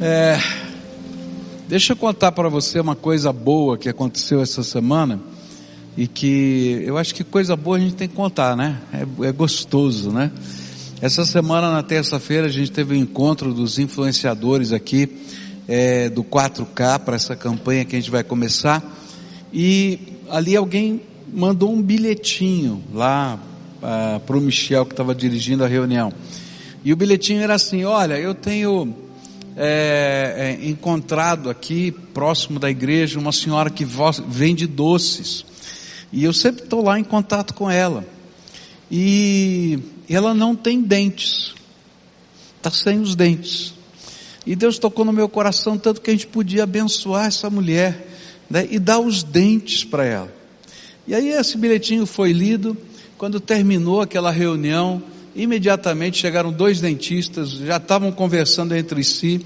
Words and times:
É, 0.00 0.38
deixa 1.66 1.92
eu 1.92 1.96
contar 1.96 2.30
para 2.30 2.48
você 2.48 2.78
uma 2.78 2.94
coisa 2.94 3.32
boa 3.32 3.76
que 3.76 3.88
aconteceu 3.88 4.40
essa 4.40 4.62
semana 4.62 5.18
e 5.96 6.06
que 6.06 6.84
eu 6.86 6.96
acho 6.96 7.12
que 7.12 7.24
coisa 7.24 7.56
boa 7.56 7.78
a 7.78 7.80
gente 7.80 7.96
tem 7.96 8.06
que 8.06 8.14
contar, 8.14 8.56
né? 8.56 8.78
É, 8.92 9.26
é 9.26 9.32
gostoso, 9.32 10.12
né? 10.12 10.30
Essa 11.00 11.24
semana, 11.24 11.72
na 11.72 11.82
terça-feira, 11.82 12.46
a 12.46 12.50
gente 12.50 12.70
teve 12.70 12.94
o 12.94 12.96
um 12.96 13.00
encontro 13.00 13.52
dos 13.52 13.80
influenciadores 13.80 14.72
aqui 14.72 15.18
é, 15.66 16.08
do 16.08 16.22
4K 16.22 17.00
para 17.00 17.16
essa 17.16 17.34
campanha 17.34 17.84
que 17.84 17.96
a 17.96 17.98
gente 17.98 18.10
vai 18.10 18.22
começar 18.22 18.80
e 19.52 19.98
ali 20.30 20.54
alguém 20.54 21.00
mandou 21.32 21.72
um 21.72 21.82
bilhetinho 21.82 22.84
lá 22.94 23.36
ah, 23.82 24.20
para 24.24 24.36
o 24.36 24.40
Michel 24.40 24.86
que 24.86 24.92
estava 24.92 25.12
dirigindo 25.12 25.64
a 25.64 25.66
reunião. 25.66 26.12
E 26.84 26.92
o 26.92 26.96
bilhetinho 26.96 27.42
era 27.42 27.54
assim: 27.54 27.84
olha, 27.84 28.16
eu 28.18 28.34
tenho 28.34 29.07
é, 29.60 30.56
é, 30.62 30.68
encontrado 30.68 31.50
aqui, 31.50 31.90
próximo 31.90 32.60
da 32.60 32.70
igreja, 32.70 33.18
uma 33.18 33.32
senhora 33.32 33.68
que 33.68 33.84
vende 34.28 34.68
doces. 34.68 35.44
E 36.12 36.22
eu 36.22 36.32
sempre 36.32 36.62
estou 36.62 36.82
lá 36.84 36.98
em 36.98 37.02
contato 37.02 37.52
com 37.54 37.68
ela. 37.68 38.06
E 38.88 39.80
ela 40.08 40.32
não 40.32 40.54
tem 40.54 40.80
dentes. 40.80 41.54
Está 42.56 42.70
sem 42.70 43.00
os 43.00 43.16
dentes. 43.16 43.74
E 44.46 44.54
Deus 44.54 44.78
tocou 44.78 45.04
no 45.04 45.12
meu 45.12 45.28
coração 45.28 45.76
tanto 45.76 46.00
que 46.00 46.10
a 46.10 46.12
gente 46.12 46.28
podia 46.28 46.62
abençoar 46.62 47.26
essa 47.26 47.50
mulher 47.50 48.06
né, 48.48 48.66
e 48.70 48.78
dar 48.78 49.00
os 49.00 49.24
dentes 49.24 49.82
para 49.82 50.04
ela. 50.04 50.32
E 51.04 51.14
aí 51.14 51.30
esse 51.30 51.58
bilhetinho 51.58 52.06
foi 52.06 52.32
lido. 52.32 52.76
Quando 53.18 53.40
terminou 53.40 54.00
aquela 54.00 54.30
reunião, 54.30 55.02
Imediatamente 55.38 56.18
chegaram 56.18 56.50
dois 56.50 56.80
dentistas, 56.80 57.50
já 57.50 57.76
estavam 57.76 58.10
conversando 58.10 58.74
entre 58.74 59.04
si 59.04 59.40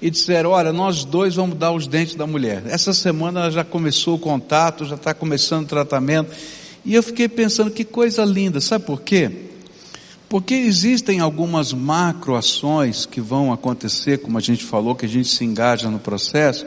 e 0.00 0.10
disseram: 0.10 0.50
Olha, 0.50 0.74
nós 0.74 1.06
dois 1.06 1.36
vamos 1.36 1.56
dar 1.56 1.72
os 1.72 1.86
dentes 1.86 2.14
da 2.14 2.26
mulher. 2.26 2.64
Essa 2.66 2.92
semana 2.92 3.50
já 3.50 3.64
começou 3.64 4.16
o 4.16 4.18
contato, 4.18 4.84
já 4.84 4.96
está 4.96 5.14
começando 5.14 5.64
o 5.64 5.68
tratamento. 5.68 6.30
E 6.84 6.94
eu 6.94 7.02
fiquei 7.02 7.30
pensando: 7.30 7.70
que 7.70 7.82
coisa 7.82 8.26
linda, 8.26 8.60
sabe 8.60 8.84
por 8.84 9.00
quê? 9.00 9.30
Porque 10.28 10.52
existem 10.52 11.18
algumas 11.20 11.72
macroações 11.72 13.06
que 13.06 13.18
vão 13.18 13.50
acontecer, 13.50 14.18
como 14.18 14.36
a 14.36 14.42
gente 14.42 14.62
falou, 14.62 14.94
que 14.94 15.06
a 15.06 15.08
gente 15.08 15.28
se 15.28 15.46
engaja 15.46 15.88
no 15.88 15.98
processo, 15.98 16.66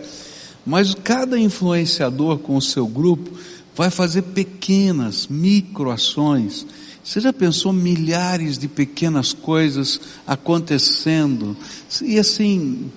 mas 0.66 0.96
cada 0.96 1.38
influenciador 1.38 2.40
com 2.40 2.56
o 2.56 2.62
seu 2.62 2.88
grupo 2.88 3.38
vai 3.76 3.92
fazer 3.92 4.24
pequenas 4.24 5.28
microações 5.28 6.66
você 7.04 7.20
já 7.20 7.34
pensou 7.34 7.74
milhares 7.74 8.58
de 8.58 8.68
pequenas 8.68 9.34
coisas 9.34 10.00
acontecendo? 10.26 11.58
E 12.02 12.20
assim, 12.20 12.92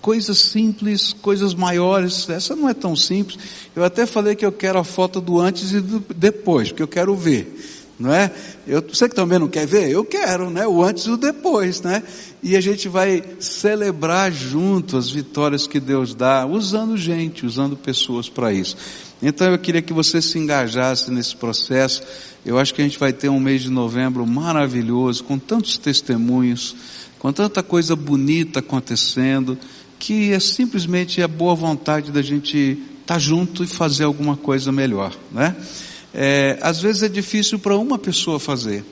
coisas 0.00 0.38
simples, 0.38 1.12
coisas 1.12 1.54
maiores. 1.54 2.28
Essa 2.30 2.54
não 2.54 2.68
é 2.68 2.74
tão 2.74 2.94
simples. 2.94 3.38
Eu 3.74 3.82
até 3.82 4.06
falei 4.06 4.36
que 4.36 4.46
eu 4.46 4.52
quero 4.52 4.78
a 4.78 4.84
foto 4.84 5.20
do 5.20 5.40
antes 5.40 5.72
e 5.72 5.80
do 5.80 6.04
depois, 6.14 6.68
porque 6.68 6.82
eu 6.82 6.88
quero 6.88 7.16
ver. 7.16 7.77
Não 7.98 8.14
é? 8.14 8.30
Eu, 8.66 8.80
você 8.80 9.08
que 9.08 9.14
também 9.14 9.40
não 9.40 9.48
quer 9.48 9.66
ver? 9.66 9.90
Eu 9.90 10.04
quero, 10.04 10.50
né? 10.50 10.66
O 10.66 10.84
antes 10.84 11.04
e 11.04 11.10
o 11.10 11.16
depois, 11.16 11.82
né? 11.82 12.02
E 12.40 12.56
a 12.56 12.60
gente 12.60 12.88
vai 12.88 13.22
celebrar 13.40 14.30
junto 14.30 14.96
as 14.96 15.10
vitórias 15.10 15.66
que 15.66 15.80
Deus 15.80 16.14
dá, 16.14 16.46
usando 16.46 16.96
gente, 16.96 17.44
usando 17.44 17.76
pessoas 17.76 18.28
para 18.28 18.52
isso. 18.52 18.76
Então 19.20 19.50
eu 19.50 19.58
queria 19.58 19.82
que 19.82 19.92
você 19.92 20.22
se 20.22 20.38
engajasse 20.38 21.10
nesse 21.10 21.34
processo. 21.34 22.02
Eu 22.46 22.56
acho 22.56 22.72
que 22.72 22.80
a 22.80 22.84
gente 22.84 22.98
vai 22.98 23.12
ter 23.12 23.28
um 23.28 23.40
mês 23.40 23.62
de 23.62 23.70
novembro 23.70 24.24
maravilhoso, 24.24 25.24
com 25.24 25.36
tantos 25.36 25.76
testemunhos, 25.76 26.76
com 27.18 27.32
tanta 27.32 27.64
coisa 27.64 27.96
bonita 27.96 28.60
acontecendo, 28.60 29.58
que 29.98 30.32
é 30.32 30.38
simplesmente 30.38 31.20
a 31.20 31.26
boa 31.26 31.56
vontade 31.56 32.12
da 32.12 32.22
gente 32.22 32.78
estar 33.00 33.14
tá 33.14 33.18
junto 33.18 33.64
e 33.64 33.66
fazer 33.66 34.04
alguma 34.04 34.36
coisa 34.36 34.70
melhor, 34.70 35.12
né? 35.32 35.56
É, 36.14 36.58
às 36.62 36.80
vezes 36.80 37.02
é 37.02 37.08
difícil 37.08 37.58
para 37.58 37.76
uma 37.76 37.98
pessoa 37.98 38.40
fazer, 38.40 38.84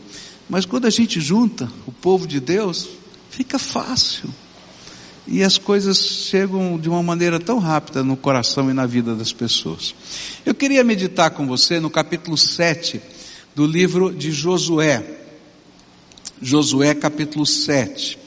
mas 0.48 0.64
quando 0.64 0.86
a 0.86 0.90
gente 0.90 1.20
junta 1.20 1.70
o 1.86 1.92
povo 1.92 2.26
de 2.26 2.40
Deus, 2.40 2.88
fica 3.30 3.58
fácil 3.58 4.32
e 5.26 5.42
as 5.42 5.58
coisas 5.58 5.98
chegam 5.98 6.78
de 6.78 6.88
uma 6.88 7.02
maneira 7.02 7.40
tão 7.40 7.58
rápida 7.58 8.04
no 8.04 8.16
coração 8.16 8.70
e 8.70 8.74
na 8.74 8.86
vida 8.86 9.14
das 9.14 9.32
pessoas. 9.32 9.94
Eu 10.44 10.54
queria 10.54 10.84
meditar 10.84 11.30
com 11.30 11.46
você 11.46 11.80
no 11.80 11.90
capítulo 11.90 12.36
7 12.36 13.00
do 13.54 13.66
livro 13.66 14.12
de 14.12 14.30
Josué. 14.30 15.04
Josué 16.40 16.94
capítulo 16.94 17.44
7. 17.44 18.18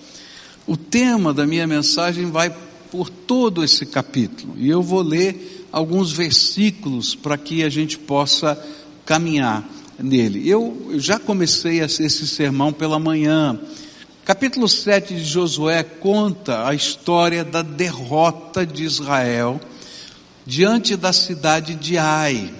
O 0.68 0.76
tema 0.76 1.34
da 1.34 1.48
minha 1.48 1.66
mensagem 1.66 2.30
vai 2.30 2.54
por 2.92 3.10
todo 3.10 3.64
esse 3.64 3.86
capítulo 3.86 4.56
e 4.58 4.68
eu 4.68 4.82
vou 4.82 5.02
ler 5.02 5.68
alguns 5.72 6.12
versículos 6.12 7.16
para 7.16 7.38
que 7.38 7.64
a 7.64 7.70
gente 7.70 7.98
possa 7.98 8.62
caminhar 9.10 9.68
nele. 9.98 10.48
Eu 10.48 10.92
já 11.00 11.18
comecei 11.18 11.80
esse 11.80 12.28
sermão 12.28 12.72
pela 12.72 13.00
manhã 13.00 13.60
Capítulo 14.30 14.70
7 14.70 15.16
de 15.16 15.24
Josué 15.26 15.82
conta 15.82 16.68
a 16.68 16.76
história 16.76 17.44
da 17.44 17.64
derrota 17.64 18.64
de 18.64 18.84
Israel 18.84 19.60
diante 20.46 20.96
da 20.96 21.12
cidade 21.12 21.74
de 21.74 21.98
Ai. 21.98 22.54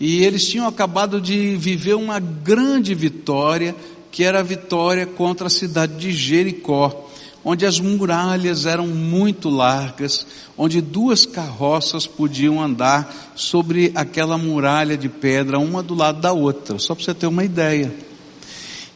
E 0.00 0.24
eles 0.24 0.48
tinham 0.48 0.66
acabado 0.66 1.20
de 1.20 1.56
viver 1.56 1.92
uma 1.92 2.18
grande 2.18 2.94
vitória, 2.94 3.76
que 4.10 4.24
era 4.24 4.40
a 4.40 4.42
vitória 4.42 5.04
contra 5.04 5.48
a 5.48 5.50
cidade 5.50 5.98
de 5.98 6.10
Jericó, 6.10 7.01
onde 7.44 7.66
as 7.66 7.80
muralhas 7.80 8.66
eram 8.66 8.86
muito 8.86 9.48
largas, 9.48 10.26
onde 10.56 10.80
duas 10.80 11.26
carroças 11.26 12.06
podiam 12.06 12.62
andar 12.62 13.32
sobre 13.34 13.90
aquela 13.94 14.38
muralha 14.38 14.96
de 14.96 15.08
pedra, 15.08 15.58
uma 15.58 15.82
do 15.82 15.94
lado 15.94 16.20
da 16.20 16.32
outra, 16.32 16.78
só 16.78 16.94
para 16.94 17.04
você 17.04 17.14
ter 17.14 17.26
uma 17.26 17.44
ideia. 17.44 17.92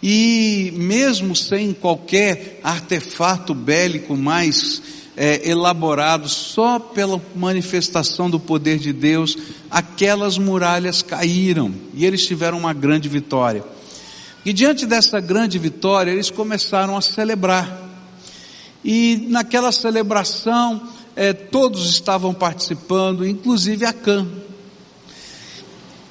E 0.03 0.73
mesmo 0.77 1.35
sem 1.35 1.73
qualquer 1.73 2.61
artefato 2.63 3.55
bélico 3.55 4.17
mais 4.17 4.83
é, 5.17 5.49
elaborado, 5.49 6.29
só 6.29 6.79
pela 6.79 7.21
manifestação 7.35 8.29
do 8.29 8.39
poder 8.39 8.79
de 8.79 8.93
Deus, 8.93 9.37
aquelas 9.71 10.37
muralhas 10.37 11.03
caíram 11.03 11.73
e 11.95 12.05
eles 12.05 12.27
tiveram 12.27 12.59
uma 12.59 12.75
grande 12.75 13.09
vitória. 13.09 13.65
E 14.45 14.53
diante 14.53 14.87
dessa 14.87 15.19
grande 15.19 15.59
vitória, 15.59 16.13
eles 16.13 16.31
começaram 16.31 16.97
a 16.97 17.01
celebrar. 17.01 17.86
E 18.89 19.27
naquela 19.31 19.73
celebração, 19.73 20.81
é, 21.17 21.33
todos 21.33 21.91
estavam 21.91 22.33
participando, 22.33 23.27
inclusive 23.27 23.85
Acã. 23.85 24.25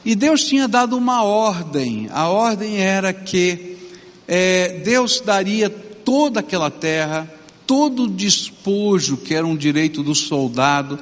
E 0.04 0.14
Deus 0.14 0.44
tinha 0.44 0.68
dado 0.68 0.98
uma 0.98 1.24
ordem. 1.24 2.10
A 2.12 2.28
ordem 2.28 2.82
era 2.82 3.14
que 3.14 3.78
é, 4.28 4.82
Deus 4.84 5.22
daria 5.22 5.70
toda 5.70 6.42
aquela 6.42 6.70
terra, 6.70 7.34
todo 7.66 8.04
o 8.04 8.10
despojo 8.10 9.16
que 9.16 9.34
era 9.34 9.48
um 9.48 9.56
direito 9.56 10.04
do 10.04 10.14
soldado, 10.14 11.00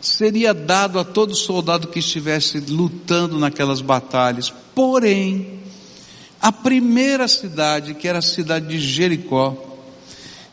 seria 0.00 0.54
dado 0.54 1.00
a 1.00 1.04
todo 1.04 1.34
soldado 1.34 1.88
que 1.88 1.98
estivesse 1.98 2.60
lutando 2.60 3.36
naquelas 3.36 3.80
batalhas. 3.80 4.54
Porém, 4.76 5.58
a 6.40 6.52
primeira 6.52 7.26
cidade, 7.26 7.94
que 7.94 8.06
era 8.06 8.20
a 8.20 8.22
cidade 8.22 8.68
de 8.68 8.78
Jericó, 8.78 9.65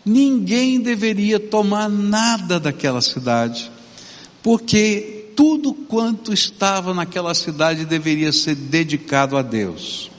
ninguém 0.05 0.79
deveria 0.79 1.39
tomar 1.39 1.89
nada 1.89 2.59
daquela 2.59 3.01
cidade, 3.01 3.71
porque 4.41 5.31
tudo 5.35 5.73
quanto 5.73 6.33
estava 6.33 6.93
naquela 6.93 7.33
cidade 7.33 7.85
deveria 7.85 8.31
ser 8.31 8.55
dedicado 8.55 9.37
a 9.37 9.41
Deus. 9.41 10.11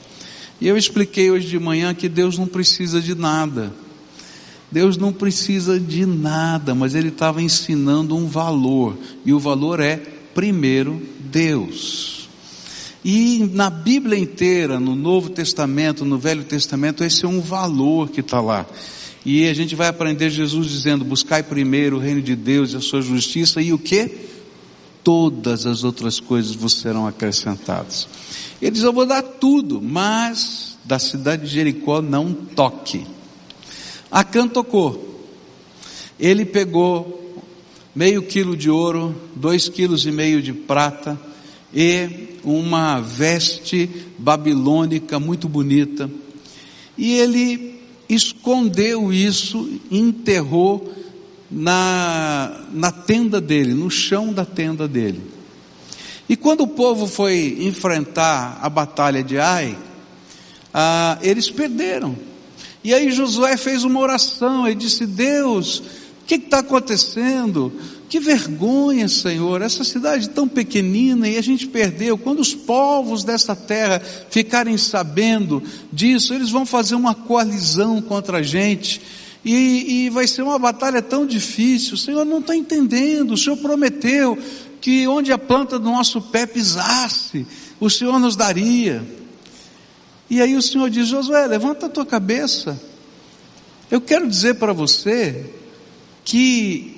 E 0.59 0.67
eu 0.67 0.77
expliquei 0.77 1.29
hoje 1.31 1.47
de 1.47 1.59
manhã 1.59 1.93
que 1.93 2.09
Deus 2.09 2.37
não 2.37 2.47
precisa 2.47 3.01
de 3.01 3.13
nada. 3.13 3.73
Deus 4.71 4.97
não 4.97 5.13
precisa 5.13 5.79
de 5.79 6.05
nada, 6.05 6.73
mas 6.73 6.95
Ele 6.95 7.09
estava 7.09 7.41
ensinando 7.41 8.15
um 8.15 8.27
valor, 8.27 8.97
e 9.25 9.31
o 9.31 9.39
valor 9.39 9.79
é, 9.79 9.97
primeiro, 10.33 11.01
Deus. 11.19 12.27
E 13.03 13.49
na 13.53 13.69
Bíblia 13.69 14.17
inteira, 14.17 14.79
no 14.79 14.95
Novo 14.95 15.29
Testamento, 15.29 16.03
no 16.03 16.17
Velho 16.17 16.43
Testamento, 16.43 17.03
esse 17.03 17.23
é 17.23 17.27
um 17.27 17.39
valor 17.39 18.09
que 18.09 18.21
está 18.21 18.41
lá. 18.41 18.65
E 19.25 19.47
a 19.47 19.53
gente 19.55 19.73
vai 19.73 19.87
aprender 19.87 20.29
Jesus 20.29 20.67
dizendo: 20.67 21.03
buscai 21.03 21.41
primeiro 21.41 21.97
o 21.97 21.99
reino 21.99 22.21
de 22.21 22.35
Deus 22.35 22.73
e 22.73 22.77
a 22.77 22.81
sua 22.81 23.01
justiça, 23.01 23.61
e 23.61 23.73
o 23.73 23.79
que? 23.79 24.11
Todas 25.03 25.65
as 25.65 25.83
outras 25.83 26.19
coisas 26.19 26.53
vos 26.53 26.79
serão 26.79 27.07
acrescentadas. 27.07 28.07
Ele 28.61 28.71
diz: 28.71 28.83
Eu 28.83 28.93
vou 28.93 29.05
dar 29.05 29.23
tudo, 29.23 29.81
mas 29.81 30.77
da 30.85 30.99
cidade 30.99 31.43
de 31.43 31.49
Jericó 31.49 32.01
não 32.01 32.33
toque. 32.33 33.05
Acã 34.11 34.47
tocou. 34.47 35.25
Ele 36.19 36.45
pegou 36.45 37.43
meio 37.95 38.21
quilo 38.23 38.55
de 38.55 38.69
ouro, 38.69 39.15
dois 39.35 39.67
quilos 39.67 40.05
e 40.05 40.11
meio 40.11 40.41
de 40.41 40.53
prata 40.53 41.19
e 41.73 42.37
uma 42.43 43.01
veste 43.01 43.89
babilônica 44.17 45.19
muito 45.19 45.49
bonita. 45.49 46.09
E 46.97 47.13
ele 47.15 47.74
escondeu 48.09 49.11
isso, 49.11 49.79
enterrou 49.89 50.93
na, 51.49 52.65
na 52.71 52.91
tenda 52.91 53.39
dele, 53.39 53.73
no 53.73 53.89
chão 53.89 54.33
da 54.33 54.45
tenda 54.45 54.87
dele. 54.87 55.21
E 56.27 56.35
quando 56.35 56.61
o 56.61 56.67
povo 56.67 57.07
foi 57.07 57.57
enfrentar 57.61 58.59
a 58.61 58.69
batalha 58.69 59.23
de 59.23 59.37
Ai, 59.37 59.77
ah, 60.73 61.17
eles 61.21 61.49
perderam. 61.49 62.17
E 62.83 62.93
aí 62.93 63.11
Josué 63.11 63.57
fez 63.57 63.83
uma 63.83 63.99
oração 63.99 64.67
e 64.67 64.75
disse: 64.75 65.05
Deus, 65.05 65.79
o 65.79 65.83
que 66.25 66.35
está 66.35 66.59
acontecendo? 66.59 67.71
Que 68.15 68.19
vergonha, 68.21 69.09
Senhor, 69.09 69.61
essa 69.61 69.83
cidade 69.83 70.29
tão 70.29 70.47
pequenina 70.47 71.27
e 71.27 71.37
a 71.37 71.41
gente 71.41 71.67
perdeu. 71.67 72.17
Quando 72.17 72.39
os 72.39 72.55
povos 72.55 73.25
dessa 73.25 73.53
terra 73.53 74.01
ficarem 74.29 74.77
sabendo 74.77 75.61
disso, 75.91 76.33
eles 76.33 76.49
vão 76.49 76.65
fazer 76.65 76.95
uma 76.95 77.13
coalizão 77.13 78.01
contra 78.01 78.37
a 78.37 78.41
gente. 78.41 79.01
E, 79.43 80.05
e 80.05 80.09
vai 80.09 80.27
ser 80.27 80.43
uma 80.43 80.57
batalha 80.57 81.01
tão 81.01 81.25
difícil. 81.27 81.95
O 81.95 81.97
Senhor 81.97 82.23
não 82.23 82.39
está 82.39 82.55
entendendo. 82.55 83.31
O 83.31 83.37
Senhor 83.37 83.57
prometeu 83.57 84.37
que 84.79 85.05
onde 85.09 85.33
a 85.33 85.37
planta 85.37 85.77
do 85.77 85.91
nosso 85.91 86.21
pé 86.21 86.45
pisasse, 86.45 87.45
o 87.81 87.89
Senhor 87.89 88.17
nos 88.17 88.37
daria. 88.37 89.05
E 90.29 90.41
aí 90.41 90.55
o 90.55 90.61
Senhor 90.61 90.89
diz: 90.89 91.09
Josué, 91.09 91.47
levanta 91.47 91.87
a 91.87 91.89
tua 91.89 92.05
cabeça. 92.05 92.81
Eu 93.91 93.99
quero 93.99 94.25
dizer 94.25 94.53
para 94.53 94.71
você 94.71 95.47
que 96.23 96.94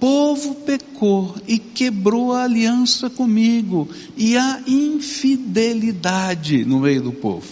povo 0.00 0.54
pecou 0.54 1.36
e 1.46 1.58
quebrou 1.58 2.32
a 2.32 2.44
aliança 2.44 3.10
comigo, 3.10 3.88
e 4.16 4.36
há 4.36 4.62
infidelidade 4.66 6.64
no 6.64 6.80
meio 6.80 7.02
do 7.02 7.12
povo. 7.12 7.46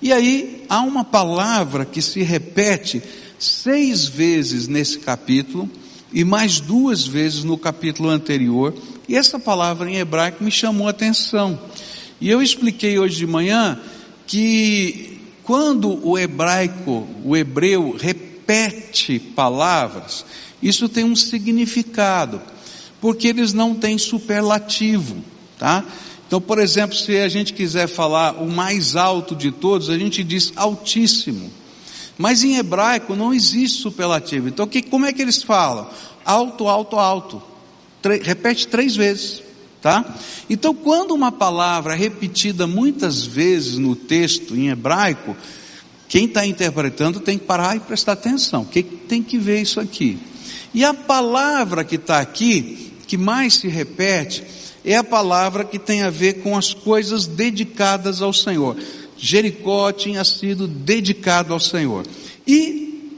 E 0.00 0.12
aí 0.12 0.64
há 0.68 0.80
uma 0.80 1.04
palavra 1.04 1.84
que 1.84 2.00
se 2.00 2.22
repete 2.22 3.02
seis 3.38 4.06
vezes 4.06 4.68
nesse 4.68 5.00
capítulo, 5.00 5.68
e 6.12 6.22
mais 6.24 6.60
duas 6.60 7.04
vezes 7.04 7.42
no 7.42 7.58
capítulo 7.58 8.08
anterior, 8.08 8.72
e 9.08 9.16
essa 9.16 9.38
palavra 9.38 9.90
em 9.90 9.96
hebraico 9.96 10.42
me 10.42 10.50
chamou 10.50 10.86
a 10.86 10.90
atenção. 10.90 11.58
E 12.20 12.30
eu 12.30 12.40
expliquei 12.40 12.98
hoje 12.98 13.16
de 13.16 13.26
manhã 13.26 13.78
que 14.26 15.20
quando 15.42 16.06
o 16.06 16.18
hebraico, 16.18 17.06
o 17.24 17.36
hebreu 17.36 17.96
repete 17.98 19.18
palavras, 19.18 20.24
isso 20.68 20.88
tem 20.88 21.04
um 21.04 21.14
significado, 21.14 22.40
porque 23.00 23.28
eles 23.28 23.52
não 23.52 23.74
têm 23.74 23.98
superlativo, 23.98 25.16
tá? 25.58 25.84
Então, 26.26 26.40
por 26.40 26.58
exemplo, 26.58 26.96
se 26.96 27.16
a 27.18 27.28
gente 27.28 27.52
quiser 27.52 27.86
falar 27.86 28.42
o 28.42 28.50
mais 28.50 28.96
alto 28.96 29.36
de 29.36 29.52
todos, 29.52 29.88
a 29.88 29.96
gente 29.96 30.24
diz 30.24 30.52
altíssimo. 30.56 31.50
Mas 32.18 32.42
em 32.42 32.56
hebraico 32.56 33.14
não 33.14 33.32
existe 33.32 33.80
superlativo. 33.80 34.48
Então, 34.48 34.66
que, 34.66 34.82
como 34.82 35.06
é 35.06 35.12
que 35.12 35.22
eles 35.22 35.42
falam? 35.42 35.88
Alto, 36.24 36.66
alto, 36.66 36.96
alto. 36.96 37.42
Tre 38.02 38.18
repete 38.18 38.66
três 38.66 38.96
vezes. 38.96 39.42
Tá? 39.80 40.16
Então, 40.50 40.74
quando 40.74 41.12
uma 41.12 41.30
palavra 41.30 41.92
é 41.92 41.96
repetida 41.96 42.66
muitas 42.66 43.24
vezes 43.24 43.78
no 43.78 43.94
texto 43.94 44.56
em 44.56 44.68
hebraico, 44.68 45.36
quem 46.08 46.26
está 46.26 46.46
interpretando 46.46 47.20
tem 47.20 47.38
que 47.38 47.44
parar 47.44 47.76
e 47.76 47.80
prestar 47.80 48.12
atenção. 48.12 48.64
Que 48.64 48.82
tem 48.82 49.22
que 49.22 49.38
ver 49.38 49.62
isso 49.62 49.80
aqui. 49.80 50.18
E 50.72 50.84
a 50.84 50.94
palavra 50.94 51.84
que 51.84 51.96
está 51.96 52.20
aqui, 52.20 52.92
que 53.06 53.16
mais 53.16 53.54
se 53.54 53.68
repete, 53.68 54.44
é 54.84 54.96
a 54.96 55.04
palavra 55.04 55.64
que 55.64 55.78
tem 55.78 56.02
a 56.02 56.10
ver 56.10 56.42
com 56.42 56.56
as 56.56 56.72
coisas 56.72 57.26
dedicadas 57.26 58.22
ao 58.22 58.32
Senhor. 58.32 58.76
Jericó 59.16 59.90
tinha 59.90 60.22
sido 60.24 60.68
dedicado 60.68 61.52
ao 61.52 61.58
Senhor. 61.58 62.06
E 62.46 63.10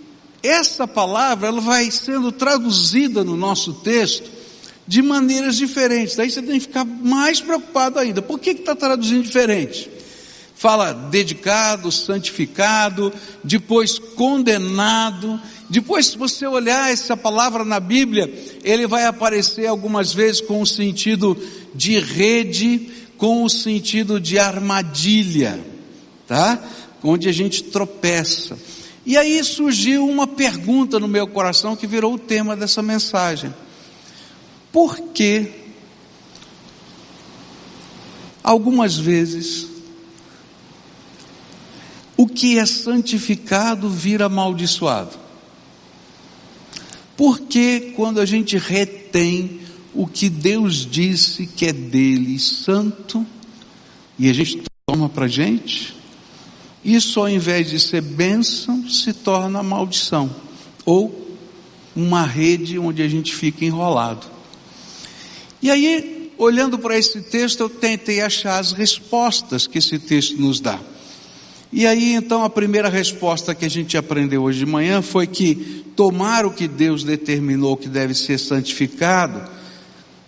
essa 0.42 0.86
palavra 0.86 1.48
ela 1.48 1.60
vai 1.60 1.90
sendo 1.90 2.32
traduzida 2.32 3.24
no 3.24 3.36
nosso 3.36 3.74
texto 3.74 4.30
de 4.86 5.02
maneiras 5.02 5.56
diferentes. 5.56 6.16
Daí 6.16 6.30
você 6.30 6.40
tem 6.40 6.54
que 6.54 6.66
ficar 6.66 6.84
mais 6.84 7.40
preocupado 7.40 7.98
ainda. 7.98 8.22
Por 8.22 8.38
que 8.38 8.50
está 8.50 8.74
traduzindo 8.74 9.22
diferente? 9.22 9.90
Fala 10.58 10.92
dedicado, 10.92 11.92
santificado, 11.92 13.12
depois 13.44 13.96
condenado. 13.96 15.40
Depois, 15.70 16.06
se 16.06 16.18
você 16.18 16.48
olhar 16.48 16.90
essa 16.90 17.16
palavra 17.16 17.64
na 17.64 17.78
Bíblia, 17.78 18.28
ele 18.64 18.84
vai 18.84 19.04
aparecer 19.04 19.68
algumas 19.68 20.12
vezes 20.12 20.40
com 20.40 20.60
o 20.60 20.66
sentido 20.66 21.40
de 21.76 22.00
rede, 22.00 22.90
com 23.16 23.44
o 23.44 23.48
sentido 23.48 24.18
de 24.18 24.36
armadilha, 24.36 25.64
tá? 26.26 26.60
Onde 27.04 27.28
a 27.28 27.32
gente 27.32 27.62
tropeça. 27.62 28.58
E 29.06 29.16
aí 29.16 29.44
surgiu 29.44 30.08
uma 30.08 30.26
pergunta 30.26 30.98
no 30.98 31.06
meu 31.06 31.28
coração 31.28 31.76
que 31.76 31.86
virou 31.86 32.14
o 32.14 32.18
tema 32.18 32.56
dessa 32.56 32.82
mensagem. 32.82 33.54
Por 34.72 34.98
que 35.14 35.52
algumas 38.42 38.96
vezes 38.96 39.77
o 42.18 42.26
que 42.26 42.58
é 42.58 42.66
santificado 42.66 43.88
vira 43.88 44.26
amaldiçoado? 44.26 45.16
Por 47.16 47.38
que 47.38 47.92
quando 47.94 48.20
a 48.20 48.26
gente 48.26 48.58
retém 48.58 49.60
o 49.94 50.04
que 50.04 50.28
Deus 50.28 50.84
disse 50.84 51.46
que 51.46 51.66
é 51.66 51.72
dele, 51.72 52.36
santo, 52.40 53.24
e 54.18 54.28
a 54.28 54.32
gente 54.32 54.62
toma 54.84 55.08
para 55.08 55.26
a 55.26 55.28
gente, 55.28 55.94
isso 56.84 57.20
ao 57.20 57.28
invés 57.28 57.70
de 57.70 57.78
ser 57.78 58.00
bênção, 58.00 58.88
se 58.90 59.12
torna 59.12 59.62
maldição, 59.62 60.28
ou 60.84 61.36
uma 61.94 62.24
rede 62.24 62.80
onde 62.80 63.00
a 63.00 63.08
gente 63.08 63.32
fica 63.32 63.64
enrolado. 63.64 64.26
E 65.62 65.70
aí, 65.70 66.32
olhando 66.36 66.80
para 66.80 66.98
esse 66.98 67.22
texto, 67.22 67.60
eu 67.60 67.68
tentei 67.68 68.20
achar 68.20 68.58
as 68.58 68.72
respostas 68.72 69.68
que 69.68 69.78
esse 69.78 70.00
texto 70.00 70.36
nos 70.40 70.58
dá. 70.58 70.80
E 71.72 71.86
aí, 71.86 72.14
então, 72.14 72.42
a 72.42 72.50
primeira 72.50 72.88
resposta 72.88 73.54
que 73.54 73.64
a 73.64 73.70
gente 73.70 73.96
aprendeu 73.96 74.42
hoje 74.42 74.60
de 74.60 74.66
manhã 74.66 75.02
foi 75.02 75.26
que 75.26 75.84
tomar 75.94 76.46
o 76.46 76.50
que 76.50 76.66
Deus 76.66 77.04
determinou 77.04 77.76
que 77.76 77.88
deve 77.88 78.14
ser 78.14 78.38
santificado, 78.38 79.50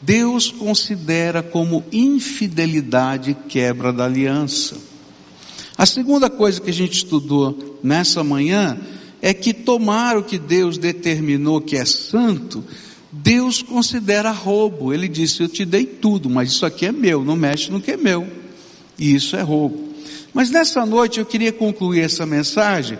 Deus 0.03 0.51
considera 0.51 1.43
como 1.43 1.85
infidelidade 1.91 3.31
e 3.31 3.35
quebra 3.35 3.93
da 3.93 4.05
aliança. 4.05 4.77
A 5.77 5.87
segunda 5.87 6.29
coisa 6.29 6.61
que 6.61 6.71
a 6.71 6.75
gente 6.75 6.93
estudou 6.93 7.79
nessa 7.83 8.23
manhã 8.23 8.79
é 9.23 9.33
que 9.33 9.55
tomar 9.55 10.17
o 10.17 10.23
que 10.23 10.39
Deus 10.39 10.77
determinou 10.77 11.61
que 11.61 11.77
é 11.77 11.85
santo 11.85 12.65
Deus 13.13 13.63
considera 13.63 14.31
roubo. 14.31 14.93
Ele 14.93 15.09
disse: 15.09 15.43
Eu 15.43 15.49
te 15.49 15.65
dei 15.65 15.85
tudo, 15.85 16.31
mas 16.31 16.51
isso 16.51 16.65
aqui 16.65 16.87
é 16.87 16.93
meu, 16.93 17.25
não 17.25 17.37
mexe 17.37 17.71
no 17.71 17.81
que 17.81 17.93
é 17.93 17.97
meu. 17.97 18.27
E 18.99 19.15
isso 19.15 19.37
é 19.37 19.43
roubo. 19.43 19.90
Mas 20.33 20.51
nessa 20.51 20.85
noite 20.87 21.19
eu 21.19 21.27
queria 21.27 21.53
concluir 21.53 22.03
essa 22.03 22.25
mensagem 22.25 22.99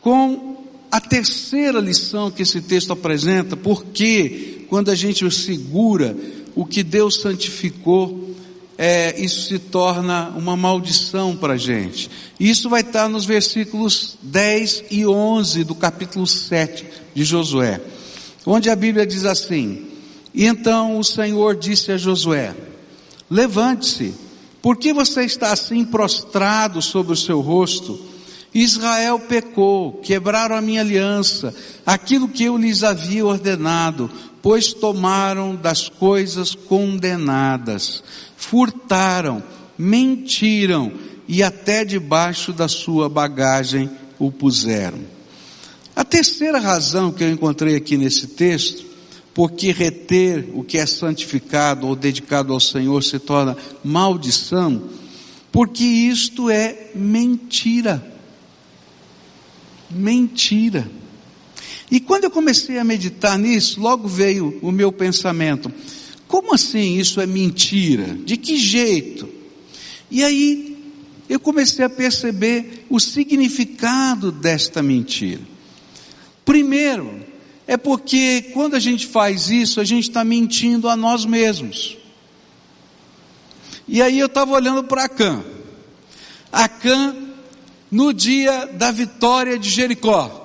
com 0.00 0.56
a 0.90 1.00
terceira 1.00 1.80
lição 1.80 2.30
que 2.30 2.42
esse 2.42 2.60
texto 2.60 2.92
apresenta, 2.92 3.56
porque 3.56 4.64
quando 4.68 4.90
a 4.90 4.94
gente 4.94 5.28
segura 5.30 6.16
o 6.54 6.64
que 6.64 6.82
Deus 6.82 7.20
santificou, 7.20 8.34
é, 8.78 9.18
isso 9.20 9.48
se 9.48 9.58
torna 9.58 10.30
uma 10.30 10.56
maldição 10.56 11.36
para 11.36 11.54
a 11.54 11.58
gente. 11.58 12.10
Isso 12.38 12.68
vai 12.68 12.82
estar 12.82 13.08
nos 13.08 13.24
versículos 13.24 14.18
10 14.22 14.84
e 14.90 15.06
11 15.06 15.64
do 15.64 15.74
capítulo 15.74 16.26
7 16.26 16.84
de 17.14 17.24
Josué 17.24 17.80
onde 18.46 18.70
a 18.70 18.76
Bíblia 18.76 19.04
diz 19.04 19.24
assim: 19.24 19.84
E 20.32 20.46
então 20.46 20.98
o 20.98 21.04
Senhor 21.04 21.56
disse 21.56 21.90
a 21.90 21.96
Josué: 21.98 22.54
Levante-se, 23.28 24.14
por 24.66 24.76
que 24.76 24.92
você 24.92 25.22
está 25.22 25.52
assim 25.52 25.84
prostrado 25.84 26.82
sobre 26.82 27.12
o 27.12 27.16
seu 27.16 27.40
rosto? 27.40 28.04
Israel 28.52 29.16
pecou, 29.20 29.92
quebraram 29.92 30.56
a 30.56 30.60
minha 30.60 30.80
aliança, 30.80 31.54
aquilo 31.86 32.26
que 32.26 32.42
eu 32.42 32.56
lhes 32.56 32.82
havia 32.82 33.24
ordenado, 33.24 34.10
pois 34.42 34.72
tomaram 34.72 35.54
das 35.54 35.88
coisas 35.88 36.56
condenadas, 36.56 38.02
furtaram, 38.36 39.40
mentiram 39.78 40.92
e 41.28 41.44
até 41.44 41.84
debaixo 41.84 42.52
da 42.52 42.66
sua 42.66 43.08
bagagem 43.08 43.88
o 44.18 44.32
puseram. 44.32 44.98
A 45.94 46.04
terceira 46.04 46.58
razão 46.58 47.12
que 47.12 47.22
eu 47.22 47.30
encontrei 47.30 47.76
aqui 47.76 47.96
nesse 47.96 48.26
texto, 48.26 48.84
porque 49.36 49.70
reter 49.70 50.48
o 50.54 50.64
que 50.64 50.78
é 50.78 50.86
santificado 50.86 51.86
ou 51.86 51.94
dedicado 51.94 52.54
ao 52.54 52.58
Senhor 52.58 53.04
se 53.04 53.18
torna 53.18 53.54
maldição, 53.84 54.88
porque 55.52 55.84
isto 55.84 56.48
é 56.48 56.88
mentira. 56.94 58.02
Mentira. 59.90 60.90
E 61.90 62.00
quando 62.00 62.24
eu 62.24 62.30
comecei 62.30 62.78
a 62.78 62.84
meditar 62.84 63.38
nisso, 63.38 63.78
logo 63.78 64.08
veio 64.08 64.58
o 64.62 64.72
meu 64.72 64.90
pensamento: 64.90 65.70
como 66.26 66.54
assim 66.54 66.96
isso 66.96 67.20
é 67.20 67.26
mentira? 67.26 68.16
De 68.24 68.38
que 68.38 68.56
jeito? 68.56 69.28
E 70.10 70.24
aí 70.24 70.94
eu 71.28 71.38
comecei 71.38 71.84
a 71.84 71.90
perceber 71.90 72.86
o 72.88 72.98
significado 72.98 74.32
desta 74.32 74.82
mentira. 74.82 75.42
Primeiro, 76.42 77.25
é 77.66 77.76
porque 77.76 78.50
quando 78.52 78.74
a 78.74 78.78
gente 78.78 79.06
faz 79.06 79.50
isso, 79.50 79.80
a 79.80 79.84
gente 79.84 80.08
está 80.08 80.24
mentindo 80.24 80.88
a 80.88 80.96
nós 80.96 81.24
mesmos. 81.24 81.96
E 83.88 84.00
aí 84.00 84.18
eu 84.18 84.26
estava 84.26 84.52
olhando 84.52 84.84
para 84.84 85.04
Acã. 85.04 85.44
Acã, 86.52 87.14
no 87.90 88.12
dia 88.12 88.66
da 88.66 88.90
vitória 88.90 89.58
de 89.58 89.68
Jericó, 89.68 90.42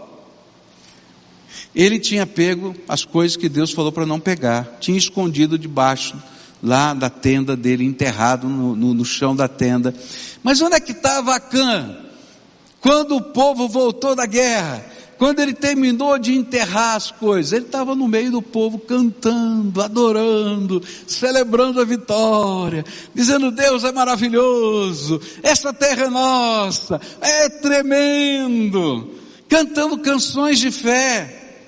ele 1.75 1.99
tinha 1.99 2.25
pego 2.25 2.75
as 2.87 3.05
coisas 3.05 3.37
que 3.37 3.47
Deus 3.47 3.71
falou 3.71 3.91
para 3.91 4.05
não 4.05 4.19
pegar, 4.19 4.77
tinha 4.79 4.97
escondido 4.97 5.57
debaixo 5.57 6.21
lá 6.61 6.93
da 6.93 7.09
tenda 7.09 7.55
dele, 7.55 7.83
enterrado 7.83 8.47
no, 8.47 8.75
no, 8.75 8.93
no 8.93 9.05
chão 9.05 9.35
da 9.35 9.47
tenda. 9.47 9.93
Mas 10.43 10.61
onde 10.61 10.75
é 10.75 10.79
que 10.79 10.91
estava 10.91 11.35
Acã? 11.35 11.97
Quando 12.79 13.15
o 13.15 13.21
povo 13.21 13.67
voltou 13.67 14.15
da 14.15 14.25
guerra, 14.25 14.83
quando 15.21 15.39
ele 15.39 15.53
terminou 15.53 16.17
de 16.17 16.33
enterrar 16.33 16.95
as 16.95 17.11
coisas, 17.11 17.53
ele 17.53 17.65
estava 17.65 17.93
no 17.93 18.07
meio 18.07 18.31
do 18.31 18.41
povo 18.41 18.79
cantando, 18.79 19.79
adorando, 19.79 20.81
celebrando 21.05 21.79
a 21.79 21.85
vitória, 21.85 22.83
dizendo: 23.13 23.51
Deus 23.51 23.83
é 23.83 23.91
maravilhoso, 23.91 25.21
essa 25.43 25.71
terra 25.71 26.05
é 26.05 26.09
nossa, 26.09 26.99
é 27.21 27.47
tremendo, 27.49 29.11
cantando 29.47 29.99
canções 29.99 30.57
de 30.57 30.71
fé. 30.71 31.59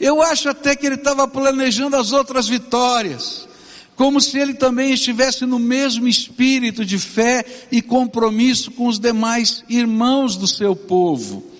Eu 0.00 0.22
acho 0.22 0.48
até 0.48 0.74
que 0.74 0.86
ele 0.86 0.94
estava 0.94 1.28
planejando 1.28 1.96
as 1.96 2.12
outras 2.12 2.48
vitórias 2.48 3.46
como 3.94 4.22
se 4.22 4.38
ele 4.38 4.54
também 4.54 4.94
estivesse 4.94 5.44
no 5.44 5.58
mesmo 5.58 6.08
espírito 6.08 6.82
de 6.82 6.98
fé 6.98 7.44
e 7.70 7.82
compromisso 7.82 8.70
com 8.70 8.86
os 8.86 8.98
demais 8.98 9.62
irmãos 9.68 10.34
do 10.34 10.46
seu 10.46 10.74
povo. 10.74 11.55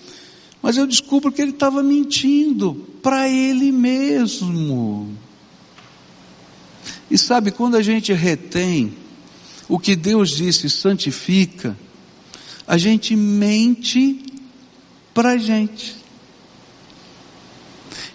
Mas 0.61 0.77
eu 0.77 0.87
descubro 0.87 1.31
que 1.31 1.41
ele 1.41 1.51
estava 1.51 1.83
mentindo 1.83 2.75
para 3.01 3.29
ele 3.29 3.71
mesmo. 3.71 5.15
E 7.09 7.17
sabe, 7.17 7.51
quando 7.51 7.75
a 7.75 7.81
gente 7.81 8.11
retém 8.13 8.93
o 9.69 9.79
que 9.79 9.95
Deus 9.95 10.29
disse, 10.29 10.69
santifica, 10.69 11.77
a 12.67 12.77
gente 12.77 13.15
mente 13.15 14.23
para 15.13 15.31
a 15.31 15.37
gente. 15.37 15.95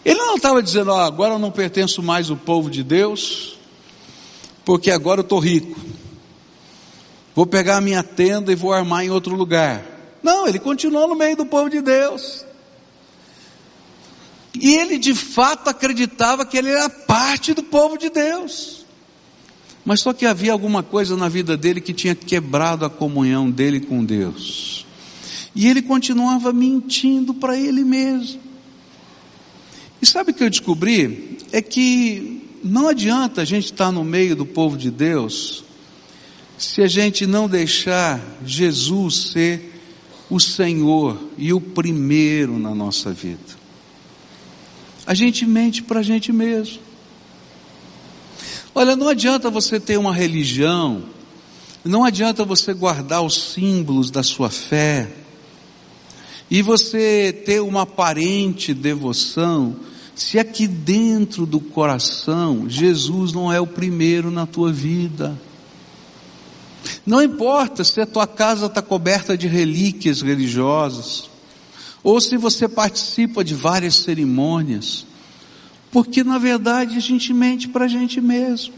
Ele 0.04 0.18
não 0.18 0.36
estava 0.36 0.62
dizendo, 0.62 0.90
oh, 0.90 0.96
agora 0.96 1.34
eu 1.34 1.38
não 1.38 1.50
pertenço 1.50 2.02
mais 2.02 2.28
ao 2.28 2.36
povo 2.36 2.68
de 2.68 2.82
Deus, 2.82 3.58
porque 4.64 4.90
agora 4.90 5.20
eu 5.20 5.22
estou 5.22 5.38
rico. 5.38 5.80
Vou 7.34 7.46
pegar 7.46 7.76
a 7.76 7.80
minha 7.80 8.02
tenda 8.02 8.52
e 8.52 8.56
vou 8.56 8.72
armar 8.72 9.04
em 9.04 9.10
outro 9.10 9.34
lugar. 9.34 9.91
Não, 10.22 10.46
ele 10.46 10.58
continuou 10.58 11.08
no 11.08 11.16
meio 11.16 11.36
do 11.36 11.46
povo 11.46 11.68
de 11.68 11.80
Deus. 11.80 12.44
E 14.54 14.74
ele 14.74 14.98
de 14.98 15.14
fato 15.14 15.68
acreditava 15.68 16.44
que 16.44 16.56
ele 16.56 16.70
era 16.70 16.88
parte 16.88 17.54
do 17.54 17.62
povo 17.62 17.96
de 17.96 18.10
Deus. 18.10 18.84
Mas 19.84 20.00
só 20.00 20.12
que 20.12 20.26
havia 20.26 20.52
alguma 20.52 20.82
coisa 20.82 21.16
na 21.16 21.28
vida 21.28 21.56
dele 21.56 21.80
que 21.80 21.92
tinha 21.92 22.14
quebrado 22.14 22.84
a 22.84 22.90
comunhão 22.90 23.50
dele 23.50 23.80
com 23.80 24.04
Deus. 24.04 24.86
E 25.54 25.66
ele 25.66 25.82
continuava 25.82 26.52
mentindo 26.52 27.34
para 27.34 27.58
ele 27.58 27.82
mesmo. 27.82 28.40
E 30.00 30.06
sabe 30.06 30.30
o 30.30 30.34
que 30.34 30.44
eu 30.44 30.50
descobri? 30.50 31.38
É 31.50 31.60
que 31.60 32.42
não 32.62 32.88
adianta 32.88 33.42
a 33.42 33.44
gente 33.44 33.66
estar 33.66 33.90
no 33.90 34.04
meio 34.04 34.36
do 34.36 34.46
povo 34.46 34.76
de 34.76 34.90
Deus 34.90 35.64
se 36.56 36.80
a 36.80 36.86
gente 36.86 37.26
não 37.26 37.48
deixar 37.48 38.20
Jesus 38.44 39.32
ser 39.32 39.71
o 40.32 40.40
Senhor 40.40 41.20
e 41.36 41.52
o 41.52 41.60
primeiro 41.60 42.58
na 42.58 42.74
nossa 42.74 43.12
vida. 43.12 43.60
A 45.06 45.12
gente 45.12 45.44
mente 45.44 45.82
para 45.82 46.00
a 46.00 46.02
gente 46.02 46.32
mesmo. 46.32 46.78
Olha, 48.74 48.96
não 48.96 49.08
adianta 49.08 49.50
você 49.50 49.78
ter 49.78 49.98
uma 49.98 50.14
religião, 50.14 51.02
não 51.84 52.02
adianta 52.02 52.46
você 52.46 52.72
guardar 52.72 53.20
os 53.20 53.52
símbolos 53.52 54.10
da 54.10 54.22
sua 54.22 54.48
fé, 54.48 55.12
e 56.50 56.62
você 56.62 57.30
ter 57.44 57.60
uma 57.60 57.82
aparente 57.82 58.72
devoção, 58.72 59.76
se 60.14 60.38
aqui 60.38 60.66
dentro 60.66 61.44
do 61.44 61.60
coração 61.60 62.70
Jesus 62.70 63.34
não 63.34 63.52
é 63.52 63.60
o 63.60 63.66
primeiro 63.66 64.30
na 64.30 64.46
tua 64.46 64.72
vida. 64.72 65.38
Não 67.06 67.22
importa 67.22 67.84
se 67.84 68.00
a 68.00 68.06
tua 68.06 68.26
casa 68.26 68.66
está 68.66 68.82
coberta 68.82 69.36
de 69.36 69.46
relíquias 69.46 70.22
religiosas, 70.22 71.30
ou 72.02 72.20
se 72.20 72.36
você 72.36 72.68
participa 72.68 73.44
de 73.44 73.54
várias 73.54 73.94
cerimônias, 73.96 75.06
porque 75.90 76.24
na 76.24 76.38
verdade 76.38 76.96
a 76.96 77.00
gente 77.00 77.32
mente 77.32 77.68
para 77.68 77.84
a 77.84 77.88
gente 77.88 78.20
mesmo, 78.20 78.74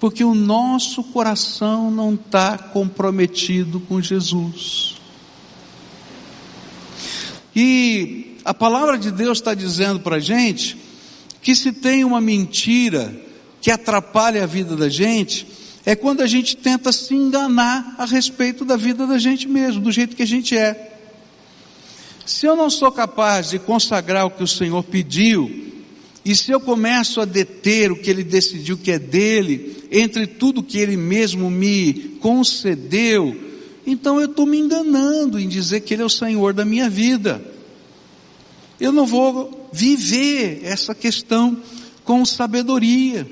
porque 0.00 0.24
o 0.24 0.34
nosso 0.34 1.02
coração 1.04 1.90
não 1.90 2.14
está 2.14 2.56
comprometido 2.56 3.80
com 3.80 4.00
Jesus. 4.00 4.96
E 7.54 8.36
a 8.44 8.52
palavra 8.52 8.98
de 8.98 9.10
Deus 9.10 9.38
está 9.38 9.54
dizendo 9.54 10.00
para 10.00 10.16
a 10.16 10.20
gente 10.20 10.76
que 11.40 11.54
se 11.54 11.72
tem 11.72 12.04
uma 12.04 12.20
mentira 12.20 13.14
que 13.60 13.70
atrapalha 13.70 14.42
a 14.42 14.46
vida 14.46 14.76
da 14.76 14.88
gente, 14.88 15.46
é 15.86 15.94
quando 15.94 16.22
a 16.22 16.26
gente 16.26 16.56
tenta 16.56 16.92
se 16.92 17.14
enganar 17.14 17.94
a 17.98 18.04
respeito 18.04 18.64
da 18.64 18.76
vida 18.76 19.06
da 19.06 19.18
gente 19.18 19.48
mesmo, 19.48 19.82
do 19.82 19.92
jeito 19.92 20.16
que 20.16 20.22
a 20.22 20.26
gente 20.26 20.56
é. 20.56 20.92
Se 22.24 22.46
eu 22.46 22.56
não 22.56 22.70
sou 22.70 22.90
capaz 22.90 23.50
de 23.50 23.58
consagrar 23.58 24.26
o 24.26 24.30
que 24.30 24.42
o 24.42 24.48
Senhor 24.48 24.82
pediu, 24.82 25.72
e 26.24 26.34
se 26.34 26.50
eu 26.50 26.58
começo 26.58 27.20
a 27.20 27.24
deter 27.24 27.92
o 27.92 27.96
que 27.96 28.08
Ele 28.08 28.24
decidiu 28.24 28.78
que 28.78 28.90
é 28.90 28.98
dele, 28.98 29.84
entre 29.90 30.26
tudo 30.26 30.62
que 30.62 30.78
Ele 30.78 30.96
mesmo 30.96 31.50
me 31.50 31.92
concedeu, 32.20 33.36
então 33.86 34.18
eu 34.18 34.26
estou 34.26 34.46
me 34.46 34.58
enganando 34.58 35.38
em 35.38 35.48
dizer 35.48 35.80
que 35.80 35.92
Ele 35.92 36.02
é 36.02 36.06
o 36.06 36.10
Senhor 36.10 36.54
da 36.54 36.64
minha 36.64 36.88
vida 36.88 37.54
eu 38.80 38.92
não 38.92 39.06
vou 39.06 39.68
viver 39.72 40.60
essa 40.64 40.94
questão 40.94 41.56
com 42.04 42.24
sabedoria. 42.24 43.26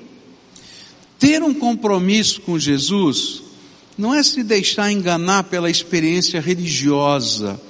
Ter 1.23 1.41
um 1.41 1.55
compromisso 1.55 2.41
com 2.41 2.59
Jesus 2.59 3.45
não 3.97 4.13
é 4.13 4.25
se 4.25 4.43
deixar 4.43 4.91
enganar 4.91 5.45
pela 5.45 5.71
experiência 5.71 6.41
religiosa, 6.41 7.61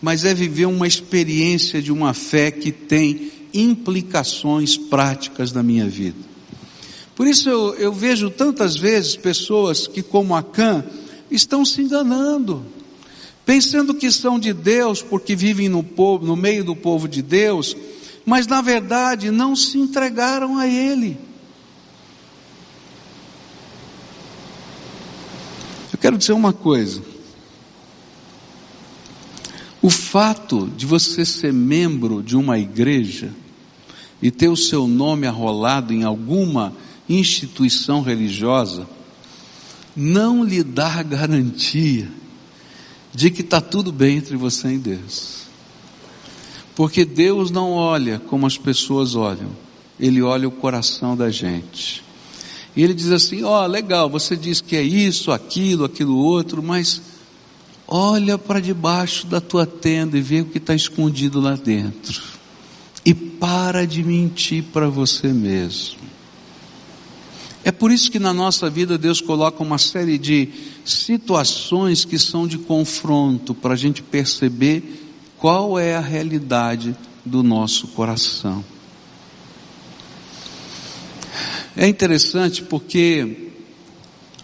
mas 0.00 0.24
é 0.24 0.32
viver 0.32 0.66
uma 0.66 0.86
experiência 0.86 1.82
de 1.82 1.90
uma 1.90 2.14
fé 2.14 2.52
que 2.52 2.70
tem 2.70 3.32
implicações 3.52 4.76
práticas 4.76 5.50
na 5.50 5.64
minha 5.64 5.88
vida. 5.88 6.30
Por 7.16 7.26
isso 7.26 7.48
eu, 7.48 7.74
eu 7.74 7.92
vejo 7.92 8.30
tantas 8.30 8.76
vezes 8.76 9.16
pessoas 9.16 9.88
que, 9.88 10.00
como 10.00 10.36
Acã, 10.36 10.84
estão 11.28 11.64
se 11.64 11.82
enganando 11.82 12.64
pensando 13.44 13.94
que 13.94 14.12
são 14.12 14.38
de 14.38 14.52
Deus 14.52 15.02
porque 15.02 15.34
vivem 15.34 15.68
no, 15.68 15.82
povo, 15.82 16.24
no 16.24 16.36
meio 16.36 16.62
do 16.62 16.76
povo 16.76 17.08
de 17.08 17.20
Deus, 17.20 17.76
mas 18.24 18.46
na 18.46 18.62
verdade 18.62 19.32
não 19.32 19.56
se 19.56 19.78
entregaram 19.78 20.56
a 20.56 20.68
Ele. 20.68 21.18
Quero 26.02 26.18
dizer 26.18 26.32
uma 26.32 26.52
coisa. 26.52 27.00
O 29.80 29.88
fato 29.88 30.68
de 30.76 30.84
você 30.84 31.24
ser 31.24 31.52
membro 31.52 32.20
de 32.24 32.36
uma 32.36 32.58
igreja 32.58 33.32
e 34.20 34.28
ter 34.28 34.48
o 34.48 34.56
seu 34.56 34.88
nome 34.88 35.28
arrolado 35.28 35.92
em 35.92 36.02
alguma 36.02 36.74
instituição 37.08 38.02
religiosa, 38.02 38.88
não 39.94 40.42
lhe 40.42 40.64
dá 40.64 41.02
garantia 41.04 42.10
de 43.14 43.30
que 43.30 43.42
está 43.42 43.60
tudo 43.60 43.92
bem 43.92 44.16
entre 44.16 44.36
você 44.36 44.74
e 44.74 44.78
Deus. 44.78 45.42
Porque 46.74 47.04
Deus 47.04 47.52
não 47.52 47.72
olha 47.72 48.18
como 48.18 48.44
as 48.44 48.58
pessoas 48.58 49.14
olham, 49.14 49.50
Ele 50.00 50.20
olha 50.20 50.48
o 50.48 50.52
coração 50.52 51.16
da 51.16 51.30
gente. 51.30 52.02
E 52.74 52.82
Ele 52.82 52.94
diz 52.94 53.10
assim: 53.10 53.42
Ó, 53.42 53.62
oh, 53.62 53.66
legal, 53.66 54.08
você 54.08 54.36
diz 54.36 54.60
que 54.60 54.76
é 54.76 54.82
isso, 54.82 55.30
aquilo, 55.30 55.84
aquilo 55.84 56.16
outro, 56.16 56.62
mas 56.62 57.02
olha 57.86 58.38
para 58.38 58.60
debaixo 58.60 59.26
da 59.26 59.40
tua 59.40 59.66
tenda 59.66 60.16
e 60.16 60.22
vê 60.22 60.40
o 60.40 60.46
que 60.46 60.58
está 60.58 60.74
escondido 60.74 61.40
lá 61.40 61.54
dentro. 61.54 62.22
E 63.04 63.12
para 63.12 63.86
de 63.86 64.02
mentir 64.02 64.64
para 64.72 64.88
você 64.88 65.28
mesmo. 65.28 66.02
É 67.64 67.70
por 67.70 67.92
isso 67.92 68.10
que 68.10 68.18
na 68.18 68.32
nossa 68.32 68.68
vida 68.68 68.98
Deus 68.98 69.20
coloca 69.20 69.62
uma 69.62 69.78
série 69.78 70.18
de 70.18 70.48
situações 70.84 72.04
que 72.04 72.18
são 72.18 72.46
de 72.46 72.58
confronto 72.58 73.54
para 73.54 73.74
a 73.74 73.76
gente 73.76 74.02
perceber 74.02 75.10
qual 75.38 75.78
é 75.78 75.94
a 75.94 76.00
realidade 76.00 76.96
do 77.24 77.42
nosso 77.42 77.88
coração. 77.88 78.64
É 81.76 81.88
interessante 81.88 82.62
porque 82.62 83.50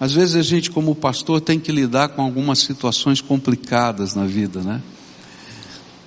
às 0.01 0.13
vezes 0.13 0.35
a 0.35 0.43
gente 0.43 0.71
como 0.71 0.95
pastor 0.95 1.41
tem 1.41 1.61
que 1.61 1.71
lidar 1.71 2.11
com 2.11 2.23
algumas 2.23 2.61
situações 2.61 3.21
complicadas 3.21 4.15
na 4.15 4.25
vida, 4.25 4.63
né? 4.63 4.81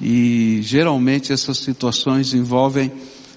E 0.02 0.62
geralmente 0.64 1.32
essas 1.32 1.60
situações 1.60 2.34
envolvem 2.34 2.92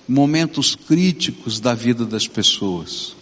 momentos 0.08 0.74
críticos 0.74 1.60
da 1.60 1.74
vida 1.74 2.06
das 2.06 2.26
pessoas. 2.26 3.14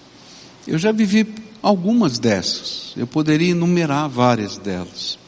Eu 0.67 0.79
já 0.79 0.93
vivi 0.93 1.27
algumas 1.61 2.21
dessas, 2.21 2.93
eu 2.97 3.07
poderia 3.07 3.51
enumerar 3.51 4.09
várias 4.09 4.59
delas. 4.59 5.19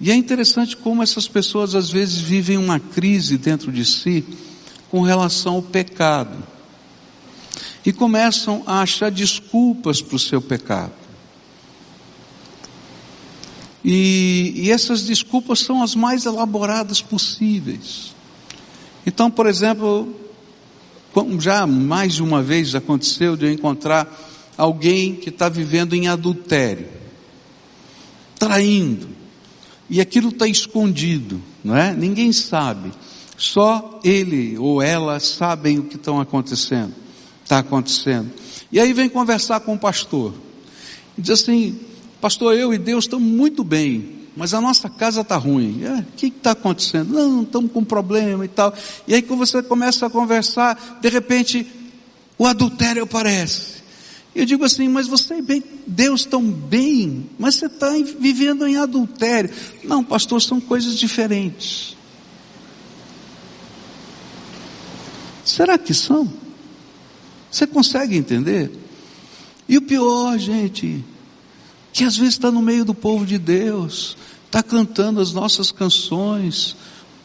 E 0.00 0.12
é 0.12 0.14
interessante 0.14 0.76
como 0.76 1.02
essas 1.02 1.26
pessoas 1.26 1.74
às 1.74 1.90
vezes 1.90 2.18
vivem 2.18 2.56
uma 2.56 2.78
crise 2.78 3.36
dentro 3.36 3.72
de 3.72 3.84
si 3.84 4.24
com 4.90 5.02
relação 5.02 5.54
ao 5.54 5.62
pecado. 5.62 6.59
E 7.84 7.92
começam 7.92 8.62
a 8.66 8.80
achar 8.80 9.10
desculpas 9.10 10.02
para 10.02 10.16
o 10.16 10.18
seu 10.18 10.40
pecado. 10.40 10.92
E, 13.84 14.52
e 14.56 14.70
essas 14.70 15.02
desculpas 15.02 15.60
são 15.60 15.82
as 15.82 15.94
mais 15.94 16.26
elaboradas 16.26 17.00
possíveis. 17.00 18.14
Então, 19.06 19.30
por 19.30 19.46
exemplo, 19.46 20.14
já 21.38 21.66
mais 21.66 22.14
de 22.14 22.22
uma 22.22 22.42
vez 22.42 22.74
aconteceu 22.74 23.36
de 23.36 23.46
eu 23.46 23.52
encontrar 23.52 24.08
alguém 24.56 25.14
que 25.14 25.30
está 25.30 25.48
vivendo 25.48 25.94
em 25.94 26.06
adultério, 26.06 26.88
traindo, 28.38 29.08
e 29.88 30.00
aquilo 30.00 30.28
está 30.28 30.46
escondido, 30.46 31.40
não 31.64 31.76
é? 31.76 31.94
Ninguém 31.94 32.32
sabe, 32.32 32.92
só 33.36 33.98
ele 34.04 34.58
ou 34.58 34.82
ela 34.82 35.18
sabem 35.18 35.78
o 35.78 35.84
que 35.84 35.96
estão 35.96 36.20
acontecendo, 36.20 36.94
está 37.50 37.58
acontecendo. 37.58 38.30
E 38.70 38.78
aí 38.78 38.92
vem 38.92 39.08
conversar 39.08 39.58
com 39.60 39.74
o 39.74 39.78
pastor, 39.78 40.32
diz 41.18 41.30
assim, 41.30 41.76
pastor, 42.20 42.54
eu 42.54 42.72
e 42.72 42.78
Deus 42.78 43.04
estamos 43.04 43.28
muito 43.28 43.64
bem, 43.64 44.20
mas 44.36 44.54
a 44.54 44.60
nossa 44.60 44.88
casa 44.88 45.22
está 45.22 45.36
ruim. 45.36 45.82
É, 45.82 45.98
o 45.98 46.04
que 46.16 46.26
está 46.26 46.52
acontecendo? 46.52 47.12
Não, 47.12 47.42
estamos 47.42 47.72
com 47.72 47.84
problema 47.84 48.44
e 48.44 48.48
tal. 48.48 48.72
E 49.08 49.14
aí 49.14 49.20
quando 49.20 49.40
você 49.40 49.60
começa 49.64 50.06
a 50.06 50.10
conversar, 50.10 50.98
de 51.02 51.08
repente, 51.08 51.66
o 52.38 52.46
adultério 52.46 53.02
aparece. 53.02 53.80
Eu 54.32 54.46
digo 54.46 54.64
assim, 54.64 54.88
mas 54.88 55.08
você 55.08 55.38
e 55.38 55.42
bem, 55.42 55.64
Deus 55.84 56.24
tão 56.24 56.44
bem, 56.44 57.28
mas 57.36 57.56
você 57.56 57.66
está 57.66 57.90
vivendo 58.20 58.64
em 58.64 58.76
adultério. 58.76 59.50
Não, 59.82 60.04
pastor, 60.04 60.40
são 60.40 60.60
coisas 60.60 60.96
diferentes. 60.96 61.96
Será 65.44 65.76
que 65.76 65.92
são? 65.92 66.39
Você 67.50 67.66
consegue 67.66 68.16
entender? 68.16 68.70
E 69.68 69.76
o 69.76 69.82
pior, 69.82 70.38
gente, 70.38 71.04
que 71.92 72.04
às 72.04 72.16
vezes 72.16 72.34
está 72.34 72.50
no 72.50 72.62
meio 72.62 72.84
do 72.84 72.94
povo 72.94 73.26
de 73.26 73.38
Deus, 73.38 74.16
está 74.46 74.62
cantando 74.62 75.20
as 75.20 75.32
nossas 75.32 75.70
canções, 75.72 76.76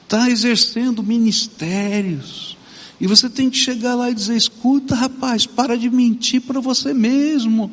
está 0.03 0.29
exercendo 0.29 1.03
ministérios, 1.03 2.55
e 2.99 3.07
você 3.07 3.29
tem 3.29 3.49
que 3.49 3.57
chegar 3.57 3.95
lá 3.95 4.09
e 4.09 4.13
dizer: 4.13 4.35
escuta, 4.35 4.95
rapaz, 4.95 5.45
para 5.45 5.77
de 5.77 5.89
mentir 5.89 6.41
para 6.41 6.59
você 6.59 6.93
mesmo, 6.93 7.71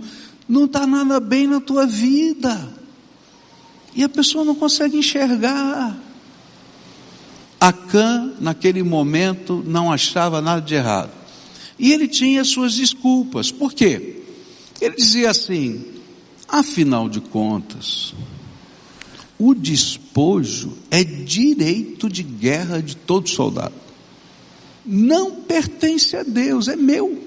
não 0.48 0.64
está 0.64 0.86
nada 0.86 1.20
bem 1.20 1.46
na 1.46 1.60
tua 1.60 1.86
vida, 1.86 2.68
e 3.94 4.02
a 4.02 4.08
pessoa 4.08 4.44
não 4.44 4.54
consegue 4.54 4.96
enxergar. 4.96 5.96
Acã, 7.60 8.32
naquele 8.40 8.82
momento, 8.82 9.62
não 9.64 9.92
achava 9.92 10.40
nada 10.40 10.60
de 10.60 10.74
errado. 10.74 11.21
E 11.82 11.92
ele 11.92 12.06
tinha 12.06 12.44
suas 12.44 12.76
desculpas. 12.76 13.50
Por 13.50 13.72
quê? 13.72 14.22
Ele 14.80 14.94
dizia 14.94 15.30
assim: 15.30 15.84
Afinal 16.46 17.08
de 17.08 17.20
contas, 17.20 18.14
o 19.36 19.52
despojo 19.52 20.78
é 20.92 21.02
direito 21.02 22.08
de 22.08 22.22
guerra 22.22 22.80
de 22.80 22.96
todo 22.96 23.28
soldado. 23.28 23.74
Não 24.86 25.32
pertence 25.32 26.16
a 26.16 26.22
Deus, 26.22 26.68
é 26.68 26.76
meu. 26.76 27.20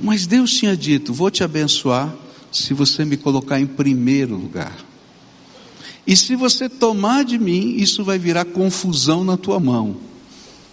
Mas 0.00 0.26
Deus 0.26 0.50
tinha 0.50 0.74
dito: 0.74 1.12
Vou 1.12 1.30
te 1.30 1.44
abençoar 1.44 2.16
se 2.50 2.72
você 2.72 3.04
me 3.04 3.18
colocar 3.18 3.60
em 3.60 3.66
primeiro 3.66 4.34
lugar. 4.36 4.74
E 6.06 6.16
se 6.16 6.34
você 6.34 6.66
tomar 6.66 7.26
de 7.26 7.38
mim, 7.38 7.76
isso 7.76 8.02
vai 8.02 8.18
virar 8.18 8.46
confusão 8.46 9.22
na 9.22 9.36
tua 9.36 9.60
mão. 9.60 9.98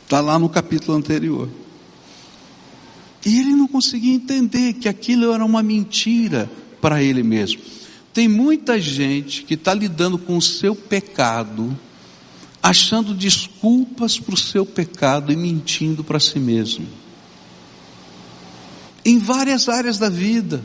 Está 0.05 0.21
lá 0.21 0.39
no 0.39 0.47
capítulo 0.47 0.97
anterior. 0.97 1.49
E 3.27 3.39
ele 3.41 3.53
não 3.57 3.67
conseguia 3.67 4.13
entender 4.13 4.71
que 4.75 4.87
aquilo 4.87 5.33
era 5.33 5.43
uma 5.43 5.61
mentira 5.61 6.49
para 6.79 7.03
ele 7.03 7.23
mesmo. 7.23 7.61
Tem 8.13 8.25
muita 8.25 8.79
gente 8.79 9.43
que 9.43 9.55
está 9.55 9.73
lidando 9.73 10.17
com 10.17 10.37
o 10.37 10.41
seu 10.41 10.73
pecado, 10.73 11.77
achando 12.63 13.13
desculpas 13.13 14.17
para 14.17 14.33
o 14.33 14.37
seu 14.37 14.65
pecado 14.65 15.29
e 15.29 15.35
mentindo 15.35 16.05
para 16.05 16.21
si 16.21 16.39
mesmo. 16.39 16.87
Em 19.03 19.19
várias 19.19 19.67
áreas 19.67 19.97
da 19.97 20.07
vida. 20.07 20.63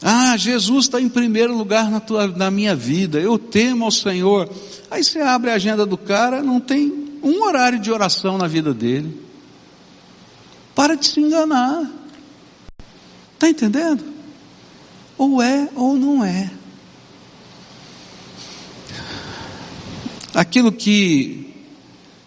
Ah, 0.00 0.36
Jesus 0.36 0.84
está 0.84 1.00
em 1.00 1.08
primeiro 1.08 1.58
lugar 1.58 1.90
na, 1.90 1.98
tua, 1.98 2.28
na 2.28 2.48
minha 2.48 2.76
vida, 2.76 3.18
eu 3.18 3.36
temo 3.36 3.86
ao 3.86 3.90
Senhor. 3.90 4.48
Aí 4.88 5.02
você 5.02 5.18
abre 5.18 5.50
a 5.50 5.54
agenda 5.54 5.84
do 5.84 5.98
cara, 5.98 6.44
não 6.44 6.60
tem 6.60 7.18
um 7.24 7.42
horário 7.42 7.80
de 7.80 7.90
oração 7.90 8.38
na 8.38 8.46
vida 8.46 8.72
dele. 8.72 9.27
Para 10.78 10.94
de 10.94 11.06
se 11.06 11.18
enganar. 11.18 11.90
Está 13.34 13.48
entendendo? 13.48 14.04
Ou 15.18 15.42
é 15.42 15.68
ou 15.74 15.96
não 15.96 16.24
é. 16.24 16.48
Aquilo 20.32 20.70
que 20.70 21.52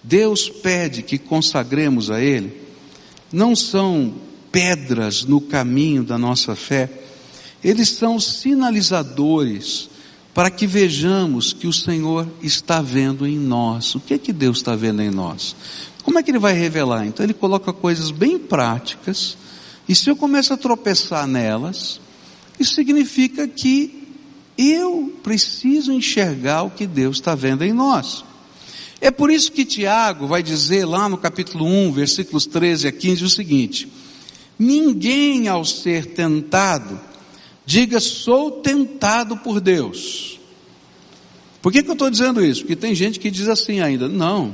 Deus 0.04 0.50
pede 0.50 1.02
que 1.02 1.18
consagremos 1.18 2.12
a 2.12 2.20
Ele, 2.20 2.62
não 3.32 3.56
são 3.56 4.16
pedras 4.52 5.24
no 5.24 5.40
caminho 5.40 6.04
da 6.04 6.18
nossa 6.18 6.54
fé, 6.54 6.90
eles 7.64 7.88
são 7.88 8.20
sinalizadores 8.20 9.90
para 10.34 10.52
que 10.52 10.68
vejamos 10.68 11.54
que 11.54 11.68
o 11.68 11.74
Senhor 11.74 12.28
está 12.42 12.82
vendo 12.82 13.26
em 13.26 13.40
nós. 13.40 13.96
O 13.96 14.00
que 14.02 14.14
é 14.14 14.18
que 14.18 14.34
Deus 14.34 14.58
está 14.58 14.76
vendo 14.76 15.02
em 15.02 15.10
nós? 15.10 15.56
Como 16.04 16.18
é 16.18 16.24
que 16.24 16.32
Ele 16.32 16.40
vai 16.40 16.54
revelar? 16.54 17.06
Então 17.06 17.24
Ele 17.24 17.34
coloca 17.34 17.72
coisas 17.72 18.12
bem 18.12 18.38
práticas, 18.38 19.38
e 19.88 19.96
se 19.96 20.10
eu 20.10 20.16
começo 20.16 20.54
a 20.54 20.58
tropeçar 20.58 21.28
nelas, 21.28 22.00
isso 22.60 22.76
significa 22.76 23.48
que 23.48 24.08
eu 24.58 25.14
preciso 25.24 25.92
enxergar 25.92 26.64
o 26.64 26.70
que 26.70 26.86
Deus 26.86 27.18
está 27.18 27.36
vendo 27.36 27.64
em 27.64 27.74
nós. 27.74 28.24
É 29.00 29.10
por 29.10 29.32
isso 29.32 29.52
que 29.52 29.66
Tiago 29.66 30.28
vai 30.28 30.44
dizer 30.44 30.86
lá 30.86 31.10
no 31.10 31.18
capítulo 31.18 31.66
1, 31.66 31.92
versículos 31.92 32.46
13 32.46 32.88
a 32.88 32.92
15 32.92 33.24
o 33.24 33.30
seguinte: 33.30 33.92
Ninguém 34.60 35.48
ao 35.48 35.66
ser 35.66 36.06
tentado, 36.06 37.00
diga 37.66 38.00
sou 38.00 38.52
tentado 38.52 39.36
por 39.38 39.60
Deus. 39.60 40.40
Por 41.64 41.72
que, 41.72 41.82
que 41.82 41.90
eu 41.90 41.94
estou 41.94 42.10
dizendo 42.10 42.46
isso? 42.46 42.62
Porque 42.62 42.76
tem 42.76 42.94
gente 42.94 43.20
que 43.20 43.32
diz 43.32 43.48
assim 43.48 43.80
ainda, 43.80 44.08
não, 44.08 44.54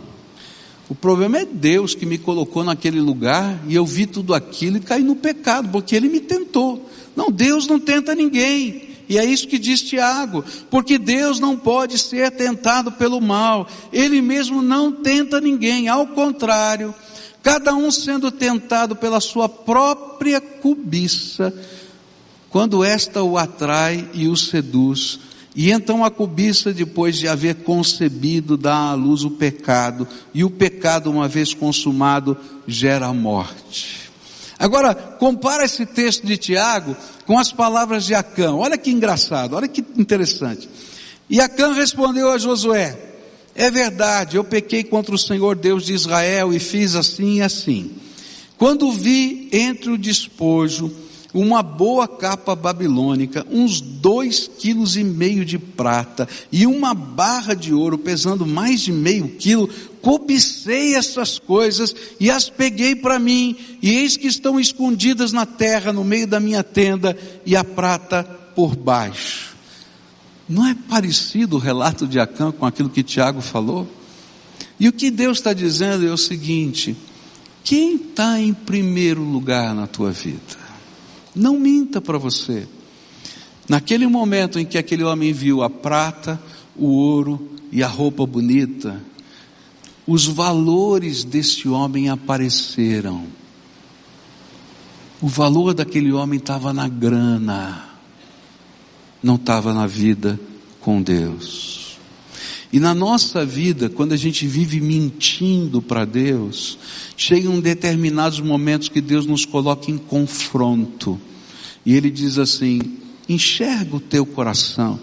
o 0.89 0.95
problema 0.95 1.39
é 1.39 1.45
Deus 1.45 1.93
que 1.93 2.05
me 2.05 2.17
colocou 2.17 2.63
naquele 2.63 3.01
lugar 3.01 3.61
e 3.67 3.75
eu 3.75 3.85
vi 3.85 4.05
tudo 4.05 4.33
aquilo 4.33 4.77
e 4.77 4.81
caí 4.81 5.03
no 5.03 5.17
pecado, 5.17 5.69
porque 5.69 5.95
Ele 5.95 6.07
me 6.07 6.21
tentou. 6.21 6.89
Não, 7.15 7.29
Deus 7.29 7.67
não 7.67 7.79
tenta 7.79 8.15
ninguém. 8.15 8.87
E 9.09 9.17
é 9.17 9.25
isso 9.25 9.47
que 9.47 9.57
diz 9.57 9.81
Tiago, 9.81 10.43
porque 10.69 10.97
Deus 10.97 11.39
não 11.39 11.57
pode 11.57 11.97
ser 11.97 12.31
tentado 12.31 12.91
pelo 12.91 13.21
mal, 13.21 13.67
Ele 13.91 14.21
mesmo 14.21 14.61
não 14.61 14.91
tenta 14.91 15.39
ninguém, 15.39 15.87
ao 15.87 16.07
contrário, 16.07 16.93
cada 17.41 17.73
um 17.73 17.89
sendo 17.89 18.29
tentado 18.29 18.95
pela 18.95 19.21
sua 19.21 19.47
própria 19.47 20.41
cobiça, 20.41 21.53
quando 22.49 22.83
esta 22.83 23.23
o 23.23 23.37
atrai 23.37 24.09
e 24.13 24.27
o 24.27 24.35
seduz, 24.35 25.19
e 25.57 25.71
então 25.71 26.05
a 26.05 26.11
cobiça, 26.11 26.71
depois 26.71 27.17
de 27.17 27.27
haver 27.27 27.55
concebido, 27.55 28.55
dá 28.55 28.75
à 28.75 28.93
luz 28.93 29.23
o 29.23 29.31
pecado, 29.31 30.07
e 30.31 30.43
o 30.43 30.51
pecado, 30.51 31.09
uma 31.09 31.27
vez 31.27 31.51
consumado, 31.51 32.37
gera 32.67 33.07
a 33.07 33.13
morte. 33.13 34.07
Agora, 34.59 34.93
compara 34.93 35.65
esse 35.65 35.83
texto 35.83 36.27
de 36.27 36.37
Tiago 36.37 36.95
com 37.25 37.39
as 37.39 37.51
palavras 37.51 38.05
de 38.05 38.13
Acã. 38.13 38.53
Olha 38.53 38.77
que 38.77 38.91
engraçado, 38.91 39.55
olha 39.55 39.67
que 39.67 39.83
interessante. 39.97 40.69
E 41.27 41.41
Acã 41.41 41.73
respondeu 41.73 42.31
a 42.31 42.37
Josué: 42.37 42.95
É 43.55 43.71
verdade, 43.71 44.37
eu 44.37 44.43
pequei 44.43 44.83
contra 44.83 45.15
o 45.15 45.19
Senhor 45.19 45.55
Deus 45.55 45.87
de 45.87 45.93
Israel 45.93 46.53
e 46.53 46.59
fiz 46.59 46.93
assim 46.93 47.37
e 47.37 47.41
assim. 47.41 47.93
Quando 48.59 48.91
vi 48.91 49.49
entre 49.51 49.89
o 49.89 49.97
despojo 49.97 50.95
uma 51.33 51.61
boa 51.61 52.07
capa 52.07 52.55
babilônica, 52.55 53.45
uns 53.51 53.81
dois 53.81 54.49
quilos 54.57 54.95
e 54.95 55.03
meio 55.03 55.43
de 55.43 55.59
prata 55.59 56.27
e 56.51 56.65
uma 56.65 56.93
barra 56.93 57.53
de 57.53 57.73
ouro 57.73 57.97
pesando 57.97 58.45
mais 58.45 58.81
de 58.81 58.91
meio 58.91 59.29
quilo, 59.29 59.69
cobicei 60.01 60.95
essas 60.95 61.37
coisas 61.37 61.93
e 62.19 62.31
as 62.31 62.49
peguei 62.49 62.95
para 62.95 63.19
mim, 63.19 63.55
e 63.81 63.91
eis 63.91 64.15
que 64.15 64.27
estão 64.27 64.59
escondidas 64.59 65.31
na 65.31 65.45
terra, 65.45 65.91
no 65.91 66.03
meio 66.03 66.27
da 66.27 66.39
minha 66.39 66.63
tenda, 66.63 67.17
e 67.45 67.55
a 67.55 67.63
prata 67.63 68.23
por 68.55 68.75
baixo. 68.75 69.55
Não 70.47 70.65
é 70.65 70.73
parecido 70.73 71.57
o 71.57 71.59
relato 71.59 72.07
de 72.07 72.19
Acã 72.19 72.51
com 72.51 72.65
aquilo 72.65 72.89
que 72.89 73.03
Tiago 73.03 73.41
falou? 73.41 73.87
E 74.79 74.87
o 74.87 74.93
que 74.93 75.11
Deus 75.11 75.39
está 75.39 75.51
dizendo 75.51 76.07
é 76.07 76.11
o 76.11 76.17
seguinte: 76.17 76.95
quem 77.63 77.95
está 77.95 78.39
em 78.39 78.53
primeiro 78.53 79.21
lugar 79.21 79.75
na 79.75 79.87
tua 79.87 80.11
vida? 80.11 80.66
Não 81.37 81.59
minta 81.59 82.01
para 82.01 82.17
você. 82.17 82.67
Naquele 83.69 84.07
momento 84.07 84.59
em 84.59 84.65
que 84.65 84.77
aquele 84.77 85.03
homem 85.03 85.31
viu 85.31 85.61
a 85.61 85.69
prata, 85.69 86.41
o 86.75 86.87
ouro 86.87 87.51
e 87.71 87.83
a 87.83 87.87
roupa 87.87 88.25
bonita, 88.25 89.01
os 90.05 90.25
valores 90.25 91.23
desse 91.23 91.67
homem 91.67 92.09
apareceram. 92.09 93.25
O 95.21 95.27
valor 95.27 95.73
daquele 95.73 96.11
homem 96.11 96.39
estava 96.39 96.71
na 96.71 96.87
grana, 96.87 97.89
não 99.21 99.35
estava 99.35 99.73
na 99.73 99.85
vida 99.85 100.39
com 100.79 101.01
Deus. 101.01 101.86
E 102.71 102.79
na 102.79 102.93
nossa 102.93 103.45
vida, 103.45 103.89
quando 103.89 104.11
a 104.11 104.17
gente 104.17 104.45
vive 104.45 104.81
mentindo 104.81 105.81
para 105.81 106.03
Deus, 106.03 106.77
chegam 107.15 107.59
determinados 107.59 108.39
momentos 108.39 108.89
que 108.89 108.99
Deus 108.99 109.25
nos 109.25 109.45
coloca 109.45 109.89
em 109.89 109.97
confronto. 109.97 111.19
E 111.85 111.93
Ele 111.93 112.11
diz 112.11 112.37
assim: 112.37 112.81
enxerga 113.29 113.95
o 113.95 114.01
teu 114.01 114.25
coração, 114.25 114.99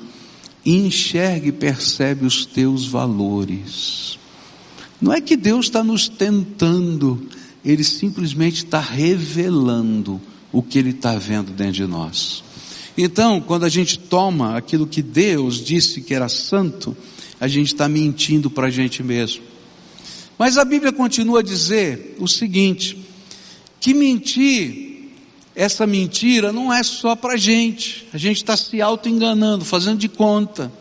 enxerga 0.65 1.49
e 1.49 1.53
percebe 1.53 2.27
os 2.27 2.45
teus 2.45 2.87
valores. 2.87 4.19
Não 5.01 5.13
é 5.13 5.21
que 5.21 5.37
Deus 5.37 5.67
está 5.67 5.83
nos 5.83 6.09
tentando, 6.09 7.29
Ele 7.65 7.83
simplesmente 7.83 8.65
está 8.65 8.81
revelando 8.81 10.21
o 10.53 10.63
que 10.63 10.79
Ele 10.79 10.91
está 10.91 11.17
vendo 11.17 11.51
dentro 11.51 11.75
de 11.75 11.87
nós. 11.87 12.45
Então, 12.97 13.41
quando 13.41 13.65
a 13.65 13.69
gente 13.69 13.99
toma 13.99 14.57
aquilo 14.57 14.87
que 14.87 15.03
Deus 15.03 15.57
disse 15.57 16.01
que 16.01 16.15
era 16.15 16.29
santo, 16.29 16.97
a 17.41 17.49
gente 17.49 17.69
está 17.69 17.89
mentindo 17.89 18.49
para 18.51 18.69
a 18.69 18.71
gente 18.71 19.03
mesmo. 19.03 19.43
Mas 20.39 20.59
a 20.59 20.65
Bíblia 20.65 20.93
continua 20.93 21.41
a 21.41 21.43
dizer 21.43 22.17
o 22.19 22.27
seguinte: 22.27 22.99
que 23.81 23.95
mentir, 23.95 25.11
essa 25.55 25.87
mentira 25.87 26.53
não 26.53 26.73
é 26.73 26.83
só 26.83 27.15
para 27.15 27.35
a 27.35 27.37
gente, 27.37 28.09
a 28.13 28.19
gente 28.19 28.39
está 28.39 28.57
se 28.57 28.81
auto-enganando, 28.81 29.65
fazendo 29.65 29.99
de 29.99 30.09
conta, 30.09 30.73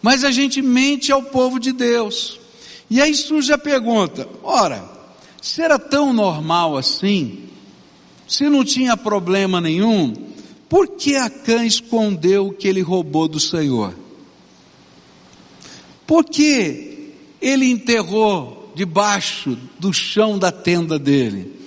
mas 0.00 0.24
a 0.24 0.30
gente 0.30 0.60
mente 0.60 1.12
ao 1.12 1.22
povo 1.22 1.60
de 1.60 1.72
Deus. 1.72 2.40
E 2.90 3.00
aí 3.00 3.14
surge 3.14 3.52
a 3.52 3.58
pergunta: 3.58 4.28
ora, 4.42 4.84
se 5.40 5.62
era 5.62 5.78
tão 5.78 6.12
normal 6.12 6.76
assim, 6.76 7.44
se 8.26 8.48
não 8.48 8.64
tinha 8.64 8.96
problema 8.96 9.60
nenhum, 9.60 10.12
por 10.68 10.88
que 10.88 11.16
Acã 11.16 11.64
escondeu 11.64 12.48
o 12.48 12.52
que 12.52 12.66
ele 12.66 12.80
roubou 12.80 13.28
do 13.28 13.38
Senhor? 13.38 14.01
Por 16.06 16.24
que 16.24 17.12
ele 17.40 17.70
enterrou 17.70 18.72
debaixo 18.74 19.56
do 19.78 19.92
chão 19.92 20.38
da 20.38 20.50
tenda 20.50 20.98
dele? 20.98 21.60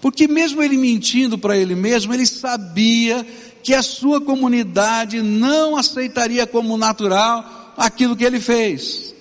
Porque 0.00 0.28
mesmo 0.28 0.62
ele 0.62 0.76
mentindo 0.76 1.36
para 1.38 1.56
ele 1.56 1.74
mesmo, 1.74 2.14
ele 2.14 2.26
sabia 2.26 3.26
que 3.62 3.74
a 3.74 3.82
sua 3.82 4.20
comunidade 4.20 5.20
não 5.20 5.76
aceitaria 5.76 6.46
como 6.46 6.76
natural 6.76 7.74
aquilo 7.76 8.14
que 8.14 8.24
ele 8.24 8.38
fez. 8.38 9.14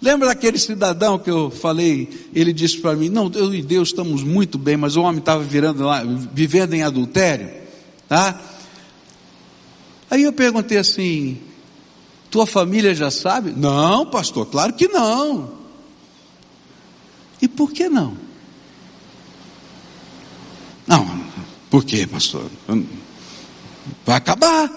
Lembra 0.00 0.28
daquele 0.28 0.58
cidadão 0.58 1.18
que 1.18 1.30
eu 1.30 1.50
falei? 1.50 2.28
Ele 2.34 2.52
disse 2.52 2.78
para 2.78 2.96
mim: 2.96 3.08
Não, 3.08 3.30
eu 3.34 3.54
e 3.54 3.62
Deus 3.62 3.90
estamos 3.90 4.24
muito 4.24 4.58
bem, 4.58 4.76
mas 4.76 4.96
o 4.96 5.02
homem 5.02 5.18
estava 5.18 5.44
virando 5.44 5.84
lá, 5.84 6.02
vivendo 6.32 6.74
em 6.74 6.82
adultério. 6.82 7.48
Tá? 8.08 8.40
Aí 10.10 10.24
eu 10.24 10.32
perguntei 10.32 10.78
assim: 10.78 11.38
tua 12.32 12.46
família 12.46 12.94
já 12.94 13.10
sabe? 13.10 13.52
Não, 13.52 14.06
pastor, 14.06 14.46
claro 14.46 14.72
que 14.72 14.88
não. 14.88 15.52
E 17.42 17.46
por 17.46 17.70
que 17.70 17.90
não? 17.90 18.16
Não, 20.86 21.24
por 21.70 21.84
que, 21.84 22.06
pastor? 22.06 22.50
Vai 24.06 24.16
acabar. 24.16 24.70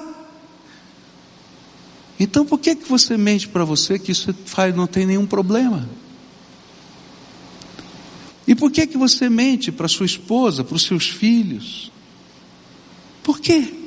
Então 2.19 2.45
por 2.45 2.59
que, 2.59 2.75
que 2.75 2.89
você 2.89 3.15
mente 3.15 3.47
para 3.47 3.63
você 3.63 3.97
que 3.97 4.11
isso 4.11 4.35
faz, 4.45 4.75
não 4.75 4.85
tem 4.85 5.05
nenhum 5.05 5.25
problema? 5.25 5.87
E 8.45 8.53
por 8.53 8.69
que, 8.69 8.85
que 8.85 8.97
você 8.97 9.29
mente 9.29 9.71
para 9.71 9.87
sua 9.87 10.05
esposa, 10.05 10.61
para 10.61 10.75
os 10.75 10.83
seus 10.83 11.07
filhos? 11.07 11.89
Por 13.23 13.39
quê? 13.39 13.84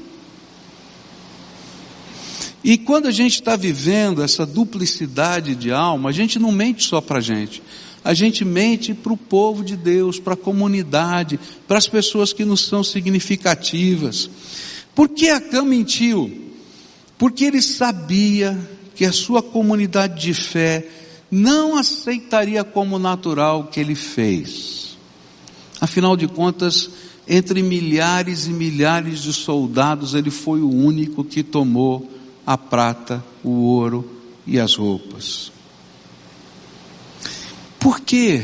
E 2.69 2.77
quando 2.77 3.07
a 3.07 3.11
gente 3.11 3.33
está 3.33 3.57
vivendo 3.57 4.23
essa 4.23 4.45
duplicidade 4.45 5.55
de 5.55 5.73
alma, 5.73 6.11
a 6.11 6.13
gente 6.13 6.39
não 6.39 6.53
mente 6.53 6.85
só 6.85 7.01
para 7.01 7.17
a 7.17 7.23
gente, 7.23 7.63
a 8.05 8.13
gente 8.13 8.45
mente 8.45 8.93
para 8.93 9.11
o 9.11 9.17
povo 9.17 9.65
de 9.65 9.75
Deus, 9.75 10.21
para 10.21 10.35
a 10.35 10.37
comunidade, 10.37 11.41
para 11.67 11.79
as 11.79 11.89
pessoas 11.89 12.31
que 12.35 12.45
nos 12.45 12.67
são 12.67 12.85
significativas. 12.85 14.29
Por 14.95 15.09
que 15.09 15.31
Acã 15.31 15.65
mentiu? 15.65 16.31
Porque 17.17 17.47
ele 17.47 17.63
sabia 17.63 18.55
que 18.95 19.07
a 19.07 19.13
sua 19.13 19.43
comunidade 19.43 20.21
de 20.21 20.35
fé 20.35 20.87
não 21.31 21.75
aceitaria 21.75 22.63
como 22.65 22.99
natural 22.99 23.61
o 23.61 23.67
que 23.69 23.81
ele 23.81 23.95
fez. 23.95 24.99
Afinal 25.81 26.19
de 26.19 26.29
contas, 26.29 26.91
entre 27.27 27.63
milhares 27.63 28.47
e 28.47 28.51
milhares 28.51 29.23
de 29.23 29.33
soldados, 29.33 30.13
ele 30.13 30.31
foi 30.31 30.61
o 30.61 30.69
único 30.69 31.25
que 31.25 31.43
tomou 31.43 32.18
a 32.49 32.57
prata, 32.57 33.23
o 33.45 33.51
ouro 33.51 34.11
e 34.47 34.59
as 34.59 34.75
roupas. 34.75 35.53
Por 37.79 38.01
quê? 38.01 38.43